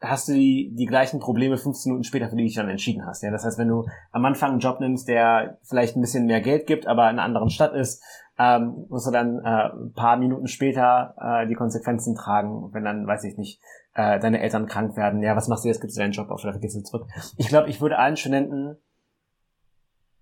hast 0.02 0.28
du 0.28 0.34
die, 0.34 0.72
die 0.74 0.86
gleichen 0.86 1.20
Probleme 1.20 1.58
15 1.58 1.90
Minuten 1.90 2.04
später, 2.04 2.30
für 2.30 2.36
die 2.36 2.44
du 2.44 2.48
dich 2.48 2.56
dann 2.56 2.70
entschieden 2.70 3.06
hast. 3.06 3.24
Ja? 3.24 3.32
Das 3.32 3.46
heißt, 3.46 3.58
wenn 3.58 3.68
du 3.68 3.86
am 4.12 4.26
Anfang 4.26 4.52
einen 4.52 4.60
Job 4.60 4.80
nimmst, 4.80 5.08
der 5.08 5.58
vielleicht 5.64 5.96
ein 5.96 6.02
bisschen 6.02 6.26
mehr 6.26 6.42
Geld 6.42 6.68
gibt, 6.68 6.88
aber 6.88 7.04
in 7.04 7.18
einer 7.18 7.24
anderen 7.24 7.50
Stadt 7.50 7.74
ist, 7.74 8.04
ähm, 8.38 8.86
musst 8.90 9.08
du 9.08 9.12
dann 9.12 9.40
äh, 9.40 9.70
ein 9.72 9.94
paar 9.94 10.18
Minuten 10.18 10.48
später 10.48 11.16
äh, 11.18 11.48
die 11.48 11.54
Konsequenzen 11.54 12.16
tragen, 12.16 12.74
wenn 12.74 12.84
dann, 12.84 13.08
weiß 13.08 13.24
ich 13.24 13.38
nicht, 13.38 13.62
äh, 13.94 14.20
deine 14.20 14.42
Eltern 14.42 14.66
krank 14.66 14.98
werden. 14.98 15.24
Ja, 15.24 15.36
was 15.36 15.48
machst 15.48 15.64
du 15.64 15.70
jetzt? 15.70 15.80
Gibst 15.80 15.96
du 15.96 16.02
deinen 16.02 16.12
Job 16.12 16.30
auf 16.30 16.44
oder 16.44 16.58
gehst 16.60 16.76
du 16.76 16.84
zurück? 16.84 17.08
Ich 17.38 17.48
glaube, 17.48 17.70
ich 17.70 17.80
würde 17.80 17.98
allen 17.98 18.18
Studenten 18.18 18.78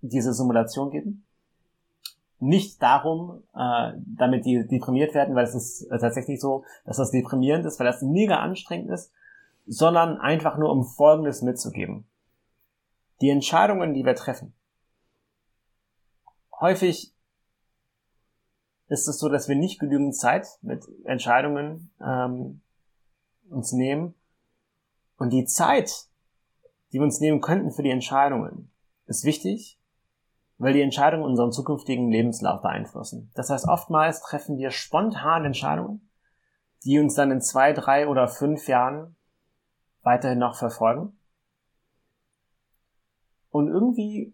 diese 0.01 0.33
Simulation 0.33 0.91
geben. 0.91 1.25
Nicht 2.39 2.83
darum, 2.83 3.41
äh, 3.55 3.93
damit 4.17 4.45
die 4.45 4.67
deprimiert 4.67 5.15
werden, 5.15 5.33
weil 5.33 5.45
es 5.45 5.55
ist 5.55 5.89
äh, 5.89 5.97
tatsächlich 5.97 6.39
so, 6.39 6.65
dass 6.85 6.97
das 6.97 7.11
deprimierend 7.11 7.65
ist, 7.65 7.79
weil 7.79 7.87
das 7.87 8.01
mega 8.01 8.39
anstrengend 8.39 8.91
ist, 8.91 9.11
sondern 9.65 10.17
einfach 10.19 10.57
nur 10.57 10.71
um 10.71 10.85
Folgendes 10.85 11.41
mitzugeben. 11.41 12.07
Die 13.21 13.29
Entscheidungen, 13.29 13.93
die 13.93 14.05
wir 14.05 14.15
treffen. 14.15 14.53
Häufig 16.59 17.13
ist 18.87 19.07
es 19.07 19.17
so, 19.17 19.29
dass 19.29 19.47
wir 19.47 19.55
nicht 19.55 19.79
genügend 19.79 20.15
Zeit 20.15 20.47
mit 20.61 20.85
Entscheidungen 21.05 21.91
ähm, 22.01 22.61
uns 23.49 23.71
nehmen. 23.71 24.13
Und 25.17 25.31
die 25.31 25.45
Zeit, 25.45 26.07
die 26.91 26.97
wir 26.97 27.03
uns 27.03 27.19
nehmen 27.19 27.41
könnten 27.41 27.71
für 27.71 27.83
die 27.83 27.89
Entscheidungen, 27.89 28.71
ist 29.05 29.23
wichtig, 29.23 29.79
weil 30.57 30.73
die 30.73 30.81
Entscheidungen 30.81 31.23
unseren 31.23 31.51
zukünftigen 31.51 32.09
Lebenslauf 32.09 32.61
beeinflussen. 32.61 33.31
Das 33.35 33.49
heißt, 33.49 33.67
oftmals 33.67 34.21
treffen 34.21 34.57
wir 34.57 34.71
spontan 34.71 35.45
Entscheidungen, 35.45 36.09
die 36.83 36.99
uns 36.99 37.15
dann 37.15 37.31
in 37.31 37.41
zwei, 37.41 37.73
drei 37.73 38.07
oder 38.07 38.27
fünf 38.27 38.67
Jahren 38.67 39.15
weiterhin 40.03 40.39
noch 40.39 40.55
verfolgen. 40.55 41.17
Und 43.49 43.67
irgendwie 43.67 44.33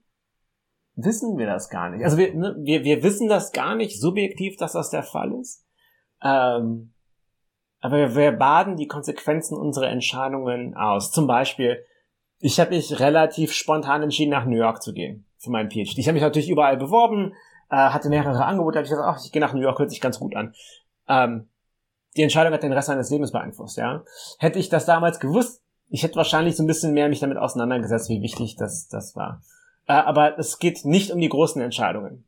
wissen 0.95 1.37
wir 1.37 1.45
das 1.45 1.69
gar 1.69 1.89
nicht. 1.89 2.03
Also 2.03 2.17
wir, 2.17 2.33
ne, 2.33 2.55
wir, 2.59 2.83
wir 2.83 3.03
wissen 3.03 3.29
das 3.29 3.51
gar 3.51 3.75
nicht 3.75 3.99
subjektiv, 3.99 4.57
dass 4.57 4.73
das 4.73 4.89
der 4.89 5.03
Fall 5.03 5.33
ist. 5.33 5.65
Ähm, 6.21 6.93
aber 7.81 8.15
wir 8.15 8.31
baden 8.33 8.75
die 8.75 8.87
Konsequenzen 8.87 9.57
unserer 9.57 9.89
Entscheidungen 9.89 10.75
aus. 10.75 11.11
Zum 11.11 11.27
Beispiel, 11.27 11.83
ich 12.39 12.59
habe 12.59 12.71
mich 12.71 12.99
relativ 12.99 13.53
spontan 13.53 14.03
entschieden, 14.03 14.31
nach 14.31 14.45
New 14.45 14.57
York 14.57 14.81
zu 14.81 14.93
gehen 14.93 15.25
für 15.37 15.51
meinen 15.51 15.69
PhD. 15.69 15.97
Ich 15.97 16.07
habe 16.07 16.13
mich 16.13 16.23
natürlich 16.23 16.49
überall 16.49 16.77
beworben, 16.77 17.33
äh, 17.69 17.75
hatte 17.75 18.09
mehrere 18.09 18.45
Angebote, 18.45 18.77
habe 18.77 18.85
ich 18.85 18.91
gesagt, 18.91 19.07
ach, 19.07 19.23
ich 19.23 19.31
gehe 19.31 19.41
nach 19.41 19.53
New 19.53 19.61
York, 19.61 19.79
hört 19.79 19.89
sich 19.89 20.01
ganz 20.01 20.19
gut 20.19 20.35
an. 20.35 20.53
Ähm, 21.07 21.48
die 22.19 22.23
Entscheidung 22.23 22.53
hat 22.53 22.63
den 22.63 22.73
Rest 22.73 22.89
meines 22.89 23.09
Lebens 23.09 23.31
beeinflusst, 23.31 23.77
ja. 23.77 24.03
Hätte 24.39 24.59
ich 24.59 24.67
das 24.67 24.85
damals 24.85 25.21
gewusst, 25.21 25.63
ich 25.87 26.03
hätte 26.03 26.17
wahrscheinlich 26.17 26.57
so 26.57 26.63
ein 26.63 26.67
bisschen 26.67 26.93
mehr 26.93 27.07
mich 27.07 27.21
damit 27.21 27.37
auseinandergesetzt, 27.37 28.09
wie 28.09 28.21
wichtig 28.21 28.57
das, 28.57 28.89
das 28.89 29.15
war. 29.15 29.41
Äh, 29.87 29.93
aber 29.93 30.37
es 30.37 30.59
geht 30.59 30.83
nicht 30.83 31.11
um 31.11 31.21
die 31.21 31.29
großen 31.29 31.61
Entscheidungen. 31.61 32.25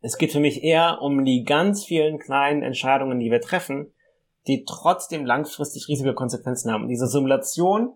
Es 0.00 0.18
geht 0.18 0.32
für 0.32 0.40
mich 0.40 0.64
eher 0.64 1.02
um 1.02 1.24
die 1.24 1.44
ganz 1.44 1.84
vielen 1.84 2.18
kleinen 2.18 2.64
Entscheidungen, 2.64 3.20
die 3.20 3.30
wir 3.30 3.40
treffen, 3.40 3.92
die 4.48 4.64
trotzdem 4.64 5.24
langfristig 5.24 5.86
riesige 5.86 6.12
Konsequenzen 6.12 6.72
haben. 6.72 6.82
Und 6.82 6.88
diese 6.88 7.06
Simulation 7.06 7.94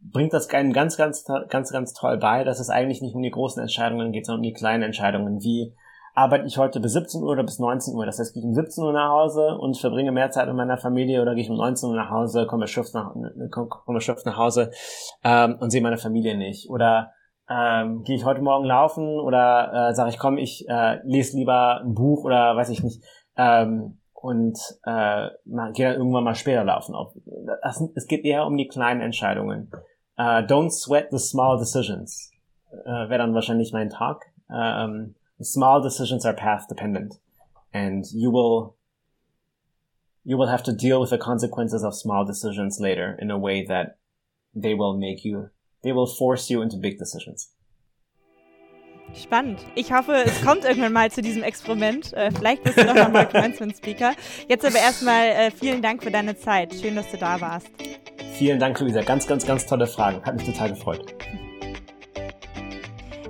bringt 0.00 0.32
das 0.32 0.48
einem 0.50 0.72
ganz, 0.72 0.96
ganz, 0.96 1.24
ganz, 1.48 1.72
ganz 1.72 1.94
toll 1.94 2.16
bei, 2.18 2.44
dass 2.44 2.60
es 2.60 2.70
eigentlich 2.70 3.02
nicht 3.02 3.16
um 3.16 3.22
die 3.22 3.30
großen 3.32 3.60
Entscheidungen 3.60 4.12
geht, 4.12 4.26
sondern 4.26 4.38
um 4.38 4.44
die 4.44 4.52
kleinen 4.52 4.84
Entscheidungen, 4.84 5.42
wie 5.42 5.74
arbeite 6.18 6.46
ich 6.46 6.58
heute 6.58 6.80
bis 6.80 6.94
17 6.94 7.22
Uhr 7.22 7.30
oder 7.30 7.44
bis 7.44 7.60
19 7.60 7.94
Uhr. 7.94 8.04
Das 8.04 8.18
heißt, 8.18 8.34
gehe 8.34 8.42
ich 8.42 8.46
um 8.46 8.52
17 8.52 8.82
Uhr 8.82 8.92
nach 8.92 9.10
Hause 9.10 9.56
und 9.56 9.78
verbringe 9.78 10.10
mehr 10.10 10.30
Zeit 10.30 10.48
mit 10.48 10.56
meiner 10.56 10.76
Familie 10.76 11.22
oder 11.22 11.34
gehe 11.34 11.44
ich 11.44 11.50
um 11.50 11.56
19 11.56 11.90
Uhr 11.90 11.94
nach 11.94 12.10
Hause, 12.10 12.46
komme 12.46 12.64
erschöpft 12.64 12.92
nach, 12.92 13.14
komme 13.50 13.96
erschöpft 13.96 14.26
nach 14.26 14.36
Hause 14.36 14.72
ähm, 15.22 15.56
und 15.60 15.70
sehe 15.70 15.80
meine 15.80 15.96
Familie 15.96 16.36
nicht. 16.36 16.68
Oder 16.70 17.12
ähm, 17.48 18.02
gehe 18.02 18.16
ich 18.16 18.24
heute 18.24 18.42
Morgen 18.42 18.64
laufen 18.64 19.20
oder 19.20 19.90
äh, 19.90 19.94
sage 19.94 20.10
ich, 20.10 20.18
komm, 20.18 20.38
ich 20.38 20.68
äh, 20.68 20.98
lese 21.04 21.36
lieber 21.36 21.82
ein 21.82 21.94
Buch 21.94 22.24
oder 22.24 22.56
weiß 22.56 22.70
ich 22.70 22.82
nicht. 22.82 23.00
Ähm, 23.36 24.00
und 24.12 24.58
äh, 24.82 25.28
gehe 25.72 25.86
dann 25.86 25.98
irgendwann 25.98 26.24
mal 26.24 26.34
später 26.34 26.64
laufen. 26.64 26.96
Das, 27.62 27.80
es 27.94 28.06
geht 28.08 28.24
eher 28.24 28.44
um 28.44 28.56
die 28.56 28.66
kleinen 28.66 29.00
Entscheidungen. 29.00 29.70
Uh, 30.18 30.42
don't 30.42 30.72
sweat 30.72 31.12
the 31.12 31.18
small 31.18 31.56
decisions. 31.56 32.32
Uh, 32.72 33.08
wäre 33.08 33.18
dann 33.18 33.34
wahrscheinlich 33.34 33.72
mein 33.72 33.88
Tag. 33.88 34.24
Um, 35.38 35.44
small 35.44 35.82
decisions 35.82 36.24
are 36.24 36.34
path 36.34 36.66
dependent, 36.68 37.18
and 37.72 38.04
you 38.12 38.30
will 38.30 38.76
you 40.24 40.36
will 40.36 40.48
have 40.48 40.62
to 40.64 40.72
deal 40.72 41.00
with 41.00 41.10
the 41.10 41.18
consequences 41.18 41.82
of 41.82 41.94
small 41.94 42.24
decisions 42.24 42.78
later 42.80 43.16
in 43.20 43.30
a 43.30 43.38
way 43.38 43.64
that 43.64 43.98
they 44.54 44.74
will 44.74 44.96
make 44.96 45.24
you 45.24 45.50
they 45.82 45.92
will 45.92 46.06
force 46.06 46.50
you 46.50 46.62
into 46.62 46.76
big 46.76 46.98
decisions. 46.98 47.50
Spannend. 49.14 49.60
Ich 49.74 49.90
hoffe, 49.90 50.12
es 50.12 50.44
kommt 50.44 50.64
irgendwann 50.64 50.92
mal 50.92 51.10
zu 51.10 51.22
diesem 51.22 51.42
Experiment. 51.42 52.12
Äh, 52.12 52.30
vielleicht 52.30 52.62
bist 52.62 52.76
du 52.76 52.84
noch 52.84 53.08
mal 53.10 53.26
Commencement 53.30 53.74
Speaker. 53.74 54.12
Jetzt 54.48 54.66
aber 54.66 54.78
erstmal 54.78 55.28
äh, 55.28 55.50
vielen 55.50 55.80
Dank 55.80 56.02
für 56.02 56.10
deine 56.10 56.36
Zeit. 56.36 56.74
Schön, 56.74 56.94
dass 56.94 57.10
du 57.10 57.16
da 57.16 57.40
warst. 57.40 57.68
Vielen 58.34 58.60
Dank, 58.60 58.78
Luisa. 58.80 59.00
Ganz, 59.00 59.26
ganz, 59.26 59.46
ganz 59.46 59.64
tolle 59.64 59.86
Fragen. 59.86 60.22
Hat 60.24 60.36
mich 60.36 60.44
total 60.44 60.70
gefreut. 60.70 61.14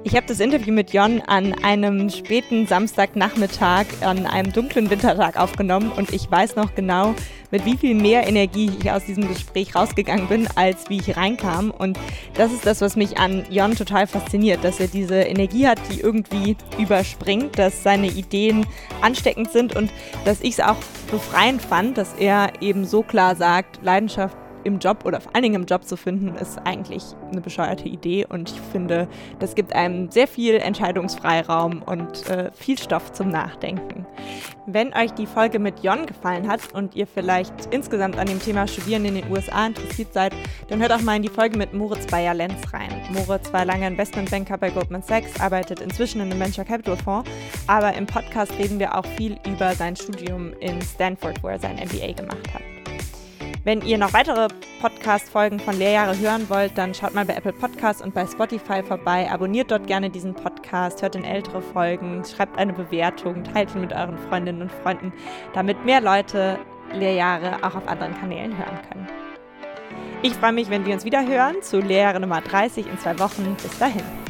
Ich 0.08 0.16
habe 0.16 0.26
das 0.26 0.40
Interview 0.40 0.72
mit 0.72 0.94
Jon 0.94 1.20
an 1.26 1.52
einem 1.62 2.08
späten 2.08 2.66
Samstagnachmittag, 2.66 3.84
an 4.00 4.24
einem 4.24 4.54
dunklen 4.54 4.88
Wintertag 4.88 5.38
aufgenommen 5.38 5.92
und 5.92 6.14
ich 6.14 6.30
weiß 6.30 6.56
noch 6.56 6.74
genau, 6.74 7.14
mit 7.50 7.66
wie 7.66 7.76
viel 7.76 7.94
mehr 7.94 8.26
Energie 8.26 8.70
ich 8.80 8.90
aus 8.90 9.04
diesem 9.04 9.28
Gespräch 9.28 9.74
rausgegangen 9.74 10.26
bin, 10.26 10.48
als 10.54 10.88
wie 10.88 10.96
ich 10.96 11.14
reinkam. 11.14 11.70
Und 11.70 11.98
das 12.32 12.54
ist 12.54 12.64
das, 12.64 12.80
was 12.80 12.96
mich 12.96 13.18
an 13.18 13.44
Jon 13.50 13.76
total 13.76 14.06
fasziniert, 14.06 14.64
dass 14.64 14.80
er 14.80 14.86
diese 14.86 15.16
Energie 15.16 15.68
hat, 15.68 15.78
die 15.92 16.00
irgendwie 16.00 16.56
überspringt, 16.78 17.58
dass 17.58 17.82
seine 17.82 18.06
Ideen 18.06 18.64
ansteckend 19.02 19.52
sind 19.52 19.76
und 19.76 19.92
dass 20.24 20.40
ich 20.40 20.52
es 20.52 20.60
auch 20.60 20.78
befreiend 21.10 21.60
fand, 21.60 21.98
dass 21.98 22.14
er 22.14 22.62
eben 22.62 22.86
so 22.86 23.02
klar 23.02 23.36
sagt, 23.36 23.80
Leidenschaft 23.82 24.38
im 24.64 24.78
Job 24.78 25.04
oder 25.04 25.20
vor 25.20 25.34
allen 25.34 25.42
Dingen 25.42 25.54
im 25.56 25.66
Job 25.66 25.84
zu 25.84 25.96
finden, 25.96 26.34
ist 26.36 26.58
eigentlich 26.64 27.04
eine 27.30 27.40
bescheuerte 27.40 27.88
Idee 27.88 28.26
und 28.28 28.50
ich 28.50 28.60
finde, 28.72 29.08
das 29.38 29.54
gibt 29.54 29.74
einem 29.74 30.10
sehr 30.10 30.26
viel 30.26 30.54
Entscheidungsfreiraum 30.54 31.82
und 31.82 32.28
äh, 32.28 32.50
viel 32.52 32.78
Stoff 32.78 33.12
zum 33.12 33.28
Nachdenken. 33.28 34.06
Wenn 34.66 34.92
euch 34.94 35.12
die 35.12 35.26
Folge 35.26 35.58
mit 35.58 35.82
Jon 35.82 36.06
gefallen 36.06 36.48
hat 36.48 36.74
und 36.74 36.94
ihr 36.94 37.06
vielleicht 37.06 37.72
insgesamt 37.72 38.18
an 38.18 38.26
dem 38.26 38.40
Thema 38.40 38.66
Studieren 38.66 39.04
in 39.04 39.14
den 39.14 39.30
USA 39.30 39.66
interessiert 39.66 40.12
seid, 40.12 40.34
dann 40.68 40.80
hört 40.80 40.92
auch 40.92 41.00
mal 41.00 41.16
in 41.16 41.22
die 41.22 41.28
Folge 41.28 41.56
mit 41.56 41.72
Moritz 41.72 42.06
Bayer-Lenz 42.06 42.72
rein. 42.72 42.90
Moritz 43.10 43.52
war 43.52 43.64
lange 43.64 43.86
Investmentbanker 43.86 44.58
bei 44.58 44.70
Goldman 44.70 45.02
Sachs, 45.02 45.40
arbeitet 45.40 45.80
inzwischen 45.80 46.20
in 46.20 46.30
einem 46.30 46.40
Venture 46.40 46.64
Capital 46.64 46.96
Fonds, 46.96 47.30
aber 47.66 47.94
im 47.94 48.06
Podcast 48.06 48.52
reden 48.58 48.78
wir 48.78 48.96
auch 48.96 49.06
viel 49.16 49.38
über 49.46 49.74
sein 49.74 49.96
Studium 49.96 50.52
in 50.60 50.80
Stanford, 50.82 51.42
wo 51.42 51.48
er 51.48 51.58
sein 51.58 51.76
MBA 51.76 52.12
gemacht 52.12 52.52
hat. 52.52 52.77
Wenn 53.64 53.82
ihr 53.82 53.98
noch 53.98 54.12
weitere 54.12 54.48
Podcast-Folgen 54.80 55.58
von 55.58 55.76
Lehrjahre 55.76 56.16
hören 56.16 56.48
wollt, 56.48 56.78
dann 56.78 56.94
schaut 56.94 57.14
mal 57.14 57.24
bei 57.24 57.34
Apple 57.34 57.52
Podcasts 57.52 58.00
und 58.00 58.14
bei 58.14 58.24
Spotify 58.26 58.82
vorbei. 58.82 59.28
Abonniert 59.30 59.70
dort 59.70 59.86
gerne 59.86 60.10
diesen 60.10 60.34
Podcast, 60.34 61.02
hört 61.02 61.16
in 61.16 61.24
ältere 61.24 61.60
Folgen, 61.60 62.22
schreibt 62.24 62.56
eine 62.56 62.72
Bewertung, 62.72 63.42
teilt 63.42 63.74
ihn 63.74 63.80
mit 63.80 63.92
euren 63.92 64.16
Freundinnen 64.28 64.62
und 64.62 64.72
Freunden, 64.72 65.12
damit 65.54 65.84
mehr 65.84 66.00
Leute 66.00 66.58
Lehrjahre 66.92 67.56
auch 67.62 67.74
auf 67.74 67.88
anderen 67.88 68.14
Kanälen 68.18 68.56
hören 68.56 68.78
können. 68.88 69.06
Ich 70.22 70.34
freue 70.34 70.52
mich, 70.52 70.70
wenn 70.70 70.86
wir 70.86 70.94
uns 70.94 71.04
wieder 71.04 71.26
hören 71.26 71.56
zu 71.62 71.80
Lehrjahre 71.80 72.20
Nummer 72.20 72.40
30 72.40 72.86
in 72.86 72.98
zwei 72.98 73.18
Wochen. 73.18 73.56
Bis 73.62 73.78
dahin. 73.78 74.27